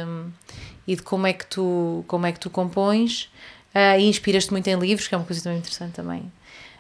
e 0.87 0.95
de 0.95 1.01
como 1.01 1.27
é 1.27 1.33
que 1.33 1.45
tu, 1.45 2.03
como 2.07 2.25
é 2.25 2.31
que 2.31 2.39
tu 2.39 2.49
compões 2.49 3.29
ah, 3.73 3.97
e 3.97 4.05
inspiras-te 4.07 4.51
muito 4.51 4.67
em 4.67 4.77
livros, 4.79 5.07
que 5.07 5.15
é 5.15 5.17
uma 5.17 5.25
coisa 5.25 5.41
também 5.41 5.59
interessante 5.59 5.93
também. 5.93 6.31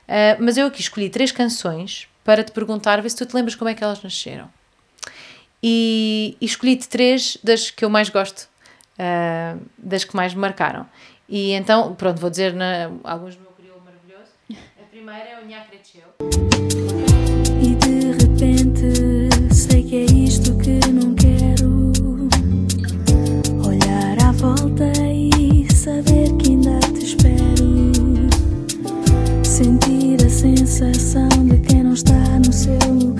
Ah, 0.07 0.37
mas 0.39 0.57
eu 0.57 0.67
aqui 0.67 0.81
escolhi 0.81 1.09
três 1.09 1.31
canções 1.31 2.07
para 2.23 2.43
te 2.43 2.51
perguntar, 2.51 3.01
ver 3.01 3.09
se 3.09 3.17
tu 3.17 3.25
te 3.25 3.35
lembras 3.35 3.55
como 3.55 3.69
é 3.69 3.73
que 3.73 3.83
elas 3.83 4.01
nasceram. 4.03 4.49
E, 5.61 6.37
e 6.39 6.45
escolhi-te 6.45 6.87
três 6.87 7.37
das 7.43 7.69
que 7.69 7.83
eu 7.83 7.89
mais 7.89 8.09
gosto, 8.09 8.47
ah, 8.97 9.57
das 9.77 10.03
que 10.03 10.15
mais 10.15 10.33
me 10.33 10.41
marcaram. 10.41 10.85
E 11.27 11.51
então, 11.51 11.93
pronto, 11.95 12.19
vou 12.19 12.29
dizer 12.29 12.53
na, 12.53 12.89
alguns 13.03 13.35
do 13.35 13.41
meu 13.41 13.51
crioulo 13.51 13.81
maravilhoso. 13.83 14.31
A 14.81 14.85
primeira 14.89 15.29
é 15.29 15.39
o 15.39 15.45
Nha 15.45 15.61
Cresceu. 15.61 16.15
E 17.61 17.75
de 17.75 18.11
repente 18.23 19.53
sei 19.53 19.83
que 19.83 19.95
é 19.97 20.05
isto 20.05 20.57
que 20.57 20.79
não 20.91 21.13
quero. 21.13 21.91
Olhar 23.63 24.27
à 24.27 24.31
volta 24.31 24.91
e 25.13 25.71
saber 25.71 26.35
que 26.37 26.49
ainda 26.49 26.79
te 26.79 27.05
espero. 27.05 28.29
Sentir 29.43 30.25
a 30.25 30.29
sensação 30.29 31.29
de 31.47 31.59
quem 31.59 31.83
não 31.83 31.93
está 31.93 32.39
no 32.39 32.51
seu 32.51 32.79
lugar. 32.91 33.18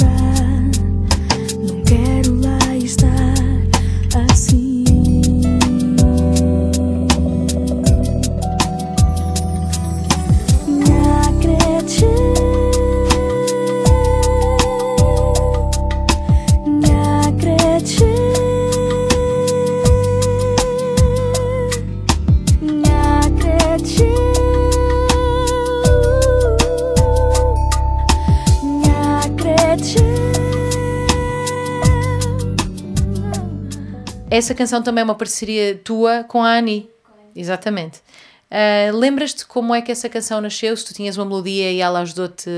Essa 34.40 34.56
canção 34.56 34.82
também 34.82 35.02
é 35.02 35.04
uma 35.04 35.16
parceria 35.16 35.78
tua 35.84 36.24
com 36.24 36.42
a 36.42 36.48
Ani. 36.54 36.90
Exatamente. 37.36 38.02
Ah, 38.50 38.90
Lembras-te 38.94 39.46
como 39.46 39.76
é 39.76 39.82
que 39.82 39.92
essa 39.92 40.08
canção 40.08 40.40
nasceu? 40.40 40.78
Se 40.78 40.86
tu 40.86 40.94
tinhas 40.94 41.18
uma 41.18 41.26
melodia 41.26 41.70
e 41.74 41.82
ela 41.82 42.00
ajudou-te 42.00 42.50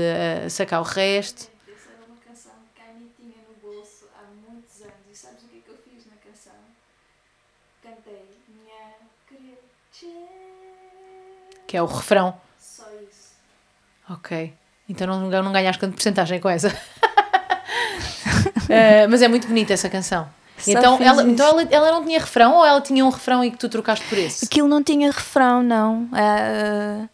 a 0.46 0.48
sacar 0.48 0.80
o 0.80 0.84
resto? 0.84 1.50
Essa 1.66 1.88
era 1.90 2.06
uma 2.08 2.18
canção 2.24 2.52
que 2.72 2.80
a 2.80 2.84
Annie 2.94 3.10
tinha 3.18 3.34
no 3.48 3.54
bolso 3.60 4.04
há 4.14 4.22
muitos 4.48 4.80
anos. 4.80 4.94
E 5.10 5.16
sabes 5.16 5.42
o 5.42 5.48
que 5.48 5.56
é 5.56 5.60
que 5.60 5.70
eu 5.70 5.76
fiz 5.84 6.06
na 6.06 6.12
canção? 6.24 6.52
Cantei 7.82 8.26
Minha. 8.46 8.94
Que 11.66 11.76
é 11.76 11.82
o 11.82 11.86
refrão. 11.86 12.36
Só 12.60 12.84
isso. 13.10 13.32
Ok. 14.08 14.54
Então 14.88 15.08
não, 15.08 15.42
não 15.42 15.52
ganhaste 15.52 15.80
quanto 15.80 15.94
porcentagem 15.94 16.38
com 16.38 16.48
essa. 16.48 16.68
Ah, 18.74 19.06
mas 19.08 19.20
é 19.20 19.28
muito 19.28 19.46
bonita 19.46 19.74
essa 19.74 19.90
canção. 19.90 20.26
Então, 20.66 20.98
ela, 21.00 21.22
então 21.22 21.46
ela, 21.48 21.62
ela 21.70 21.92
não 21.92 22.04
tinha 22.04 22.18
refrão 22.20 22.54
ou 22.54 22.64
ela 22.64 22.80
tinha 22.80 23.04
um 23.04 23.08
refrão 23.08 23.44
e 23.44 23.50
que 23.50 23.58
tu 23.58 23.68
trocaste 23.68 24.04
por 24.06 24.18
esse? 24.18 24.44
Aquilo 24.44 24.68
não 24.68 24.82
tinha 24.82 25.10
refrão, 25.10 25.62
não. 25.62 26.08
Ah, 26.12 27.08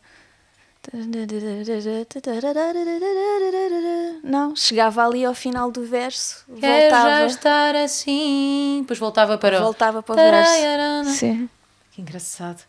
Não, 4.22 4.56
chegava 4.56 5.04
ali 5.04 5.24
ao 5.24 5.34
final 5.34 5.70
do 5.70 5.84
verso, 5.84 6.44
Quero 6.58 6.90
já 6.90 6.98
voltava, 7.00 7.26
estar 7.26 7.76
assim. 7.76 8.78
Depois 8.82 8.98
voltava 8.98 9.38
para 9.38 9.58
o. 9.58 9.62
voltava 9.62 10.02
para 10.02 10.12
o 10.12 10.16
verso. 10.16 11.10
Sim. 11.12 11.48
Que 11.92 12.00
engraçado. 12.00 12.62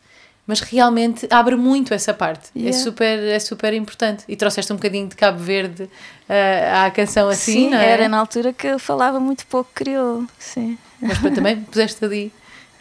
Mas 0.49 0.61
realmente 0.61 1.27
abre 1.29 1.55
muito 1.55 1.93
essa 1.93 2.11
parte. 2.11 2.49
É, 2.55 2.59
Yeah. 2.59 2.83
super, 2.83 3.19
é 3.19 3.37
super 3.39 3.71
importante. 3.71 4.23
E 4.27 4.35
trouxeste 4.35 4.73
um 4.73 4.77
bocadinho 4.77 5.07
de 5.07 5.15
Cabo 5.15 5.37
Verde 5.37 5.87
ah, 6.27 6.85
à 6.85 6.89
canção 6.89 7.29
assim, 7.29 7.53
Sim, 7.53 7.69
não 7.69 7.77
é? 7.77 7.87
era 7.87 8.09
na 8.09 8.17
altura 8.17 8.51
que 8.51 8.65
eu 8.65 8.79
falava 8.79 9.19
muito 9.19 9.45
pouco 9.45 9.69
crioulo. 9.75 10.27
Sim. 10.39 10.75
Mas 10.99 11.19
para 11.19 11.29
também 11.35 11.61
puseste 11.61 12.03
ali 12.03 12.33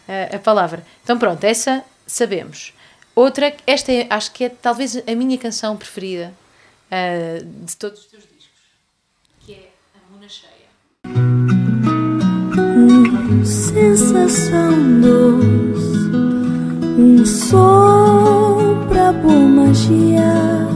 ah, 0.09 0.37
a 0.37 0.39
palavra. 0.39 0.83
Então 1.05 1.19
pronto, 1.19 1.45
essa 1.45 1.85
sabemos. 2.07 2.73
Outra, 3.14 3.55
esta 3.66 3.93
é, 3.93 4.07
acho 4.09 4.33
que 4.33 4.45
é 4.45 4.49
talvez 4.49 4.97
a 5.07 5.14
minha 5.14 5.37
canção 5.37 5.77
preferida 5.77 6.33
ah, 6.91 7.39
de 7.43 7.77
todos 7.77 8.01
os 8.01 8.07
teus 8.07 8.23
discos, 8.23 8.49
que 9.45 9.53
é 9.53 9.69
a 9.95 10.11
Muna 10.11 10.27
Cheia. 10.27 10.69
Sensação 13.45 15.01
doce, 15.03 15.97
um 16.99 17.24
som 17.24 18.84
pra 18.88 19.12
boa 19.12 19.49
magia. 19.49 20.66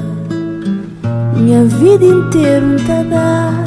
minha 1.35 1.65
vida 1.65 2.05
inteira 2.05 2.65
um 2.65 2.77
dar 3.11 3.65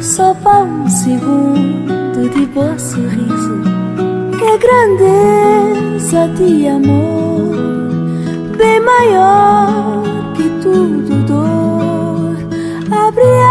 só 0.00 0.32
para 0.34 0.62
um 0.62 0.88
segundo 0.88 2.30
de 2.32 2.46
bom 2.46 2.78
sorriso. 2.78 3.62
É 4.42 4.58
grandeza 4.58 6.28
de 6.36 6.68
amor, 6.68 7.56
bem 8.56 8.80
maior 8.80 10.04
que 10.36 10.48
tudo 10.62 11.26
dor. 11.26 12.36
Abre 12.92 13.24
asa 13.24 13.49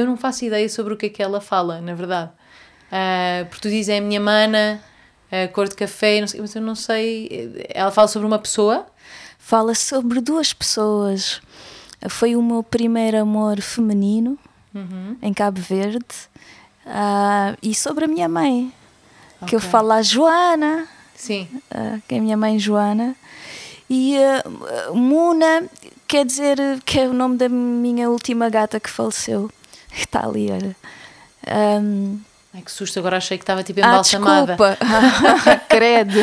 Eu 0.00 0.06
não 0.06 0.16
faço 0.16 0.44
ideia 0.44 0.68
sobre 0.68 0.94
o 0.94 0.96
que 0.96 1.06
é 1.06 1.08
que 1.08 1.22
ela 1.22 1.40
fala, 1.40 1.80
na 1.80 1.94
verdade. 1.94 2.30
Ah, 2.90 3.44
porque 3.48 3.62
tu 3.62 3.68
dizes 3.68 3.88
é 3.88 3.98
a 3.98 4.00
minha 4.00 4.20
mana, 4.20 4.82
a 5.30 5.48
cor 5.48 5.68
de 5.68 5.76
café, 5.76 6.20
não 6.20 6.26
sei, 6.26 6.40
mas 6.40 6.54
eu 6.54 6.62
não 6.62 6.74
sei. 6.74 7.66
Ela 7.68 7.90
fala 7.90 8.08
sobre 8.08 8.26
uma 8.26 8.38
pessoa. 8.38 8.86
Fala 9.38 9.74
sobre 9.74 10.20
duas 10.20 10.52
pessoas. 10.52 11.40
Foi 12.08 12.34
o 12.34 12.42
meu 12.42 12.62
primeiro 12.62 13.18
amor 13.18 13.60
feminino 13.60 14.38
em 15.20 15.34
Cabo 15.34 15.60
Verde 15.60 16.06
ah, 16.86 17.56
e 17.62 17.74
sobre 17.74 18.04
a 18.04 18.08
minha 18.08 18.28
mãe, 18.28 18.72
que 19.46 19.54
eu 19.54 19.60
falo 19.60 19.92
a 19.92 20.02
Joana, 20.02 20.88
Sim. 21.14 21.48
ah, 21.70 21.98
que 22.08 22.14
é 22.14 22.18
a 22.18 22.22
minha 22.22 22.36
mãe 22.36 22.58
Joana, 22.58 23.14
e 23.88 24.14
Muna 24.94 25.68
quer 26.06 26.24
dizer 26.24 26.58
que 26.84 27.00
é 27.00 27.08
o 27.08 27.12
nome 27.12 27.36
da 27.36 27.48
minha 27.48 28.08
última 28.08 28.48
gata 28.48 28.78
que 28.80 28.88
faleceu, 28.88 29.50
que 29.94 30.00
está 30.04 30.24
ali, 30.26 30.50
olha. 30.50 30.76
Ahm, 31.46 32.18
Ai 32.52 32.62
que 32.62 32.72
susto, 32.72 32.98
agora 32.98 33.16
achei 33.18 33.38
que 33.38 33.44
estava 33.44 33.62
tipo 33.62 33.80
ah, 33.80 33.86
embalsamada. 33.86 34.56
desculpa, 34.56 34.78
credo. 35.70 36.18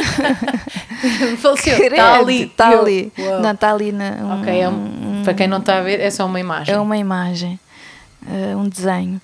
Faleceu. 1.37 1.77
Está 1.83 2.17
ali. 2.19 2.43
Está 2.43 2.67
ali. 2.69 3.13
Não, 3.41 3.51
está 3.51 3.71
ali 3.71 3.91
na, 3.93 4.09
um- 4.11 4.41
Ok, 4.41 4.59
é 4.61 4.67
um- 4.67 5.21
para 5.23 5.33
quem 5.33 5.47
não 5.47 5.59
está 5.59 5.77
a 5.77 5.81
ver, 5.81 6.01
é 6.01 6.09
só 6.11 6.25
uma 6.25 6.39
imagem. 6.39 6.75
É 6.75 6.79
uma 6.79 6.97
imagem, 6.97 7.57
eh, 8.29 8.55
um 8.57 8.67
desenho. 8.67 9.21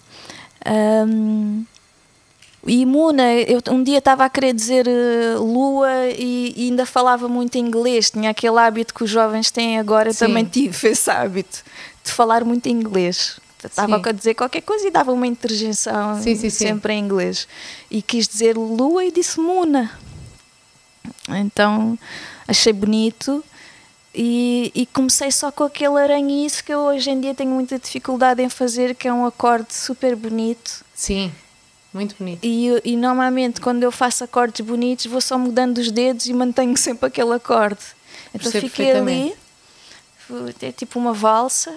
E 2.65 2.85
Muna, 2.85 3.33
eu 3.33 3.59
um 3.71 3.83
dia 3.83 3.97
estava 3.97 4.23
a 4.23 4.29
querer 4.29 4.53
dizer 4.53 4.87
eh, 4.87 5.35
lua 5.37 5.89
e, 6.17 6.53
e 6.55 6.69
ainda 6.69 6.85
falava 6.85 7.27
muito 7.27 7.57
inglês. 7.57 8.09
Tinha 8.09 8.29
aquele 8.29 8.57
hábito 8.57 8.93
que 8.93 9.03
os 9.03 9.09
jovens 9.09 9.51
têm 9.51 9.77
agora, 9.77 10.13
Sim. 10.13 10.27
também 10.27 10.45
tive 10.45 10.87
esse 10.87 11.11
hábito 11.11 11.61
de 12.03 12.11
falar 12.11 12.45
muito 12.45 12.67
inglês. 12.69 13.37
Estava 13.67 13.97
Sim. 13.97 14.09
a 14.09 14.11
dizer 14.11 14.33
qualquer 14.33 14.61
coisa 14.61 14.87
e 14.87 14.91
dava 14.91 15.11
uma 15.11 15.27
interjeição 15.27 16.21
Sim, 16.21 16.35
sim, 16.35 16.49
sempre 16.49 16.93
em 16.93 16.99
inglês. 16.99 17.47
E 17.89 18.01
quis 18.01 18.27
dizer 18.27 18.57
lua 18.57 19.03
e 19.05 19.11
disse 19.11 19.39
Muna. 19.39 19.91
Então 21.29 21.97
achei 22.47 22.73
bonito 22.73 23.43
e, 24.13 24.71
e 24.75 24.85
comecei 24.85 25.31
só 25.31 25.51
com 25.51 25.63
aquele 25.63 25.99
aranhiço 25.99 26.63
que 26.63 26.73
eu 26.73 26.79
hoje 26.79 27.09
em 27.09 27.19
dia 27.19 27.33
tenho 27.33 27.49
muita 27.49 27.79
dificuldade 27.79 28.41
em 28.43 28.49
fazer, 28.49 28.93
que 28.93 29.07
é 29.07 29.13
um 29.13 29.25
acorde 29.25 29.73
super 29.73 30.15
bonito. 30.15 30.85
Sim, 30.93 31.31
muito 31.93 32.15
bonito. 32.19 32.39
E, 32.43 32.81
e 32.83 32.95
normalmente 32.95 33.59
quando 33.59 33.83
eu 33.83 33.91
faço 33.91 34.23
acordes 34.23 34.65
bonitos 34.65 35.07
vou 35.07 35.21
só 35.21 35.37
mudando 35.37 35.79
os 35.79 35.91
dedos 35.91 36.27
e 36.27 36.33
mantenho 36.33 36.75
sempre 36.77 37.07
aquele 37.07 37.33
acorde. 37.33 37.81
Então 38.33 38.51
Percebo 38.51 38.69
fiquei 38.69 38.91
ali, 38.91 39.35
é 40.61 40.71
tipo 40.71 40.99
uma 40.99 41.13
valsa. 41.13 41.75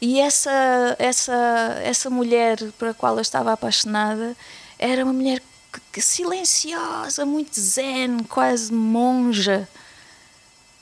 E 0.00 0.18
essa, 0.18 0.96
essa, 0.98 1.78
essa 1.82 2.08
mulher 2.10 2.58
para 2.78 2.90
a 2.90 2.94
qual 2.94 3.16
eu 3.16 3.20
estava 3.20 3.52
apaixonada 3.52 4.34
era 4.78 5.04
uma 5.04 5.12
mulher 5.12 5.40
que- 5.72 5.80
que 5.92 6.00
silenciosa, 6.00 7.26
muito 7.26 7.60
zen, 7.60 8.18
quase 8.28 8.72
monja. 8.72 9.68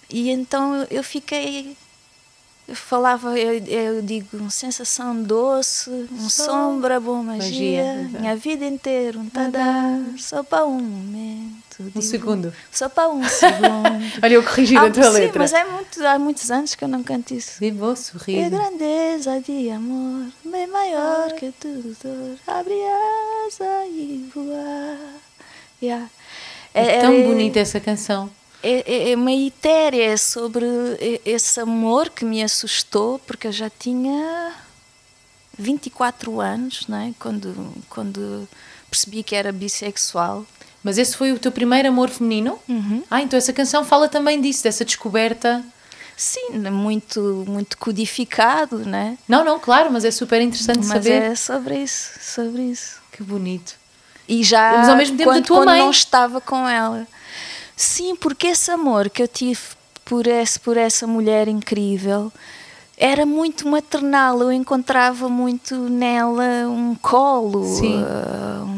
E 0.09 0.31
então 0.31 0.87
eu 0.91 1.03
fiquei. 1.03 1.77
Eu 2.66 2.77
falava, 2.77 3.39
eu, 3.39 3.64
eu 3.66 4.03
digo, 4.03 4.51
sensação 4.51 5.23
doce, 5.23 5.91
um 6.12 6.29
sombra, 6.29 7.01
boa 7.01 7.23
magia, 7.23 7.83
Magia, 8.05 8.21
minha 8.21 8.37
vida 8.37 8.64
inteira, 8.66 9.19
um 9.19 9.29
tadá, 9.29 9.99
só 10.19 10.43
para 10.43 10.66
um 10.66 10.79
momento. 10.81 11.68
Um 11.95 12.01
segundo. 12.03 12.53
Só 12.72 12.89
para 12.89 13.09
um 13.09 13.22
segundo. 13.29 14.18
Olha, 14.22 14.35
eu 14.35 14.43
corrigi 14.43 14.76
a 14.76 14.83
Ah, 14.83 14.91
tua 14.91 15.05
sim, 15.05 15.18
letra. 15.18 15.39
mas 15.39 15.53
é 15.53 15.64
muito, 15.64 16.07
há 16.07 16.18
muitos 16.18 16.51
anos 16.51 16.74
que 16.74 16.83
eu 16.83 16.89
não 16.89 17.03
canto 17.03 17.35
isso. 17.35 17.59
Viva 17.61 17.87
o 17.87 17.93
É 17.93 17.97
sorriso. 17.97 18.51
grandeza 18.51 19.41
de 19.41 19.70
amor, 19.70 20.26
bem 20.45 20.66
maior 20.66 21.33
que 21.35 21.53
tudo 21.61 21.97
dor. 22.03 22.37
Abre 22.47 22.74
asa 23.47 23.87
e 23.87 24.29
voar. 24.35 24.99
Yeah. 25.83 26.09
É 26.74 27.01
tão 27.01 27.22
bonita 27.22 27.61
essa 27.61 27.79
canção. 27.81 28.29
É, 28.62 28.83
é, 28.93 29.11
é 29.12 29.14
uma 29.16 29.33
etérea 29.33 30.03
é 30.12 30.16
sobre 30.16 30.66
esse 31.24 31.61
amor 31.61 32.11
que 32.11 32.24
me 32.24 32.43
assustou, 32.43 33.20
porque 33.20 33.47
eu 33.47 33.53
já 33.53 33.70
tinha 33.70 34.53
24 35.57 36.41
anos, 36.41 36.87
não 36.89 36.99
é? 36.99 37.12
quando, 37.18 37.72
quando 37.89 38.49
percebi 38.91 39.22
que 39.22 39.35
era 39.37 39.53
bissexual. 39.53 40.45
Mas 40.83 40.97
esse 40.99 41.16
foi 41.16 41.33
o 41.33 41.39
teu 41.39 41.51
primeiro 41.51 41.89
amor 41.89 42.09
feminino? 42.09 42.59
Uhum. 42.68 43.03
Ah, 43.11 43.20
então 43.22 43.37
essa 43.37 43.53
canção 43.53 43.85
fala 43.85 44.09
também 44.09 44.41
disso, 44.41 44.62
dessa 44.62 44.85
descoberta. 44.85 45.64
Sim, 46.16 46.59
muito, 46.70 47.45
muito 47.47 47.79
codificado, 47.79 48.79
né? 48.79 49.16
Não, 49.29 49.45
não, 49.45 49.59
claro, 49.59 49.91
mas 49.93 50.05
é 50.05 50.11
super 50.11 50.41
interessante 50.43 50.79
Mas 50.79 50.89
saber. 50.89 51.22
é 51.22 51.35
sobre 51.37 51.79
isso, 51.79 52.11
sobre 52.20 52.62
isso. 52.62 53.01
Que 53.12 53.22
bonito. 53.22 53.74
E 54.29 54.43
já 54.43 54.79
Mas 54.79 54.89
ao 54.89 54.97
mesmo 54.97 55.16
tempo 55.16 55.31
da 55.31 55.37
quando, 55.37 55.47
tua 55.47 55.57
quando 55.59 55.68
mãe. 55.68 55.81
não 55.81 55.91
estava 55.91 56.41
com 56.41 56.68
ela. 56.68 57.07
Sim, 57.76 58.16
porque 58.16 58.49
esse 58.49 58.70
amor 58.70 59.09
que 59.09 59.22
eu 59.22 59.29
tive 59.29 59.61
por, 60.05 60.26
esse, 60.26 60.59
por 60.59 60.76
essa 60.76 61.07
mulher 61.07 61.47
incrível 61.47 62.33
era 62.97 63.24
muito 63.24 63.68
maternal. 63.68 64.43
Eu 64.43 64.51
encontrava 64.53 65.29
muito 65.29 65.76
nela 65.76 66.68
um 66.68 66.97
colo, 66.97 67.64
Sim. 67.64 68.03
ah, 68.05 68.64
um, 68.64 68.78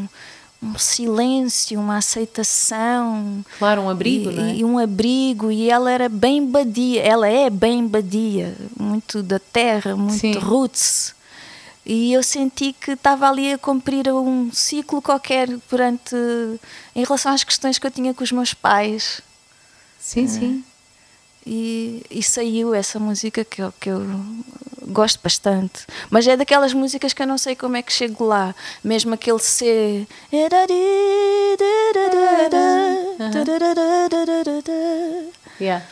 um 0.61 0.77
silêncio, 0.77 1.79
uma 1.79 1.97
aceitação. 1.97 3.43
Claro, 3.57 3.81
um 3.81 3.89
abrigo, 3.89 4.29
e, 4.29 4.35
não 4.35 4.43
é? 4.43 4.55
e 4.55 4.65
um 4.65 4.77
abrigo, 4.77 5.51
e 5.51 5.69
ela 5.69 5.91
era 5.91 6.07
bem 6.07 6.45
badia, 6.45 7.01
ela 7.01 7.27
é 7.27 7.49
bem 7.49 7.87
badia, 7.87 8.55
muito 8.79 9.23
da 9.23 9.39
terra, 9.39 9.95
muito 9.95 10.19
Sim. 10.19 10.33
roots. 10.33 11.15
E 11.83 12.13
eu 12.13 12.21
senti 12.21 12.73
que 12.73 12.91
estava 12.91 13.27
ali 13.27 13.51
a 13.51 13.57
cumprir 13.57 14.07
um 14.13 14.51
ciclo 14.53 15.01
qualquer 15.01 15.49
perante 15.67 16.15
em 16.95 17.03
relação 17.03 17.33
às 17.33 17.43
questões 17.43 17.79
que 17.79 17.87
eu 17.87 17.91
tinha 17.91 18.13
com 18.13 18.23
os 18.23 18.31
meus 18.31 18.53
pais. 18.53 19.19
Sim, 19.99 20.27
sim. 20.27 20.63
E, 21.45 22.03
e 22.09 22.21
saiu 22.21 22.73
essa 22.73 22.99
música 22.99 23.43
que 23.43 23.61
eu, 23.61 23.73
que 23.79 23.89
eu 23.89 24.01
gosto 24.87 25.19
bastante. 25.23 25.85
Mas 26.09 26.27
é 26.27 26.37
daquelas 26.37 26.73
músicas 26.73 27.13
que 27.13 27.21
eu 27.23 27.27
não 27.27 27.37
sei 27.37 27.55
como 27.55 27.77
é 27.77 27.81
que 27.81 27.91
chego 27.91 28.23
lá. 28.25 28.53
Mesmo 28.83 29.13
aquele 29.15 29.39
C. 29.39 30.05
Yeah. 35.59 35.85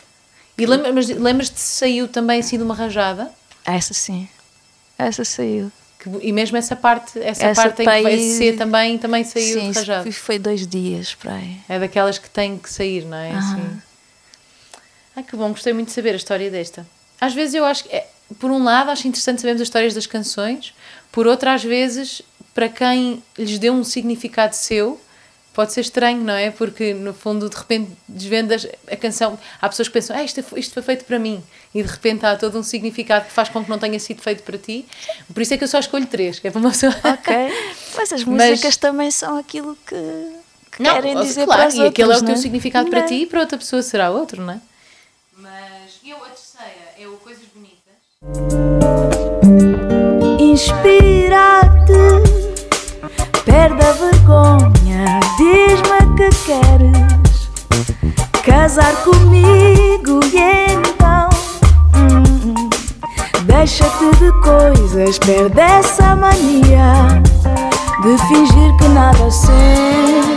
E 0.58 0.66
lembra, 0.66 0.92
mas 0.92 1.08
lembras-te 1.08 1.58
se 1.60 1.78
saiu 1.78 2.06
também 2.08 2.40
assim 2.40 2.56
de 2.58 2.62
uma 2.64 2.74
rajada? 2.74 3.30
Essa 3.64 3.94
sim. 3.94 4.28
Essa 4.98 5.24
saiu. 5.24 5.72
Que- 5.98 6.10
e 6.22 6.32
mesmo 6.32 6.56
essa 6.56 6.74
parte, 6.76 7.18
essa, 7.20 7.44
Essa 7.46 7.62
parte 7.62 7.82
em 7.82 7.84
que 7.86 8.02
vai 8.02 8.18
ser 8.18 8.56
também, 8.56 8.98
também 8.98 9.24
saiu 9.24 9.60
sim, 9.60 9.70
de 9.70 9.78
rajada. 9.78 10.02
foi- 10.02 10.12
foi 10.12 10.38
dois 10.38 10.66
dias 10.66 11.14
para 11.14 11.34
aí. 11.34 11.58
É 11.68 11.78
daquelas 11.78 12.18
que 12.18 12.28
têm 12.28 12.56
que 12.58 12.70
sair, 12.70 13.04
não 13.04 13.16
é? 13.16 13.32
Assim. 13.32 13.82
Ai, 15.16 15.22
que 15.22 15.36
bom, 15.36 15.50
gostei 15.50 15.72
muito 15.72 15.88
de 15.88 15.94
saber 15.94 16.12
a 16.12 16.16
história 16.16 16.50
desta. 16.50 16.86
Às 17.20 17.34
vezes 17.34 17.54
eu 17.54 17.64
acho 17.64 17.84
que, 17.84 17.94
é, 17.94 18.06
por 18.38 18.50
um 18.50 18.62
lado, 18.62 18.90
acho 18.90 19.06
interessante 19.06 19.40
sabermos 19.40 19.60
as 19.60 19.66
histórias 19.66 19.94
das 19.94 20.06
canções, 20.06 20.74
por 21.12 21.26
outro, 21.26 21.50
às 21.50 21.62
vezes, 21.62 22.22
para 22.54 22.68
quem 22.68 23.22
lhes 23.36 23.58
deu 23.58 23.72
um 23.72 23.84
significado 23.84 24.54
seu, 24.54 25.00
pode 25.52 25.72
ser 25.72 25.80
estranho, 25.80 26.22
não 26.22 26.34
é? 26.34 26.50
Porque 26.50 26.94
no 26.94 27.12
fundo, 27.12 27.48
de 27.48 27.56
repente, 27.56 27.90
desvendas 28.08 28.66
a 28.90 28.96
canção. 28.96 29.38
Há 29.60 29.68
pessoas 29.68 29.88
que 29.88 29.94
pensam, 29.94 30.16
ah, 30.16 30.22
isto, 30.22 30.44
isto 30.56 30.72
foi 30.72 30.82
feito 30.82 31.04
para 31.04 31.18
mim. 31.18 31.42
E 31.74 31.82
de 31.82 31.88
repente 31.88 32.24
há 32.24 32.36
todo 32.36 32.58
um 32.58 32.62
significado 32.62 33.26
que 33.26 33.32
faz 33.32 33.48
com 33.48 33.62
que 33.62 33.70
não 33.70 33.78
tenha 33.78 33.98
sido 33.98 34.22
feito 34.22 34.42
para 34.42 34.56
ti. 34.56 34.86
Por 35.32 35.42
isso 35.42 35.54
é 35.54 35.58
que 35.58 35.64
eu 35.64 35.68
só 35.68 35.78
escolho 35.78 36.06
três, 36.06 36.38
que 36.38 36.48
é 36.48 36.50
para 36.50 36.60
uma 36.60 36.70
pessoa. 36.70 36.94
Ok. 37.04 37.34
Mas 37.96 38.12
as 38.12 38.24
músicas 38.24 38.62
Mas... 38.62 38.76
também 38.76 39.10
são 39.10 39.36
aquilo 39.36 39.76
que, 39.86 39.96
que 40.72 40.82
não, 40.82 40.94
querem 40.94 41.20
dizer 41.20 41.44
claro, 41.44 41.60
para 41.60 41.68
as 41.68 41.74
e 41.74 41.82
aquele 41.82 42.12
é 42.12 42.16
o 42.16 42.24
teu 42.24 42.34
é? 42.34 42.36
significado 42.36 42.84
não. 42.84 42.90
para 42.90 43.02
ti 43.02 43.22
e 43.22 43.26
para 43.26 43.40
outra 43.40 43.58
pessoa 43.58 43.82
será 43.82 44.10
outro, 44.10 44.42
não 44.42 44.54
é? 44.54 44.60
Mas 45.36 46.00
eu, 46.04 46.16
a 46.24 46.28
terceira, 46.28 46.94
é 46.98 47.06
o 47.06 47.16
Coisas 47.16 47.44
Bonitas. 47.54 47.80
Inspira-te, 50.38 52.02
perde 53.46 53.82
a 53.82 53.92
vergonha, 53.92 55.20
diz-me 55.38 56.00
que 56.18 56.28
queres 56.44 57.48
casar 58.44 58.94
comigo 59.04 60.20
e 60.34 60.66
então 60.70 61.30
hum, 61.96 62.68
deixa-te 63.44 64.10
de 64.18 64.30
coisas, 64.42 65.18
perde 65.20 65.58
essa 65.58 66.14
mania 66.14 67.22
de 68.02 68.18
fingir 68.28 68.76
que 68.76 68.88
nada 68.88 69.30
sente. 69.30 70.29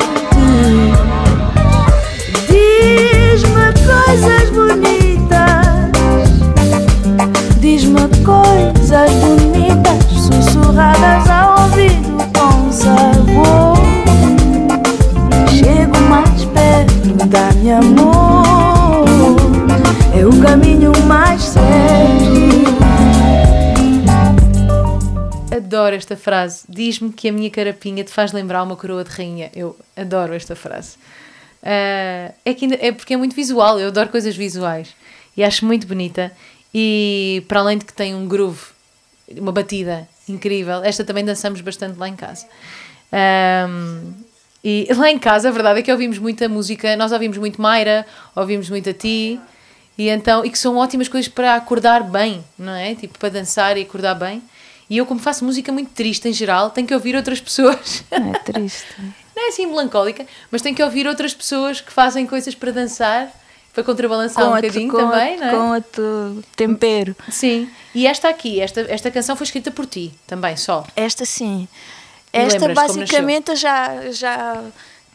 Esta 26.14 26.18
frase. 26.18 26.64
Diz-me 26.70 27.11
que 27.11 27.28
a 27.28 27.32
minha 27.32 27.49
carapinha 27.49 28.03
te 28.03 28.11
faz 28.11 28.32
lembrar 28.32 28.64
uma 28.64 28.76
coroa 28.76 29.03
de 29.03 29.09
rainha. 29.09 29.51
Eu 29.55 29.76
adoro 29.95 30.34
esta 30.34 30.55
frase. 30.55 30.95
Uh, 31.61 32.34
é, 32.45 32.53
que 32.53 32.66
é 32.80 32.91
porque 32.91 33.14
é 33.14 33.18
muito 33.18 33.36
visual, 33.36 33.80
eu 33.80 33.88
adoro 33.88 34.09
coisas 34.09 34.36
visuais 34.36 34.93
e 35.36 35.43
acho 35.43 35.66
muito 35.66 35.88
bonita. 35.88 36.32
E 36.74 37.43
para 37.47 37.59
além 37.59 37.78
de 37.78 37.86
que 37.86 37.93
tem 37.93 38.14
um 38.14 38.28
groove, 38.28 38.61
uma 39.38 39.51
batida 39.51 40.07
incrível, 40.28 40.84
esta 40.84 41.03
também 41.03 41.24
dançamos 41.24 41.61
bastante 41.61 41.97
lá 41.97 42.07
em 42.07 42.16
casa. 42.16 42.45
Um, 43.70 44.14
e 44.64 44.88
lá 44.95 45.09
em 45.09 45.20
casa, 45.20 45.49
a 45.49 45.51
verdade 45.51 45.80
é 45.80 45.84
que 45.84 45.91
ouvimos 45.91 46.18
muita 46.18 46.47
música, 46.49 46.95
nós 46.95 47.11
ouvimos 47.11 47.38
muito 47.38 47.61
Mayra, 47.61 48.05
ouvimos 48.36 48.70
muito 48.70 48.89
a 48.89 48.93
ti, 48.93 49.39
e 49.97 50.09
então, 50.09 50.43
e 50.43 50.49
que 50.49 50.57
são 50.57 50.78
ótimas 50.78 51.07
coisas 51.07 51.30
para 51.30 51.55
acordar 51.55 52.03
bem, 52.03 52.43
não 52.57 52.74
é? 52.74 52.95
Tipo, 52.95 53.20
para 53.20 53.30
dançar 53.30 53.78
e 53.78 53.82
acordar 53.82 54.16
bem. 54.16 54.41
E 54.93 54.97
eu, 54.97 55.07
como 55.07 55.19
faço 55.19 55.43
música 55.43 55.71
muito 55.71 55.89
triste 55.89 56.29
em 56.29 56.33
geral, 56.33 56.69
tenho 56.69 56.85
que 56.85 56.93
ouvir 56.93 57.15
outras 57.15 57.41
pessoas. 57.41 58.03
É 58.11 58.19
triste. 58.51 58.85
Não 59.35 59.45
é 59.45 59.47
assim 59.47 59.65
melancólica, 59.65 60.23
mas 60.51 60.61
tenho 60.61 60.75
que 60.75 60.83
ouvir 60.83 61.07
outras 61.07 61.33
pessoas 61.33 61.81
que 61.81 61.91
fazem 61.91 62.27
coisas 62.27 62.53
para 62.53 62.71
dançar, 62.71 63.27
para 63.73 63.83
contrabalançar 63.83 64.43
com 64.43 64.51
um 64.51 64.55
bocadinho 64.55 64.93
também, 64.93 65.39
não 65.39 65.47
é? 65.47 65.49
Com 65.49 65.71
outro 65.73 66.43
tempero. 66.55 67.15
Sim. 67.27 67.67
E 67.95 68.05
esta 68.05 68.29
aqui, 68.29 68.61
esta, 68.61 68.81
esta 68.81 69.09
canção 69.09 69.35
foi 69.35 69.45
escrita 69.45 69.71
por 69.71 69.87
ti 69.87 70.13
também, 70.27 70.55
só. 70.55 70.85
Esta 70.95 71.25
sim. 71.25 71.67
Esta 72.31 72.71
basicamente 72.71 73.55
já, 73.55 74.11
já 74.11 74.63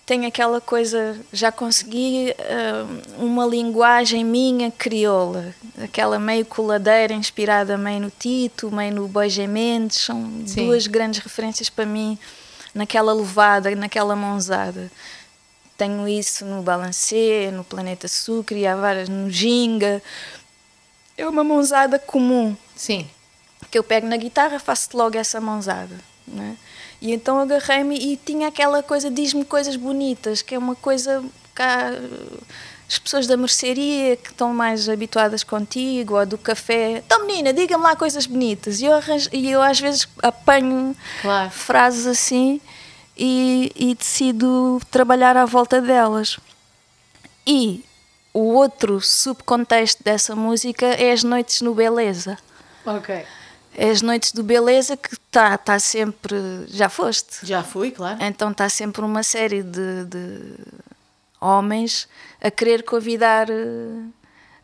tem 0.08 0.24
aquela 0.24 0.58
coisa, 0.58 1.20
já 1.30 1.52
consegui 1.52 2.34
uh, 2.38 3.22
uma 3.22 3.44
linguagem 3.44 4.24
minha 4.24 4.70
crioula, 4.70 5.54
aquela 5.84 6.18
meio 6.18 6.46
coladeira 6.46 7.12
inspirada 7.12 7.76
meio 7.76 8.00
no 8.00 8.10
Tito, 8.10 8.70
meio 8.70 8.94
no 8.94 9.06
Bois 9.06 9.36
Mendes, 9.36 9.98
são 9.98 10.46
Sim. 10.46 10.64
duas 10.64 10.86
grandes 10.86 11.20
referências 11.20 11.68
para 11.68 11.84
mim 11.84 12.18
naquela 12.74 13.12
levada, 13.12 13.70
naquela 13.76 14.16
mãozada. 14.16 14.90
Tenho 15.76 16.08
isso 16.08 16.42
no 16.46 16.62
Balancê, 16.62 17.50
no 17.52 17.62
Planeta 17.62 18.08
Sucre, 18.08 18.66
há 18.66 18.74
várias, 18.76 19.10
no 19.10 19.30
Ginga. 19.30 20.02
É 21.18 21.28
uma 21.28 21.44
mãozada 21.44 21.98
comum. 21.98 22.56
Sim. 22.74 23.06
Que 23.70 23.78
eu 23.78 23.84
pego 23.84 24.06
na 24.06 24.16
guitarra, 24.16 24.58
faço 24.58 24.88
logo 24.96 25.18
essa 25.18 25.38
mãozada. 25.38 25.96
Né? 26.26 26.56
E 27.00 27.12
então 27.12 27.38
agarrei-me 27.38 27.96
e 27.96 28.16
tinha 28.16 28.48
aquela 28.48 28.82
coisa, 28.82 29.10
diz-me 29.10 29.44
coisas 29.44 29.76
bonitas, 29.76 30.42
que 30.42 30.54
é 30.54 30.58
uma 30.58 30.74
coisa 30.74 31.24
que 31.54 31.62
há, 31.62 31.92
as 32.88 32.98
pessoas 32.98 33.26
da 33.26 33.36
mercearia 33.36 34.16
que 34.16 34.30
estão 34.30 34.52
mais 34.52 34.88
habituadas 34.88 35.44
contigo, 35.44 36.18
ou 36.18 36.24
do 36.24 36.38
café, 36.38 37.02
então 37.04 37.26
menina, 37.26 37.52
diga-me 37.52 37.84
lá 37.84 37.94
coisas 37.94 38.26
bonitas. 38.26 38.80
E 38.80 38.86
eu, 38.86 38.94
arranjo, 38.94 39.28
e 39.32 39.50
eu 39.50 39.62
às 39.62 39.78
vezes 39.78 40.08
apanho 40.22 40.96
claro. 41.20 41.50
frases 41.50 42.06
assim 42.06 42.60
e, 43.16 43.70
e 43.76 43.94
decido 43.94 44.80
trabalhar 44.90 45.36
à 45.36 45.44
volta 45.44 45.80
delas. 45.80 46.38
E 47.46 47.84
o 48.32 48.54
outro 48.54 49.00
subcontexto 49.00 50.02
dessa 50.02 50.34
música 50.34 50.86
é 50.86 51.12
as 51.12 51.22
noites 51.22 51.60
no 51.60 51.74
Beleza. 51.74 52.38
Ok. 52.86 53.24
As 53.78 54.02
noites 54.02 54.32
do 54.32 54.42
Beleza 54.42 54.96
que 54.96 55.14
está 55.14 55.56
tá 55.56 55.78
sempre. 55.78 56.36
Já 56.66 56.88
foste? 56.88 57.46
Já 57.46 57.62
fui, 57.62 57.92
claro. 57.92 58.18
Então 58.20 58.50
está 58.50 58.68
sempre 58.68 59.02
uma 59.02 59.22
série 59.22 59.62
de, 59.62 60.04
de 60.04 60.54
homens 61.40 62.08
a 62.40 62.50
querer 62.50 62.82
convidar 62.82 63.48
eh, 63.48 64.02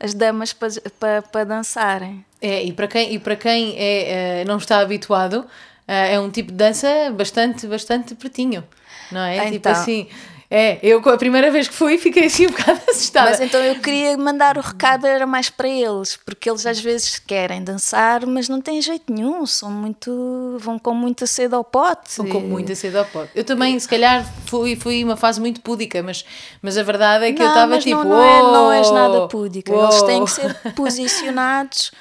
as 0.00 0.14
damas 0.14 0.52
para 0.52 0.68
pa, 0.98 1.22
pa 1.22 1.44
dançarem. 1.44 2.24
É, 2.42 2.64
e 2.64 2.72
para 2.72 2.88
quem, 2.88 3.14
e 3.14 3.18
para 3.18 3.36
quem 3.36 3.76
é, 3.78 4.40
é 4.40 4.44
não 4.44 4.56
está 4.56 4.80
habituado, 4.80 5.46
é 5.86 6.18
um 6.18 6.30
tipo 6.30 6.50
de 6.50 6.56
dança 6.56 6.88
bastante, 7.16 7.66
bastante 7.66 8.14
pretinho, 8.14 8.64
não 9.12 9.20
é? 9.20 9.34
Tipo 9.34 9.46
então, 9.46 9.52
tipo 9.52 9.68
assim 9.68 10.08
é, 10.50 10.78
eu 10.82 10.98
a 11.08 11.16
primeira 11.16 11.50
vez 11.50 11.68
que 11.68 11.74
fui 11.74 11.98
fiquei 11.98 12.26
assim 12.26 12.46
um 12.46 12.50
bocado 12.52 12.80
assustada. 12.88 13.30
Mas 13.30 13.40
então 13.40 13.60
eu 13.60 13.76
queria 13.76 14.16
mandar 14.16 14.56
o 14.58 14.60
recado, 14.60 15.06
era 15.06 15.26
mais 15.26 15.50
para 15.50 15.68
eles, 15.68 16.16
porque 16.16 16.48
eles 16.48 16.66
às 16.66 16.80
vezes 16.80 17.18
querem 17.18 17.62
dançar, 17.62 18.26
mas 18.26 18.48
não 18.48 18.60
têm 18.60 18.80
jeito 18.80 19.12
nenhum, 19.12 19.44
são 19.46 19.70
muito. 19.70 20.56
vão 20.58 20.78
com 20.78 20.94
muita 20.94 21.26
sede 21.26 21.54
ao 21.54 21.64
pote. 21.64 22.16
Vão 22.18 22.28
com 22.28 22.40
muita 22.40 22.74
sede 22.74 22.96
ao 22.96 23.04
pote. 23.04 23.30
Eu 23.34 23.44
também, 23.44 23.78
se 23.78 23.88
calhar, 23.88 24.24
fui, 24.46 24.76
fui 24.76 25.02
uma 25.02 25.16
fase 25.16 25.40
muito 25.40 25.60
púdica, 25.60 26.02
mas, 26.02 26.24
mas 26.60 26.76
a 26.76 26.82
verdade 26.82 27.26
é 27.26 27.32
que 27.32 27.38
não, 27.38 27.46
eu 27.46 27.48
estava 27.48 27.78
tipo. 27.78 28.04
Não, 28.04 28.10
não, 28.10 28.22
é, 28.22 28.42
não 28.42 28.72
és 28.72 28.90
nada 28.90 29.28
púdica, 29.28 29.72
eles 29.72 30.02
têm 30.02 30.24
que 30.24 30.30
ser 30.30 30.54
posicionados 30.74 31.92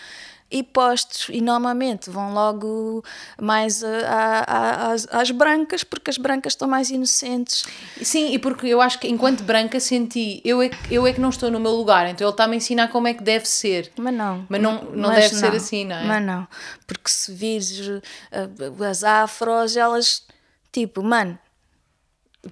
e 0.53 0.61
postos 0.61 1.27
e 1.29 1.41
normalmente 1.41 2.11
vão 2.11 2.31
logo 2.31 3.03
mais 3.41 3.83
a, 3.83 4.45
a, 4.47 4.91
às, 4.91 5.07
às, 5.11 5.31
brancas 5.31 5.83
porque 5.83 6.11
as 6.11 6.17
brancas 6.17 6.53
estão 6.53 6.67
mais 6.67 6.91
inocentes. 6.91 7.65
Sim 8.01 8.31
e 8.33 8.37
porque 8.37 8.67
eu 8.67 8.79
acho 8.79 8.99
que 8.99 9.07
enquanto 9.07 9.43
branca 9.43 9.79
senti 9.79 10.39
eu 10.45 10.61
é, 10.61 10.69
eu 10.91 11.07
é 11.07 11.11
que 11.11 11.19
não 11.19 11.29
estou 11.29 11.49
no 11.49 11.59
meu 11.59 11.71
lugar 11.71 12.07
então 12.07 12.27
ele 12.27 12.33
está-me 12.33 12.53
a 12.53 12.57
ensinar 12.57 12.87
como 12.89 13.07
é 13.07 13.15
que 13.15 13.23
deve 13.23 13.47
ser. 13.47 13.91
Mas 13.97 14.13
não. 14.13 14.45
Mas 14.47 14.61
não, 14.61 14.83
não 14.93 15.09
mas 15.09 15.15
deve 15.15 15.33
não, 15.33 15.39
ser 15.39 15.55
assim 15.55 15.85
não 15.85 15.95
é? 15.95 16.03
mas 16.03 16.23
não. 16.23 16.47
Porque 16.85 17.09
se 17.09 17.33
vires 17.33 17.87
uh, 17.87 18.83
as 18.83 19.03
afros 19.03 19.75
elas 19.75 20.23
tipo 20.71 21.01
mano 21.01 21.39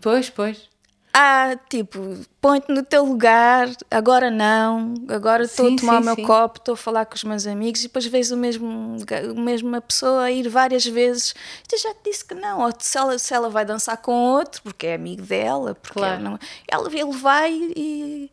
pois 0.01 0.27
pois 0.29 0.70
ah, 1.13 1.57
tipo, 1.67 1.99
põe-te 2.39 2.71
no 2.71 2.83
teu 2.83 3.03
lugar, 3.03 3.69
agora 3.89 4.31
não, 4.31 4.93
agora 5.09 5.43
estou 5.43 5.67
a 5.67 5.75
tomar 5.75 5.97
sim, 5.97 6.01
o 6.01 6.05
meu 6.05 6.15
sim. 6.15 6.23
copo, 6.23 6.59
estou 6.59 6.73
a 6.73 6.77
falar 6.77 7.05
com 7.05 7.15
os 7.15 7.23
meus 7.25 7.45
amigos 7.45 7.81
e 7.81 7.83
depois 7.83 8.05
vês 8.05 8.31
o 8.31 8.37
mesmo, 8.37 8.95
a 9.09 9.33
mesma 9.33 9.81
pessoa 9.81 10.23
a 10.23 10.31
ir 10.31 10.47
várias 10.47 10.85
vezes. 10.85 11.35
Eu 11.69 11.77
já 11.77 11.93
te 11.93 11.99
disse 12.05 12.23
que 12.23 12.33
não, 12.33 12.61
ou 12.61 12.71
se 12.79 12.97
ela, 12.97 13.19
se 13.19 13.33
ela 13.33 13.49
vai 13.49 13.65
dançar 13.65 13.97
com 13.97 14.13
outro, 14.13 14.61
porque 14.63 14.87
é 14.87 14.95
amigo 14.95 15.21
dela, 15.21 15.75
porque 15.75 15.99
claro. 15.99 16.21
não, 16.21 16.39
ela, 16.69 16.87
ele 16.87 17.11
vai 17.11 17.53
e. 17.75 18.31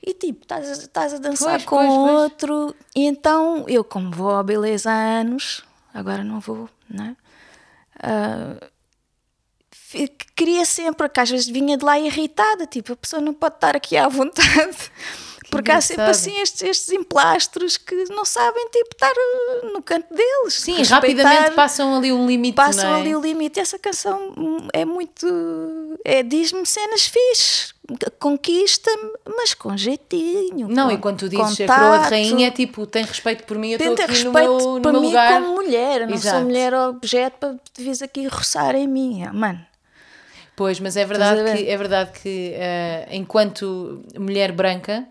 E 0.00 0.14
tipo, 0.14 0.42
estás, 0.42 1.14
a 1.14 1.18
dançar 1.18 1.50
pois, 1.50 1.64
com 1.64 1.76
pois, 1.76 2.22
outro. 2.22 2.74
Pois. 2.74 2.86
E 2.96 3.06
então, 3.06 3.64
eu, 3.68 3.84
como 3.84 4.10
vou 4.10 4.30
à 4.30 4.42
beleza 4.42 4.90
há 4.90 5.20
anos, 5.20 5.64
agora 5.92 6.24
não 6.24 6.40
vou, 6.40 6.68
não 6.88 7.04
é? 7.04 7.16
Uh, 7.98 8.77
queria 10.36 10.64
sempre, 10.64 11.08
que 11.08 11.20
às 11.20 11.30
vezes 11.30 11.48
vinha 11.48 11.76
de 11.76 11.84
lá 11.84 11.98
irritada, 11.98 12.66
tipo, 12.66 12.92
a 12.92 12.96
pessoa 12.96 13.20
não 13.22 13.34
pode 13.34 13.56
estar 13.56 13.76
aqui 13.76 13.96
à 13.96 14.08
vontade. 14.08 14.90
Porque 15.50 15.70
há 15.70 15.80
sempre 15.80 16.04
assim 16.04 16.38
estes, 16.40 16.62
estes 16.62 16.92
emplastros 16.92 17.76
que 17.76 17.94
não 18.10 18.24
sabem 18.24 18.68
tipo, 18.70 18.90
estar 18.92 19.10
uh, 19.12 19.72
no 19.72 19.82
canto 19.82 20.12
deles. 20.14 20.54
Sim, 20.54 20.82
rapidamente 20.82 21.52
passam 21.52 21.96
ali 21.96 22.12
um 22.12 22.26
limite. 22.26 22.54
Passam 22.54 22.96
é? 22.96 23.00
ali 23.00 23.16
o 23.16 23.20
limite. 23.20 23.58
Essa 23.58 23.78
canção 23.78 24.34
é 24.72 24.84
muito. 24.84 25.26
É, 26.04 26.22
Diz-me 26.22 26.66
cenas 26.66 27.06
fixe, 27.06 27.72
conquista-me, 28.18 29.12
mas 29.36 29.54
com 29.54 29.76
jeitinho. 29.76 30.68
Não, 30.68 30.88
com, 30.88 30.94
e 30.94 30.98
quando 30.98 31.18
tu 31.18 31.28
dizes 31.28 31.58
contato, 31.58 31.70
a 31.70 31.74
coroa 31.74 31.98
de 31.98 32.10
rainha, 32.10 32.50
tipo, 32.50 32.86
tem 32.86 33.04
respeito 33.04 33.44
por 33.44 33.56
mim, 33.58 33.70
eu 33.70 33.78
estou 33.78 34.04
aqui 34.04 34.24
no 34.24 34.32
meu, 34.32 34.58
no 34.58 34.80
meu 34.80 35.00
mim 35.00 35.06
lugar. 35.06 35.40
como 35.40 35.54
mulher, 35.54 36.02
eu 36.02 36.08
não 36.08 36.14
Exato. 36.14 36.36
sou 36.36 36.44
mulher 36.44 36.74
objeto 36.74 37.38
para 37.38 37.54
te 37.72 37.82
vis 37.82 38.02
aqui 38.02 38.26
roçar 38.26 38.74
em 38.74 38.86
mim. 38.86 39.24
Mano, 39.32 39.64
Pois, 40.58 40.80
mas 40.80 40.96
é 40.96 41.04
verdade 41.04 41.40
que, 41.56 41.68
é 41.70 41.76
verdade 41.76 42.10
que 42.20 42.52
eh, 42.56 43.06
enquanto 43.12 44.02
mulher 44.18 44.50
branca, 44.50 45.06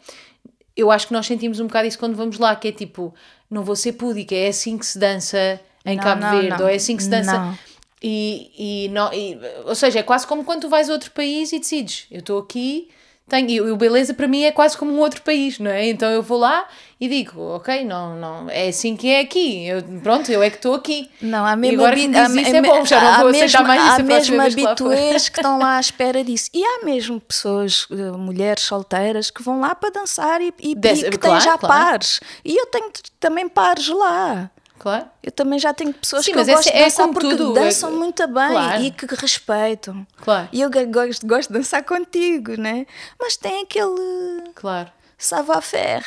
eu 0.76 0.91
acho 0.91 1.08
que 1.08 1.14
nós 1.14 1.26
sentimos 1.26 1.62
um 1.62 1.68
bocado 1.68 1.88
isso 1.88 1.98
quando 1.98 2.18
vamos 2.18 2.38
lá, 2.38 2.54
que 2.54 2.68
é 2.68 2.72
tipo, 2.74 3.16
não 3.50 3.64
vou 3.64 3.74
ser 3.74 3.93
púdica, 3.93 4.36
é 4.36 4.50
assim 4.50 4.78
que 4.78 4.86
se 4.86 5.00
dança 5.00 5.58
em 5.86 5.95
Não, 5.95 6.04
Cabo 6.04 6.22
não, 6.22 6.32
Verde, 6.32 6.50
não. 6.50 6.62
ou 6.64 6.68
é 6.68 6.76
assim 6.76 6.98
que 6.98 7.04
se 7.04 7.10
dança. 7.10 7.58
E, 8.04 8.52
e, 8.86 8.89
não, 8.89 9.12
e- 9.14 9.39
ou 9.66 9.74
seja, 9.74 10.00
é 10.00 10.04
quase 10.04 10.28
como 10.28 10.43
quando 10.43 10.64
tu 10.64 10.70
vais 10.70 10.89
a 10.89 10.93
outro 10.93 11.12
país 11.12 11.54
e 11.54 11.60
decides, 11.60 12.08
eu 12.12 12.20
estou 12.20 12.39
aqui, 12.39 12.89
tenho, 13.30 13.49
e 13.49 13.71
o 13.71 13.75
Beleza 13.78 14.13
para 14.13 14.28
mim 14.28 14.43
é 14.43 14.51
quase 14.51 14.78
como 14.78 14.91
um 14.93 14.99
outro 14.99 15.21
país, 15.21 15.59
não 15.59 15.69
é? 15.71 15.88
Então 15.88 16.09
eu 16.09 16.21
vou 16.23 16.38
lá 16.38 16.65
e 16.99 17.07
digo, 17.07 17.39
ok, 17.39 17.84
não, 17.86 18.15
não, 18.15 18.49
é 18.49 18.69
assim 18.69 18.95
que 18.95 19.07
é 19.09 19.19
aqui, 19.19 19.67
eu, 19.67 19.84
pronto, 20.01 20.32
eu 20.32 20.41
é 20.41 20.49
que 20.49 20.55
estou 20.55 20.73
aqui. 20.73 21.09
Não, 21.21 21.45
há 21.45 21.53
E 21.53 21.55
mesmo 21.57 21.82
agora 21.82 21.95
que 21.95 22.15
há- 22.15 22.23
isso 22.25 22.55
é 22.55 22.61
bom, 22.61 22.86
já 22.86 22.99
não 23.01 23.07
há 23.07 23.17
vou 23.19 23.28
aceitar 23.28 23.59
mesmo- 23.59 23.67
mais 23.67 23.82
isso 23.82 23.91
Há 23.91 23.95
a 23.95 24.03
próxima 24.05 24.43
vez 24.43 24.55
habituês 24.55 25.30
que 25.30 25.39
estão 25.39 25.59
lá 25.59 25.78
à 25.78 25.80
espera 25.80 26.23
disso. 26.23 26.49
E 26.53 26.63
há 26.63 26.86
mesmo 26.86 27.19
pessoas, 27.21 27.88
eh, 27.91 27.95
mulheres 28.17 28.63
solteiras, 28.63 29.30
que 29.30 29.43
vão 29.43 29.59
lá 29.59 29.75
para 29.75 29.91
dançar 29.91 30.41
e, 30.41 30.51
e, 30.59 30.73
Desse- 30.73 31.05
e 31.05 31.09
que 31.11 31.17
claro, 31.17 31.36
têm 31.39 31.51
já 31.51 31.57
claro. 31.57 31.75
pares. 31.84 32.19
E 32.43 32.59
eu 32.59 32.65
tenho 32.67 32.89
também 33.19 33.47
pares 33.47 33.88
lá. 33.89 34.49
Claro. 34.80 35.05
Eu 35.23 35.32
também 35.32 35.57
já 35.59 35.73
tenho 35.73 35.93
pessoas 35.93 36.23
Sim, 36.25 36.32
que 36.32 36.38
eu 36.38 36.41
mas 36.41 36.47
é- 36.49 36.53
gosto 36.53 36.71
de 36.71 36.78
é 36.78 36.84
dançar 36.84 37.01
como 37.07 37.13
porque 37.13 37.30
tudo, 37.36 37.53
dançam 37.53 37.89
é- 37.89 37.93
muito 37.93 38.28
bem 38.28 38.49
Claro. 38.51 38.84
e 38.84 38.91
que 38.91 39.05
respeitam. 39.15 40.05
Claro. 40.17 40.49
E 40.51 40.61
eu 40.61 40.69
go- 40.69 40.86
gosto, 40.88 41.25
gosto 41.28 41.51
de 41.51 41.59
dançar 41.59 41.84
contigo, 41.84 42.55
né? 42.59 42.86
Mas 43.19 43.36
tem 43.38 43.63
aquele 43.63 44.51
Claro. 44.55 44.91
savoir-faire. 45.17 46.05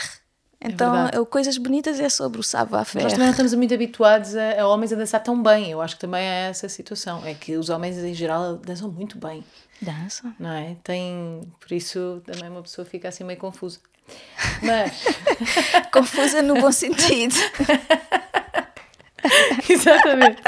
Então, 0.63 0.93
verdade. 0.93 1.17
eu- 1.17 1.25
coisas 1.25 1.57
bonitas 1.57 1.99
é 1.99 2.09
sobre 2.11 2.37
o 2.37 2.41
Nós 2.41 2.47
savoir-faire. 2.49 3.09
também 3.09 3.25
não 3.25 3.31
estamos 3.31 3.55
muito 3.55 3.73
habituados 3.73 4.37
a, 4.37 4.61
a 4.61 4.67
homens 4.69 4.93
a 4.93 4.97
dançar 4.97 5.23
tão 5.23 5.43
bem. 5.43 5.71
Eu 5.71 5.81
acho 5.81 5.95
que 5.95 6.01
também 6.03 6.23
é 6.23 6.49
essa 6.51 6.69
situação. 6.69 7.23
É 7.25 7.33
que 7.35 7.57
os 7.57 7.71
homens 7.71 7.97
em 7.97 8.13
geral 8.13 8.57
dançam 8.59 8.91
muito 8.91 9.17
bem, 9.19 9.43
Dança. 9.81 10.33
não 10.39 10.51
é? 10.53 10.77
Tem, 10.85 11.41
por 11.59 11.73
isso 11.73 12.23
também 12.27 12.51
uma 12.51 12.61
pessoa 12.63 12.85
fica 12.85 13.09
assim 13.09 13.25
meio 13.25 13.39
confusa. 13.39 13.79
Mas, 14.63 14.93
Confusa 15.93 16.43
no 16.43 16.61
bom 16.61 16.71
sentido. 16.73 17.35
exatamente. 19.69 20.43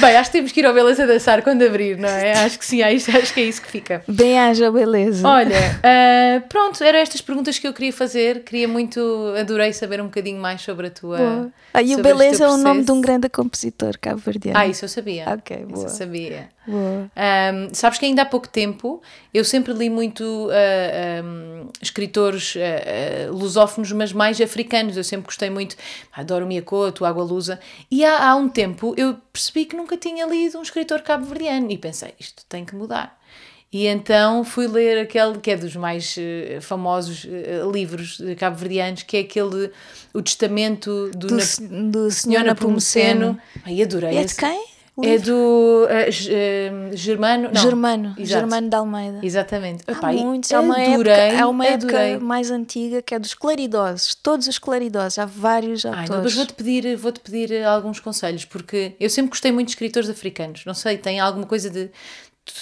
Bem, 0.00 0.16
acho 0.16 0.30
que 0.30 0.38
temos 0.38 0.52
que 0.52 0.60
ir 0.60 0.66
ao 0.66 0.74
Beleza 0.74 1.06
dançar 1.06 1.42
quando 1.42 1.62
abrir, 1.62 1.96
não 1.98 2.08
é? 2.08 2.32
Acho 2.44 2.58
que 2.58 2.66
sim, 2.66 2.82
acho, 2.82 3.16
acho 3.16 3.32
que 3.32 3.40
é 3.40 3.44
isso 3.44 3.62
que 3.62 3.70
fica. 3.70 4.02
Bem 4.08 4.38
haja 4.38 4.70
beleza. 4.70 5.26
Olha, 5.26 5.80
ah, 5.82 6.42
pronto, 6.48 6.82
eram 6.82 6.98
estas 6.98 7.20
perguntas 7.20 7.58
que 7.58 7.66
eu 7.66 7.72
queria 7.72 7.92
fazer. 7.92 8.40
Queria 8.44 8.68
muito, 8.68 9.34
adorei 9.38 9.72
saber 9.72 10.00
um 10.00 10.06
bocadinho 10.06 10.40
mais 10.40 10.62
sobre 10.62 10.88
a 10.88 10.90
tua. 10.90 11.18
Boa. 11.18 11.52
Ah, 11.72 11.82
e 11.82 11.94
o 11.94 12.02
Beleza 12.02 12.44
é 12.44 12.48
o 12.48 12.56
nome 12.56 12.84
de 12.84 12.92
um 12.92 13.00
grande 13.00 13.28
compositor 13.28 13.98
cabo-verdiano. 14.00 14.58
Ah, 14.58 14.66
isso 14.66 14.84
eu 14.84 14.88
sabia. 14.88 15.24
Ok, 15.28 15.56
Isso 15.56 15.66
boa. 15.66 15.86
eu 15.86 15.88
sabia. 15.88 16.48
Um, 16.66 17.74
sabes 17.74 17.98
que 17.98 18.06
ainda 18.06 18.22
há 18.22 18.26
pouco 18.26 18.48
tempo 18.48 19.02
eu 19.32 19.44
sempre 19.44 19.72
li 19.72 19.90
muito 19.90 20.48
ah, 20.50 21.22
um, 21.24 21.68
escritores 21.80 22.54
ah, 22.56 23.28
ah, 23.28 23.30
lusófonos, 23.30 23.92
mas 23.92 24.12
mais 24.12 24.40
africanos. 24.40 24.96
Eu 24.96 25.04
sempre 25.04 25.26
gostei 25.26 25.50
muito, 25.50 25.76
adoro 26.12 26.46
Miyakoto, 26.46 27.04
Água 27.04 27.22
Lusa. 27.24 27.60
E 27.90 28.04
há, 28.04 28.30
há 28.30 28.36
um 28.36 28.48
tempo 28.48 28.94
eu 28.96 29.16
percebi 29.32 29.64
que 29.66 29.76
nunca 29.76 29.96
tinha 29.96 30.26
lido 30.26 30.58
um 30.58 30.62
escritor 30.62 31.02
cabo-verdiano 31.02 31.70
e 31.70 31.76
pensei, 31.78 32.14
isto 32.18 32.44
tem 32.48 32.64
que 32.64 32.74
mudar. 32.74 33.18
E 33.72 33.88
então 33.88 34.44
fui 34.44 34.68
ler 34.68 35.00
aquele 35.00 35.38
que 35.38 35.50
é 35.50 35.56
dos 35.56 35.74
mais 35.74 36.14
eh, 36.16 36.60
famosos 36.60 37.26
eh, 37.28 37.60
livros 37.72 38.18
de 38.18 38.36
cabo-verdianos, 38.36 39.02
que 39.02 39.16
é 39.16 39.20
aquele 39.20 39.68
O 40.12 40.22
Testamento 40.22 41.10
do, 41.10 41.26
Do, 41.26 41.36
Na- 41.36 41.90
do 41.90 42.08
Senhor 42.08 42.44
Napomuceno. 42.44 43.36
Ai, 43.64 43.82
adorei. 43.82 44.16
É 44.16 44.22
de 44.24 44.34
quem? 44.36 44.64
É 45.02 45.18
do 45.18 45.86
eh, 45.90 46.08
Germano. 46.92 47.50
Não, 47.52 47.60
Germano. 47.60 48.14
exato. 48.16 48.40
Germano 48.40 48.68
de 48.70 48.76
Almeida. 48.76 49.18
Exatamente. 49.24 49.82
Há 49.88 49.92
Epá, 49.92 50.12
muitos. 50.12 50.52
Há 50.52 50.60
uma, 50.60 50.74
adorei, 50.80 51.12
época, 51.12 51.42
há 51.42 51.48
uma 51.48 51.68
adorei. 51.68 51.96
época 52.12 52.24
mais 52.24 52.50
antiga 52.50 53.02
que 53.02 53.12
é 53.14 53.18
dos 53.18 53.34
claridosos. 53.34 54.14
Todos 54.14 54.46
os 54.46 54.58
claridosos. 54.58 55.18
Há 55.18 55.26
vários 55.26 55.84
Ai, 55.84 55.90
autores. 56.02 56.10
depois 56.10 56.34
vou-te 56.36 56.52
pedir, 56.54 56.96
vou-te 56.96 57.20
pedir 57.20 57.50
eh, 57.52 57.64
alguns 57.64 57.98
conselhos, 57.98 58.44
porque 58.44 58.94
eu 59.00 59.10
sempre 59.10 59.30
gostei 59.30 59.50
muito 59.50 59.66
de 59.66 59.72
escritores 59.72 60.08
africanos. 60.08 60.64
Não 60.64 60.74
sei, 60.74 60.96
tem 60.96 61.18
alguma 61.18 61.46
coisa 61.46 61.68
de, 61.68 61.90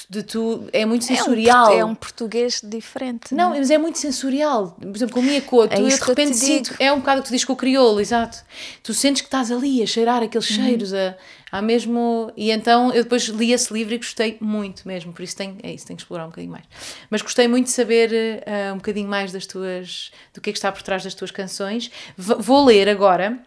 de 0.09 0.23
tu. 0.23 0.69
É 0.73 0.85
muito 0.87 1.03
é, 1.11 1.13
um, 1.13 1.17
sensorial. 1.17 1.73
é 1.73 1.85
um 1.85 1.95
português 1.95 2.61
diferente. 2.63 3.35
Não, 3.35 3.53
é? 3.55 3.59
mas 3.59 3.71
é 3.71 3.79
muito 3.79 3.99
sensorial. 3.99 4.77
Por 4.81 4.95
exemplo, 4.95 5.15
com 5.15 5.21
o 5.21 5.23
Miyakoto, 5.23 5.75
É 5.75 5.81
eu 5.81 5.89
de 5.89 5.95
repente 5.97 6.37
sinto. 6.37 6.75
É 6.79 6.93
um 6.93 6.99
bocado 7.01 7.23
que 7.23 7.29
tu 7.29 7.33
dizes 7.33 7.45
com 7.45 7.53
o 7.53 7.57
crioulo, 7.57 8.01
exato. 8.01 8.39
Tu 8.83 8.95
sentes 8.95 9.23
que 9.23 9.27
estás 9.29 9.51
ali 9.51 9.83
a 9.83 9.87
cheirar 9.87 10.23
aqueles 10.23 10.49
Uhum. 10.51 10.57
cheiros, 10.65 10.95
a, 10.95 11.17
a 11.51 11.61
mesmo. 11.61 12.31
E 12.37 12.51
então 12.51 12.93
eu 12.93 13.03
depois 13.03 13.25
li 13.25 13.53
esse 13.53 13.73
livro 13.73 13.93
e 13.95 13.97
gostei 13.99 14.37
muito 14.41 14.87
mesmo. 14.87 15.13
Por 15.13 15.23
isso 15.23 15.37
tenho, 15.37 15.57
é 15.63 15.73
isso, 15.73 15.87
tenho 15.87 15.97
que 15.97 16.03
explorar 16.03 16.25
um 16.27 16.29
bocadinho 16.29 16.53
mais. 16.53 16.65
Mas 17.11 17.21
gostei 17.23 17.49
muito 17.49 17.65
de 17.67 17.73
saber 17.73 18.43
eh, 18.47 18.71
um 18.73 18.77
bocadinho 18.77 19.09
mais 19.09 19.33
das 19.33 19.47
tuas. 19.47 20.13
do 20.33 20.41
que 20.41 20.51
é 20.51 20.53
que 20.53 20.59
está 20.59 20.71
por 20.71 20.83
trás 20.83 21.03
das 21.03 21.15
tuas 21.15 21.31
canções. 21.31 21.91
V- 22.17 22.37
vou 22.39 22.65
ler 22.65 22.89
agora 22.89 23.39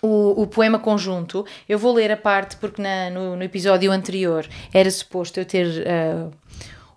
o, 0.00 0.42
o 0.42 0.46
poema 0.46 0.78
conjunto. 0.78 1.44
Eu 1.68 1.78
vou 1.78 1.92
ler 1.92 2.10
a 2.10 2.16
parte 2.16 2.56
porque 2.56 2.80
na- 2.80 3.10
no, 3.10 3.36
no 3.36 3.42
episódio 3.42 3.90
anterior 3.92 4.46
era 4.72 4.90
suposto 4.90 5.38
eu 5.40 5.44
ter 5.44 5.66
ah, 5.86 6.30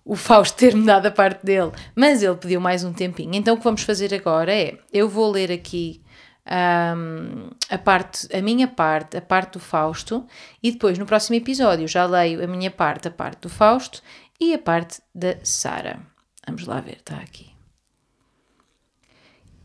o 0.04 0.16
Fausto 0.16 0.58
ter-me 0.58 0.86
dado 0.86 1.08
a 1.08 1.12
parte 1.12 1.44
dele, 1.46 1.72
mas 1.96 2.22
ele 2.22 2.36
pediu 2.36 2.62
mais 2.62 2.84
um 2.84 2.94
tempinho. 2.94 3.34
Então 3.34 3.56
o 3.56 3.58
que 3.58 3.64
vamos 3.64 3.82
fazer 3.82 4.14
agora 4.14 4.54
é 4.54 4.78
eu 4.94 5.10
vou 5.10 5.32
ler 5.32 5.52
aqui 5.52 6.02
ahm, 6.46 7.50
a 7.70 7.78
parte, 7.78 8.28
a 8.36 8.40
minha 8.42 8.68
parte, 8.68 9.18
a 9.18 9.22
parte 9.22 9.54
do 9.54 9.60
Fausto, 9.60 10.26
e 10.62 10.72
depois 10.72 10.98
no 11.00 11.06
próximo 11.08 11.36
episódio 11.36 11.88
já 11.88 12.06
leio 12.06 12.44
a 12.44 12.48
minha 12.48 12.70
parte, 12.70 13.08
a 13.08 13.12
parte 13.12 13.42
do 13.42 13.50
Fausto 13.50 14.02
e 14.40 14.54
a 14.54 14.60
parte 14.60 15.02
da 15.14 15.38
Sara. 15.44 16.00
Vamos 16.46 16.68
lá 16.68 16.80
ver, 16.80 16.98
está 16.98 17.16
aqui. 17.16 17.48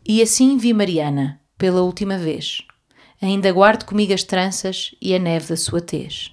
E 0.03 0.21
assim 0.23 0.57
vi 0.57 0.73
Mariana, 0.73 1.39
pela 1.57 1.81
última 1.83 2.17
vez. 2.17 2.63
Ainda 3.21 3.51
guardo 3.51 3.85
comigo 3.85 4.13
as 4.13 4.23
tranças 4.23 4.95
e 4.99 5.13
a 5.13 5.19
neve 5.19 5.47
da 5.47 5.55
sua 5.55 5.79
tez. 5.79 6.31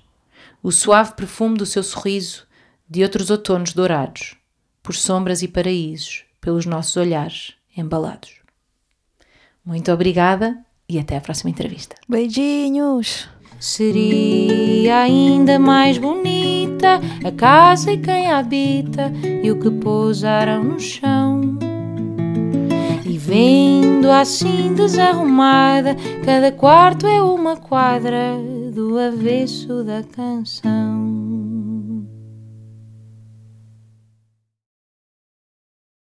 O 0.63 0.73
suave 0.73 1.13
perfume 1.15 1.59
do 1.59 1.67
seu 1.67 1.83
sorriso, 1.83 2.47
de 2.89 3.03
outros 3.03 3.31
outonos 3.31 3.75
dourados, 3.75 4.35
por 4.83 4.95
sombras 4.95 5.43
e 5.43 5.49
paraísos, 5.49 6.25
pelos 6.41 6.65
nossos 6.65 6.97
olhares 6.97 7.53
embalados. 7.77 8.39
Muito 9.65 9.93
obrigada 9.93 10.59
e 10.89 10.99
até 10.99 11.17
à 11.17 11.21
próxima 11.21 11.51
entrevista. 11.51 11.95
Beijinhos. 12.09 13.29
Seria 13.61 15.01
ainda 15.01 15.59
mais 15.59 15.99
bonita 15.99 17.01
a 17.25 17.33
casa 17.33 17.93
e 17.93 17.99
quem 17.99 18.31
a 18.31 18.39
habita 18.39 19.13
e 19.43 19.51
o 19.51 19.59
que 19.59 19.71
pousaram 19.71 20.63
no 20.63 20.79
chão. 20.79 21.59
E 23.05 23.19
vendo 23.99 24.13
assim 24.13 24.73
desarrumada, 24.75 25.97
cada 26.25 26.53
quarto 26.53 27.07
é 27.07 27.21
uma 27.21 27.57
quadra 27.57 28.37
do 28.73 28.97
avesso 28.97 29.83
da 29.83 30.05
canção. 30.05 30.98